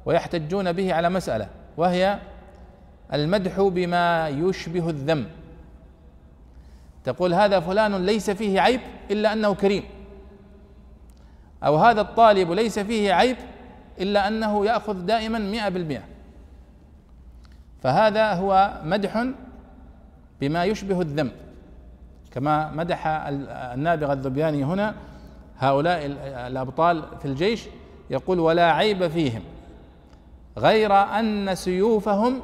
ويحتجون 0.07 0.73
به 0.73 0.95
على 0.95 1.09
مسألة 1.09 1.49
وهي 1.77 2.19
المدح 3.13 3.61
بما 3.61 4.29
يشبه 4.29 4.91
الذم. 4.91 5.27
تقول 7.05 7.35
هذا 7.35 7.61
فلان 7.61 8.07
ليس 8.07 8.31
فيه 8.31 8.61
عيب 8.61 8.81
إلا 9.11 9.33
أنه 9.33 9.55
كريم. 9.55 9.85
أو 11.65 11.77
هذا 11.77 12.01
الطالب 12.01 12.51
ليس 12.53 12.79
فيه 12.79 13.13
عيب 13.13 13.37
إلا 14.01 14.29
أنه 14.29 14.67
يأخذ 14.67 15.07
دائما 15.07 15.39
مئة 15.39 15.69
بالمئة. 15.69 16.03
فهذا 17.83 18.33
هو 18.33 18.81
مدح 18.85 19.27
بما 20.41 20.65
يشبه 20.65 21.01
الذم. 21.01 21.31
كما 22.31 22.71
مدح 22.71 23.07
النابغة 23.07 24.13
الذبياني 24.13 24.65
هنا 24.65 24.95
هؤلاء 25.59 26.07
الأبطال 26.47 27.03
في 27.19 27.25
الجيش 27.25 27.65
يقول 28.11 28.41
ولا 28.41 28.73
عيب 28.73 29.09
فيهم 29.09 29.43
غير 30.59 30.93
أن 30.93 31.55
سيوفهم 31.55 32.41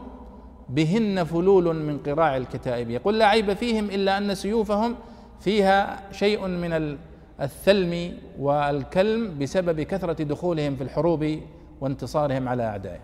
بهن 0.69 1.25
فلول 1.25 1.77
من 1.77 1.99
قراع 1.99 2.37
الكتائب. 2.37 2.91
يقول 2.91 3.19
لا 3.19 3.27
عيب 3.27 3.53
فيهم 3.53 3.85
إلا 3.85 4.19
أن 4.19 4.35
سيوفهم 4.35 4.95
فيها 5.41 6.01
شيء 6.13 6.47
من 6.47 6.97
الثلم 7.41 8.19
والكلم 8.39 9.39
بسبب 9.39 9.81
كثرة 9.81 10.23
دخولهم 10.23 10.77
في 10.77 10.83
الحروب 10.83 11.39
وانتصارهم 11.81 12.49
على 12.49 12.63
أعدائهم. 12.63 13.01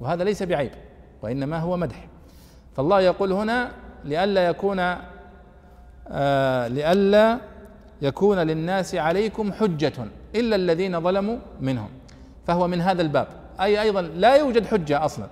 وهذا 0.00 0.24
ليس 0.24 0.42
بعيب 0.42 0.70
وإنما 1.22 1.58
هو 1.58 1.76
مدح. 1.76 2.06
فالله 2.76 3.00
يقول 3.00 3.32
هنا 3.32 3.72
لئلا 4.04 4.46
يكون 4.46 4.78
آه 6.08 6.68
لئلا 6.68 7.38
يكون 8.02 8.38
للناس 8.38 8.94
عليكم 8.94 9.52
حجة 9.52 9.92
إلا 10.34 10.56
الذين 10.56 11.00
ظلموا 11.00 11.36
منهم. 11.60 11.88
فهو 12.46 12.68
من 12.68 12.80
هذا 12.80 13.02
الباب. 13.02 13.26
أي 13.60 13.82
أيضا 13.82 14.02
لا 14.02 14.36
يوجد 14.36 14.66
حجة 14.66 15.04
أصلا. 15.04 15.26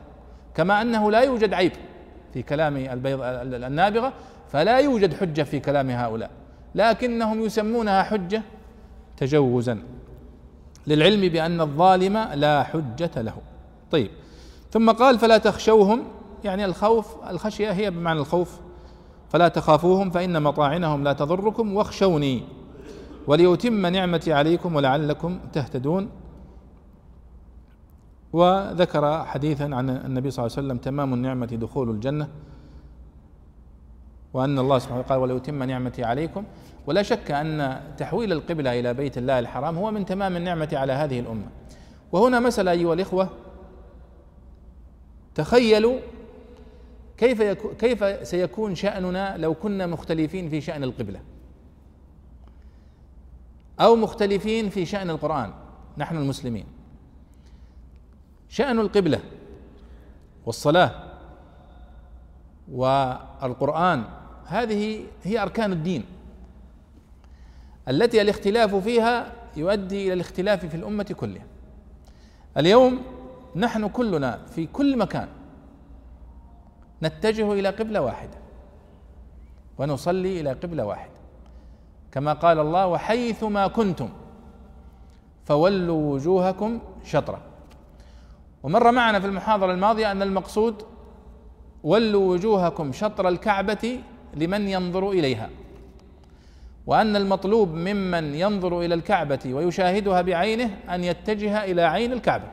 كما 0.54 0.82
أنه 0.82 1.10
لا 1.10 1.20
يوجد 1.20 1.54
عيب 1.54 1.72
في 2.34 2.42
كلام 2.42 2.76
البيض 2.76 3.20
النابغة 3.22 4.12
فلا 4.52 4.78
يوجد 4.78 5.14
حجة 5.14 5.42
في 5.42 5.60
كلام 5.60 5.90
هؤلاء. 5.90 6.30
لكنهم 6.74 7.44
يسمونها 7.44 8.02
حجة 8.02 8.42
تجوزا. 9.16 9.82
للعلم 10.86 11.20
بأن 11.28 11.60
الظالم 11.60 12.18
لا 12.34 12.62
حجة 12.62 13.10
له. 13.16 13.36
طيب. 13.90 14.10
ثم 14.70 14.90
قال 14.90 15.18
فلا 15.18 15.38
تخشوهم. 15.38 16.02
يعني 16.44 16.64
الخوف 16.64 17.06
الخشية 17.30 17.70
هي 17.70 17.90
بمعنى 17.90 18.20
الخوف. 18.20 18.60
فلا 19.28 19.48
تخافوهم 19.48 20.10
فإن 20.10 20.42
مطاعنهم 20.42 21.04
لا 21.04 21.12
تضركم 21.12 21.76
واخشوني. 21.76 22.59
وليتم 23.26 23.86
نعمتي 23.86 24.32
عليكم 24.32 24.76
ولعلكم 24.76 25.38
تهتدون. 25.52 26.10
وذكر 28.32 29.24
حديثا 29.24 29.64
عن 29.64 29.90
النبي 29.90 30.30
صلى 30.30 30.46
الله 30.46 30.56
عليه 30.56 30.66
وسلم 30.66 30.78
تمام 30.78 31.14
النعمة 31.14 31.46
دخول 31.46 31.90
الجنة 31.90 32.28
وأن 34.34 34.58
الله 34.58 34.78
سبحانه 34.78 35.02
قال 35.02 35.18
وليتم 35.18 35.62
نعمتي 35.62 36.04
عليكم. 36.04 36.44
ولا 36.86 37.02
شك 37.02 37.30
أن 37.30 37.80
تحويل 37.98 38.32
القبلة 38.32 38.80
إلى 38.80 38.94
بيت 38.94 39.18
الله 39.18 39.38
الحرام 39.38 39.78
هو 39.78 39.90
من 39.90 40.04
تمام 40.04 40.36
النعمة 40.36 40.68
على 40.72 40.92
هذه 40.92 41.20
الأمة. 41.20 41.46
وهنا 42.12 42.40
مسألة 42.40 42.70
أيها 42.70 42.94
الإخوة 42.94 43.28
تخيلوا 45.34 45.98
كيف 47.16 47.42
كيف 47.78 48.28
سيكون 48.28 48.74
شأننا 48.74 49.36
لو 49.36 49.54
كنا 49.54 49.86
مختلفين 49.86 50.48
في 50.48 50.60
شأن 50.60 50.84
القبلة. 50.84 51.20
أو 53.80 53.96
مختلفين 53.96 54.70
في 54.70 54.86
شأن 54.86 55.10
القرآن. 55.10 55.52
نحن 55.98 56.16
المسلمين. 56.16 56.66
شأن 58.48 58.78
القبلة 58.78 59.20
والصلاة 60.46 61.04
والقرآن 62.72 64.04
هذه 64.46 65.04
هي 65.22 65.42
أركان 65.42 65.72
الدين. 65.72 66.04
التي 67.88 68.22
الاختلاف 68.22 68.74
فيها 68.74 69.32
يؤدي 69.56 70.04
إلى 70.04 70.12
الاختلاف 70.12 70.66
في 70.66 70.74
الأمة 70.74 71.16
كلها. 71.20 71.46
اليوم 72.56 73.02
نحن 73.56 73.88
كلنا 73.88 74.46
في 74.46 74.66
كل 74.66 74.98
مكان 74.98 75.28
نتجه 77.02 77.52
إلى 77.52 77.68
قبلة 77.68 78.00
واحدة 78.00 78.38
ونصلي 79.78 80.40
إلى 80.40 80.52
قبلة 80.52 80.84
واحدة. 80.84 81.19
كما 82.12 82.32
قال 82.32 82.58
الله 82.58 82.86
وحيث 82.86 83.44
ما 83.44 83.66
كنتم 83.66 84.08
فولوا 85.44 86.14
وجوهكم 86.14 86.78
شطرة. 87.04 87.40
ومر 88.62 88.92
معنا 88.92 89.20
في 89.20 89.26
المحاضرة 89.26 89.72
الماضية 89.72 90.12
أن 90.12 90.22
المقصود 90.22 90.82
ولوا 91.84 92.32
وجوهكم 92.32 92.92
شطر 92.92 93.28
الكعبة 93.28 93.98
لمن 94.34 94.68
ينظر 94.68 95.10
إليها. 95.10 95.50
وأن 96.86 97.16
المطلوب 97.16 97.74
ممن 97.74 98.34
ينظر 98.34 98.80
إلى 98.80 98.94
الكعبة 98.94 99.38
ويشاهدها 99.46 100.22
بعينه 100.22 100.70
أن 100.90 101.04
يتجه 101.04 101.64
إلى 101.64 101.82
عين 101.82 102.12
الكعبة. 102.12 102.46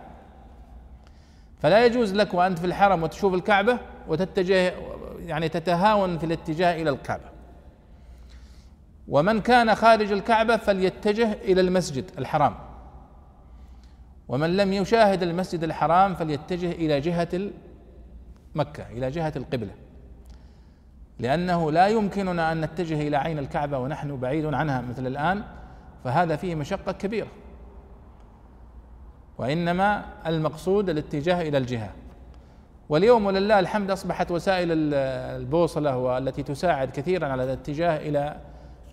فلا 1.59 1.85
يجوز 1.85 2.13
لك 2.13 2.33
وأنت 2.33 2.59
في 2.59 2.65
الحرم 2.65 3.03
وتشوف 3.03 3.33
الكعبة 3.33 3.79
وتتجه 4.07 4.73
يعني 5.25 5.49
تتهاون 5.49 6.17
في 6.17 6.25
الاتجاه 6.25 6.81
إلى 6.81 6.89
الكعبة. 6.89 7.36
ومن 9.07 9.41
كان 9.41 9.75
خارج 9.75 10.11
الكعبة 10.11 10.57
فليتجه 10.57 11.33
إلى 11.33 11.61
المسجد 11.61 12.11
الحرام. 12.17 12.55
ومن 14.27 14.57
لم 14.57 14.73
يشاهد 14.73 15.23
المسجد 15.23 15.63
الحرام 15.63 16.15
فليتجه 16.15 16.71
إلى 16.71 16.99
جهة 16.99 17.51
مكة 18.55 18.87
إلى 18.87 19.09
جهة 19.09 19.33
القبلة. 19.35 19.71
لأنه 21.19 21.71
لا 21.71 21.87
يمكننا 21.87 22.51
أن 22.51 22.61
نتجه 22.61 23.07
إلى 23.07 23.17
عين 23.17 23.39
الكعبة 23.39 23.77
ونحن 23.77 24.19
بعيد 24.19 24.45
عنها 24.45 24.81
مثل 24.81 25.07
الآن 25.07 25.43
فهذا 26.03 26.35
فيه 26.35 26.55
مشقة 26.55 26.91
كبيرة. 26.91 27.27
وإنما 29.37 30.05
المقصود 30.27 30.89
الاتجاه 30.89 31.41
إلى 31.41 31.57
الجهة. 31.57 31.89
واليوم 32.89 33.25
ولله 33.25 33.59
الحمد 33.59 33.91
أصبحت 33.91 34.31
وسائل 34.31 34.67
البوصلة 34.71 35.97
والتي 35.97 36.43
تساعد 36.43 36.91
كثيرا 36.91 37.27
على 37.27 37.43
الاتجاه 37.43 37.97
إلى 37.97 38.37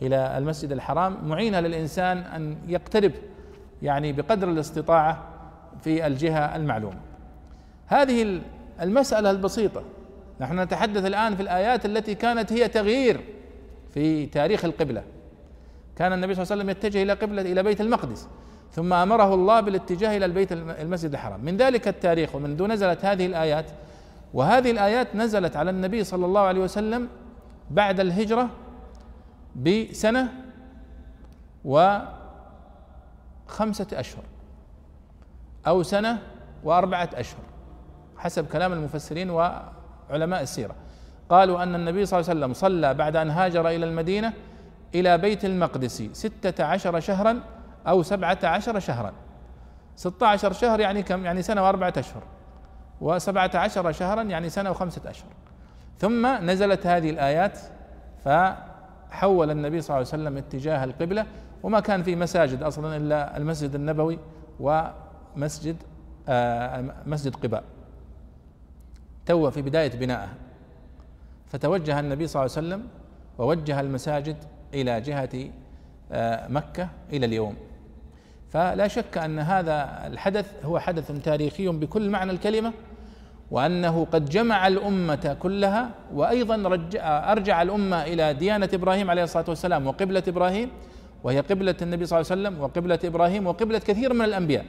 إلى 0.03 0.39
المسجد 0.39 0.73
الحرام 0.73 1.29
معينة 1.29 1.61
للإنسان 1.61 2.19
أن 2.19 2.57
يقترب 2.69 3.13
يعني 3.83 4.13
بقدر 4.13 4.49
الاستطاعة 4.49 5.23
في 5.81 6.07
الجهة 6.07 6.57
المعلومة. 6.57 7.01
هذه 7.87 8.41
المسألة 8.83 9.31
البسيطة 9.31 9.83
نحن 10.41 10.61
نتحدث 10.61 11.05
الآن 11.07 11.37
في 11.37 11.43
الآيات 11.43 11.87
التي 11.87 12.15
كانت 12.15 12.53
هي 12.53 12.69
تغيير 12.69 13.21
في 13.95 14.27
تاريخ 14.27 14.65
القبلة. 14.65 15.03
كان 15.97 16.13
النبي 16.13 16.35
صلى 16.35 16.43
الله 16.43 16.53
عليه 16.53 16.63
وسلم 16.63 16.71
يتجه 16.71 17.03
إلى 17.03 17.13
قبلة 17.13 17.43
إلى 17.43 17.63
بيت 17.63 17.81
المقدس 17.81 18.29
ثم 18.73 18.93
أمره 18.93 19.35
الله 19.35 19.61
بالاتجاه 19.61 20.17
إلى 20.17 20.25
البيت 20.25 20.53
المسجد 20.53 21.13
الحرام 21.13 21.45
من 21.45 21.57
ذلك 21.57 21.89
التاريخ 21.89 22.35
ومن 22.35 22.57
دون 22.57 22.73
نزلت 22.73 23.05
هذه 23.05 23.27
الآيات 23.27 23.65
وهذه 24.35 24.71
الآيات 24.71 25.17
نزلت 25.17 25.57
على 25.57 25.71
النبي 25.71 26.05
صلى 26.05 26.27
الله 26.27 26.41
عليه 26.41 26.61
وسلم 26.61 27.09
بعد 27.71 28.01
الهجرة 28.01 28.51
بسنة 29.57 30.33
وخمسة 31.65 32.07
أشهر 33.93 34.25
أو 35.67 35.83
سنة 35.83 36.19
وأربعة 36.65 37.11
أشهر 37.15 37.41
حسب 38.17 38.47
كلام 38.47 38.73
المفسرين 38.73 39.31
وعلماء 39.31 40.43
السيرة. 40.43 40.75
قالوا 41.29 41.63
أن 41.63 41.75
النبي 41.75 42.07
صلى 42.07 42.21
الله 42.21 42.31
عليه 42.31 42.41
وسلم 42.41 42.55
صلى 42.55 42.95
بعد 42.95 43.17
أن 43.17 43.31
هاجر 43.31 43.69
إلى 43.69 43.87
المدينة 43.87 44.33
إلى 44.95 45.19
بيت 45.19 45.45
المقدس 45.45 46.03
ستة 46.13 46.65
عشر 46.65 47.01
شهرا 47.01 47.41
أو 47.87 48.03
سبعة 48.03 48.39
عشر 48.45 48.79
شهرا. 48.79 49.13
ستة 49.97 50.27
عشر 50.27 50.53
شهر 50.53 50.81
يعني 50.81 51.03
كم؟ 51.03 51.25
يعني 51.25 51.43
سنة 51.43 51.63
وأربعة 51.63 51.93
أشهر. 51.97 52.23
وسبعة 53.01 53.51
عشر 53.55 53.93
شهرا 53.93 54.23
يعني 54.23 54.51
سنة 54.51 54.71
وخمسة 54.71 55.11
أشهر. 55.11 55.31
ثم 55.99 56.27
نزلت 56.27 56.87
هذه 56.87 57.11
الآيات 57.11 57.59
فحول 59.15 59.51
النبي 59.51 59.81
صلى 59.81 59.97
الله 59.97 60.09
عليه 60.13 60.23
وسلم 60.23 60.37
اتجاه 60.37 60.85
القبلة 60.85 61.27
وما 61.63 61.81
كان 61.81 62.03
في 62.03 62.17
مساجد 62.17 62.63
أصلا 62.63 62.97
إلا 62.97 63.37
المسجد 63.37 63.75
النبوي 63.75 64.19
ومسجد 64.61 65.77
آه 66.29 66.95
مسجد 67.07 67.35
قباء. 67.37 67.65
تو 69.27 69.51
في 69.51 69.63
بداية 69.63 69.91
بنائها 69.91 70.35
فتوجه 71.47 72.01
النبي 72.01 72.27
صلى 72.27 72.43
الله 72.43 72.57
عليه 72.57 72.67
وسلم 72.67 72.89
ووجه 73.39 73.81
المساجد 73.81 74.37
إلى 74.75 75.01
جهة 75.01 75.51
آه 76.13 76.49
مكة 76.49 76.89
إلى 77.13 77.27
اليوم. 77.27 77.57
فلا 78.51 78.89
شك 78.89 79.19
أن 79.19 79.39
هذا 79.39 80.07
الحدث 80.07 80.65
هو 80.65 80.79
حدث 80.79 81.13
تاريخي 81.25 81.69
بكل 81.69 82.11
معنى 82.11 82.33
الكلمة 82.33 82.73
وأنه 83.51 84.07
قد 84.13 84.25
جمع 84.25 84.67
الأمة 84.67 85.37
كلها 85.41 85.91
وأيضا 86.15 86.57
رجع 86.57 87.33
أرجع 87.33 87.63
الأمة 87.63 88.03
إلى 88.03 88.35
ديانة 88.35 88.69
إبراهيم 88.75 89.11
عليه 89.11 89.23
الصلاة 89.23 89.45
والسلام 89.49 89.87
وقبلة 89.87 90.23
إبراهيم 90.29 90.71
وهي 91.25 91.41
قبلة 91.41 91.75
النبي 91.83 92.07
صلى 92.07 92.21
الله 92.21 92.31
عليه 92.31 92.41
وسلم 92.43 92.61
وقبلة 92.63 92.99
إبراهيم 93.05 93.47
وقبلة 93.47 93.79
كثير 93.79 94.13
من 94.13 94.25
الأنبياء. 94.25 94.65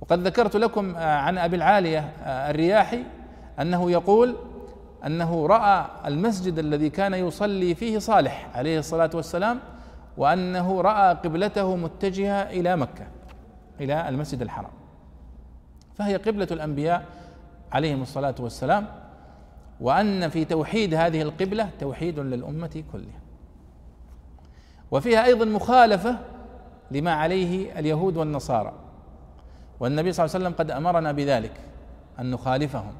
وقد 0.00 0.26
ذكرت 0.26 0.56
لكم 0.56 0.94
آه، 0.96 1.16
عن 1.16 1.38
أبي 1.38 1.56
العالية 1.56 1.98
آه، 2.24 2.50
الرياحي 2.50 3.04
أنه 3.60 3.90
يقول 3.90 4.36
أنه 5.06 5.46
رأى 5.46 5.86
المسجد 6.06 6.58
الذي 6.58 6.90
كان 6.90 7.14
يصلي 7.14 7.74
فيه 7.74 7.98
صالح 7.98 8.48
عليه 8.54 8.78
الصلاة 8.78 9.10
والسلام 9.14 9.58
وأنه 10.16 10.80
رأى 10.80 11.14
قبلته 11.14 11.76
متجهة 11.76 12.42
إلى 12.42 12.76
مكة 12.76 13.06
إلى 13.80 14.08
المسجد 14.08 14.42
الحرام. 14.42 14.70
فهي 15.94 16.16
قبلة 16.16 16.48
الأنبياء 16.50 17.04
عليهم 17.72 18.02
الصلاة 18.02 18.34
والسلام 18.40 18.86
وأن 19.80 20.28
في 20.28 20.44
توحيد 20.44 20.94
هذه 20.94 21.22
القبلة 21.22 21.70
توحيد 21.80 22.18
للأمة 22.18 22.84
كلها. 22.92 23.20
وفيها 24.90 25.24
أيضا 25.24 25.44
مخالفة 25.44 26.18
لما 26.90 27.12
عليه 27.12 27.78
اليهود 27.78 28.16
والنصارى. 28.16 28.72
والنبي 29.80 30.12
صلى 30.12 30.24
الله 30.24 30.34
عليه 30.34 30.44
وسلم 30.46 30.58
قد 30.58 30.70
أمرنا 30.70 31.12
بذلك 31.12 31.52
أن 32.18 32.30
نخالفهم. 32.30 32.92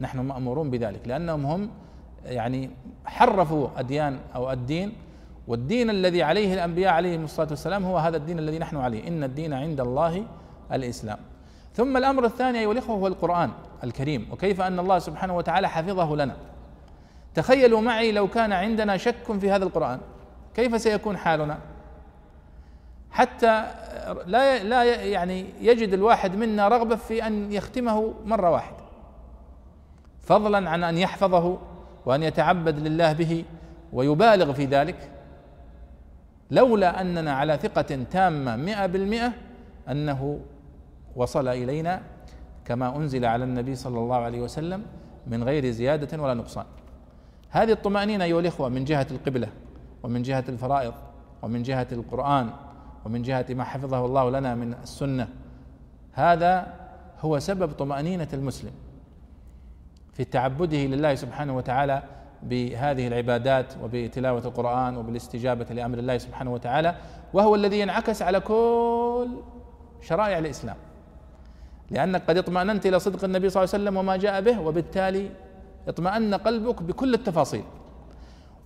نحن 0.00 0.18
مأمورون 0.18 0.70
بذلك 0.70 1.08
لأنهم 1.08 1.46
هم 1.46 1.70
يعني 2.24 2.70
حرفوا 3.04 3.68
أديان 3.76 4.18
أو 4.34 4.52
الدين 4.52 4.92
والدين 5.48 5.90
الذي 5.90 6.22
عليه 6.22 6.54
الأنبياء 6.54 6.92
عليهم 6.92 7.24
الصلاة 7.24 7.48
والسلام 7.50 7.84
هو 7.84 7.98
هذا 7.98 8.16
الدين 8.16 8.38
الذي 8.38 8.58
نحن 8.58 8.76
عليه. 8.76 9.08
إن 9.08 9.24
الدين 9.24 9.52
عند 9.52 9.80
الله 9.80 10.24
الإسلام. 10.72 11.18
ثم 11.74 11.96
الأمر 11.96 12.24
الثاني 12.24 12.58
أيها 12.58 12.72
الإخوة 12.72 12.96
هو 12.96 13.06
القرآن 13.06 13.50
الكريم. 13.84 14.28
وكيف 14.32 14.60
أن 14.60 14.78
الله 14.78 14.98
سبحانه 14.98 15.36
وتعالى 15.36 15.68
حفظه 15.68 16.16
لنا. 16.16 16.36
تخيلوا 17.34 17.80
معي 17.80 18.12
لو 18.12 18.28
كان 18.28 18.52
عندنا 18.52 18.96
شك 18.96 19.38
في 19.40 19.50
هذا 19.50 19.64
القرآن. 19.64 20.00
كيف 20.54 20.80
سيكون 20.80 21.16
حالنا؟ 21.16 21.58
حتى 23.10 23.64
لا 24.26 24.62
لا 24.62 24.84
يعني 25.04 25.46
يجد 25.60 25.92
الواحد 25.92 26.36
منا 26.36 26.68
رغبة 26.68 26.96
في 26.96 27.26
أن 27.26 27.52
يختمه 27.52 28.14
مرة 28.24 28.50
واحدة. 28.50 28.84
فضلا 30.22 30.70
عن 30.70 30.84
أن 30.84 30.98
يحفظه 30.98 31.58
وأن 32.06 32.22
يتعبد 32.22 32.78
لله 32.78 33.12
به 33.12 33.44
ويبالغ 33.92 34.52
في 34.52 34.64
ذلك. 34.64 35.10
لولا 36.50 37.00
أننا 37.00 37.32
على 37.32 37.56
ثقة 37.56 38.04
تامة 38.10 38.56
مئة 38.56 38.86
بالمئة 38.86 39.32
أنه 39.88 40.40
وصل 41.16 41.48
إلينا 41.48 42.02
كما 42.64 42.96
أنزل 42.96 43.24
على 43.24 43.44
النبي 43.44 43.74
صلى 43.74 43.98
الله 43.98 44.16
عليه 44.16 44.40
وسلم 44.40 44.82
من 45.26 45.44
غير 45.44 45.70
زيادة 45.70 46.22
ولا 46.22 46.34
نقصان. 46.34 46.64
هذه 47.50 47.72
الطمأنينة 47.72 48.24
أيها 48.24 48.40
الإخوة 48.40 48.68
من 48.68 48.84
جهة 48.84 49.06
القبلة 49.10 49.48
ومن 50.02 50.22
جهة 50.22 50.44
الفرائض 50.48 50.94
ومن 51.42 51.62
جهة 51.62 51.86
القرآن 51.92 52.50
ومن 53.04 53.22
جهة 53.22 53.46
ما 53.50 53.64
حفظه 53.64 54.06
الله 54.06 54.30
لنا 54.30 54.54
من 54.54 54.74
السنة. 54.74 55.28
هذا 56.12 56.74
هو 57.20 57.38
سبب 57.38 57.72
طمأنينة 57.72 58.28
المسلم 58.32 58.72
في 60.12 60.24
تعبده 60.24 60.78
لله 60.78 61.14
سبحانه 61.14 61.56
وتعالى 61.56 62.02
بهذه 62.42 63.06
العبادات 63.08 63.74
وبتلاوة 63.82 64.44
القرآن 64.44 64.96
وبالاستجابة 64.96 65.64
لأمر 65.64 65.98
الله 65.98 66.18
سبحانه 66.18 66.52
وتعالى 66.52 66.94
وهو 67.32 67.54
الذي 67.54 67.80
ينعكس 67.80 68.22
على 68.22 68.40
كل 68.40 69.28
شرائع 70.00 70.38
الإسلام. 70.38 70.76
لأنك 71.90 72.22
قد 72.28 72.36
اطمأننت 72.38 72.86
إلى 72.86 72.98
صدق 72.98 73.24
النبي 73.24 73.50
صلى 73.50 73.62
الله 73.64 73.74
عليه 73.74 73.84
وسلم 73.84 73.96
وما 73.96 74.16
جاء 74.16 74.40
به 74.40 74.60
وبالتالي 74.60 75.30
اطمأن 75.88 76.34
قلبك 76.34 76.82
بكل 76.82 77.14
التفاصيل. 77.14 77.64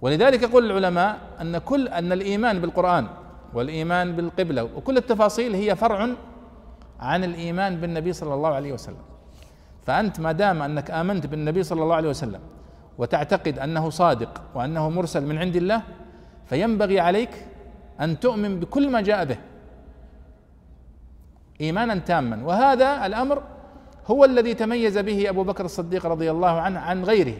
ولذلك 0.01 0.43
يقول 0.43 0.71
العلماء 0.71 1.19
أن 1.41 1.59
كل 1.59 1.89
أن 1.89 2.13
الإيمان 2.13 2.61
بالقرآن 2.61 3.07
والإيمان 3.55 4.17
بالقبلة 4.17 4.65
وكل 4.65 4.97
التفاصيل 4.97 5.55
هي 5.55 5.77
فرع 5.77 6.09
عن 7.01 7.25
الإيمان 7.25 7.81
بالنبي 7.81 8.13
صلى 8.13 8.35
الله 8.35 8.49
عليه 8.49 8.73
وسلم. 8.73 9.03
فأنت 9.87 10.21
ما 10.21 10.33
دام 10.33 10.63
أنك 10.63 10.91
آمنت 10.91 11.27
بالنبي 11.27 11.63
صلى 11.63 11.83
الله 11.83 11.95
عليه 11.95 12.09
وسلم 12.09 12.41
وتعتقد 12.99 13.59
أنه 13.59 13.91
صادق 13.91 14.43
وأنه 14.55 14.91
مرسل 14.91 15.27
من 15.27 15.39
عند 15.39 15.57
الله 15.57 15.83
فينبغي 16.47 17.01
عليك 17.01 17.31
أن 18.01 18.21
تؤمن 18.21 18.61
بكل 18.61 18.91
ما 18.91 19.01
جاء 19.01 19.25
به. 19.25 19.39
إيمانا 21.61 21.95
تاما. 21.95 22.45
وهذا 22.45 23.07
الأمر 23.07 23.43
هو 24.07 24.25
الذي 24.25 24.55
تميز 24.55 24.99
به 24.99 25.29
أبو 25.29 25.43
بكر 25.43 25.65
الصديق 25.65 26.07
رضي 26.07 26.31
الله 26.31 26.61
عنه 26.61 26.81
عن 26.81 27.05
غيره 27.05 27.37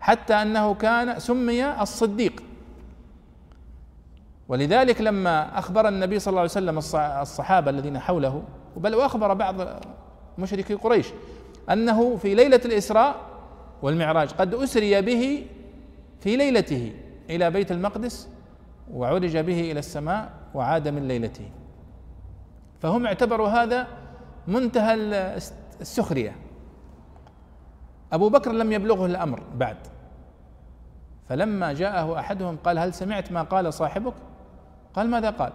حتى 0.00 0.34
أنه 0.34 0.74
كان 0.74 1.18
سمي 1.18 1.82
الصديق. 1.82 2.42
ولذلك 4.48 5.00
لما 5.00 5.58
أخبر 5.58 5.88
النبي 5.88 6.18
صلى 6.18 6.30
الله 6.30 6.40
عليه 6.40 6.50
وسلم 6.50 6.78
الصحابة 7.22 7.70
الذين 7.70 7.98
حوله 7.98 8.42
بل 8.76 8.94
وأخبر 8.94 9.34
بعض 9.34 9.56
مشركي 10.38 10.74
قريش 10.74 11.06
أنه 11.70 12.16
في 12.16 12.34
ليلة 12.34 12.60
الإسراء 12.64 13.16
والمعراج 13.82 14.30
قد 14.30 14.54
أسري 14.54 15.02
به 15.02 15.46
في 16.20 16.36
ليلته 16.36 16.92
إلى 17.30 17.50
بيت 17.50 17.72
المقدس 17.72 18.28
وعرج 18.92 19.36
به 19.36 19.60
إلى 19.70 19.78
السماء 19.78 20.30
وعاد 20.54 20.88
من 20.88 21.08
ليلته. 21.08 21.50
فهم 22.82 23.06
اعتبروا 23.06 23.48
هذا 23.48 23.86
منتهى 24.48 24.94
السخرية. 25.80 26.36
أبو 28.12 28.28
بكر 28.28 28.52
لم 28.52 28.72
يبلغه 28.72 29.06
الأمر 29.06 29.42
بعد. 29.56 29.76
فلما 31.28 31.72
جاءه 31.72 32.18
أحدهم 32.18 32.56
قال 32.56 32.78
هل 32.78 32.94
سمعت 32.94 33.32
ما 33.32 33.42
قال 33.42 33.74
صاحبك؟ 33.74 34.14
قال 34.94 35.10
ماذا 35.10 35.30
قال؟ 35.30 35.52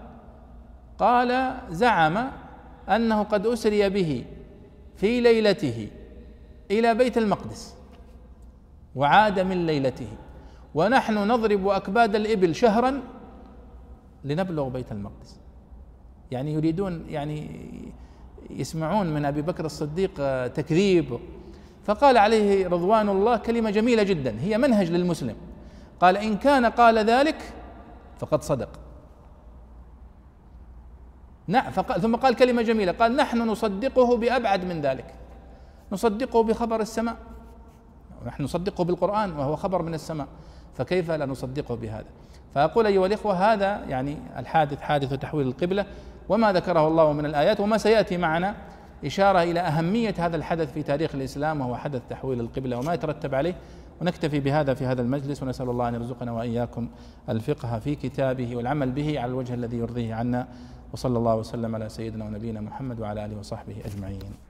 قال 1.00 1.58
زعم 1.70 2.32
أنه 2.90 3.24
قد 3.24 3.48
أسري 3.48 3.90
به 3.90 4.26
في 4.96 5.22
ليلته 5.22 5.90
إلى 6.72 6.96
بيت 6.96 7.18
المقدس 7.18 7.76
وعاد 8.96 9.40
من 9.40 9.66
ليلته 9.66 10.10
ونحن 10.76 11.18
نضرب 11.18 11.68
أكباد 11.68 12.16
الإبل 12.16 12.56
شهرا 12.56 13.02
لنبلغ 14.24 14.70
بيت 14.70 14.92
المقدس. 14.92 15.47
يعني 16.32 16.54
يريدون 16.54 17.06
يعني 17.10 17.50
يسمعون 18.50 19.14
من 19.14 19.26
أبي 19.26 19.42
بكر 19.42 19.66
الصديق 19.66 20.14
تكذيب. 20.48 21.20
فقال 21.86 22.18
عليه 22.18 22.68
رضوان 22.68 23.10
الله 23.10 23.38
كلمة 23.38 23.70
جميلة 23.70 24.04
جدا 24.04 24.36
هي 24.40 24.58
منهج 24.58 24.92
للمسلم. 24.92 25.36
قال 26.00 26.18
إن 26.18 26.38
كان 26.38 26.66
قال 26.66 26.98
ذلك 26.98 27.54
فقد 28.20 28.44
صدق. 28.44 28.70
نعم 31.48 31.72
فقال 31.72 32.02
ثم 32.02 32.16
قال 32.16 32.36
كلمة 32.36 32.62
جميلة 32.62 32.92
قال 32.92 33.16
نحن 33.16 33.38
نصدقه 33.38 34.18
بأبعد 34.18 34.66
من 34.66 34.82
ذلك. 34.82 35.14
نصدقه 35.92 36.44
بخبر 36.44 36.82
السماء. 36.82 37.18
ونحن 38.24 38.44
نصدقه 38.44 38.84
بالقرآن 38.84 39.32
وهو 39.32 39.56
خبر 39.56 39.82
من 39.82 39.94
السماء 39.94 40.28
فكيف 40.76 41.12
لا 41.12 41.26
نصدقه 41.26 41.76
بهذا؟ 41.76 42.06
فأقول 42.56 42.86
أيها 42.86 43.06
الإخوة 43.06 43.54
هذا 43.54 43.84
يعني 43.86 44.18
الحادث 44.38 44.82
حادث 44.82 45.14
تحويل 45.14 45.48
القبلة. 45.48 45.86
وما 46.30 46.54
ذكره 46.54 46.88
الله 46.88 47.14
من 47.14 47.26
الآيات 47.26 47.60
وما 47.60 47.78
سيأتي 47.78 48.18
معنا 48.18 48.56
إشارة 49.06 49.44
إلى 49.44 49.60
أهمية 49.60 50.16
هذا 50.18 50.36
الحدث 50.36 50.74
في 50.74 50.84
تاريخ 50.84 51.16
الإسلام 51.16 51.62
وهو 51.62 51.76
حدث 51.76 52.02
تحويل 52.10 52.40
القبلة 52.40 52.78
وما 52.78 52.94
يترتب 52.94 53.36
عليه. 53.36 53.56
ونكتفي 54.02 54.40
بهذا 54.40 54.74
في 54.74 54.86
هذا 54.86 55.02
المجلس 55.02 55.44
ونسأل 55.44 55.70
الله 55.70 55.90
أن 55.90 55.94
يرزقنا 55.94 56.32
وإياكم 56.32 56.90
الفقه 57.30 57.80
في 57.80 57.96
كتابه 57.96 58.56
والعمل 58.56 58.92
به 58.92 59.20
على 59.20 59.30
الوجه 59.30 59.54
الذي 59.54 59.78
يرضيه 59.78 60.16
عنا. 60.16 60.48
وصلى 60.94 61.18
الله 61.18 61.36
وسلم 61.36 61.76
على 61.76 61.90
سيدنا 61.90 62.26
ونبينا 62.26 62.62
محمد 62.62 63.00
وعلى 63.00 63.26
آله 63.26 63.38
وصحبه 63.38 63.76
أجمعين. 63.86 64.47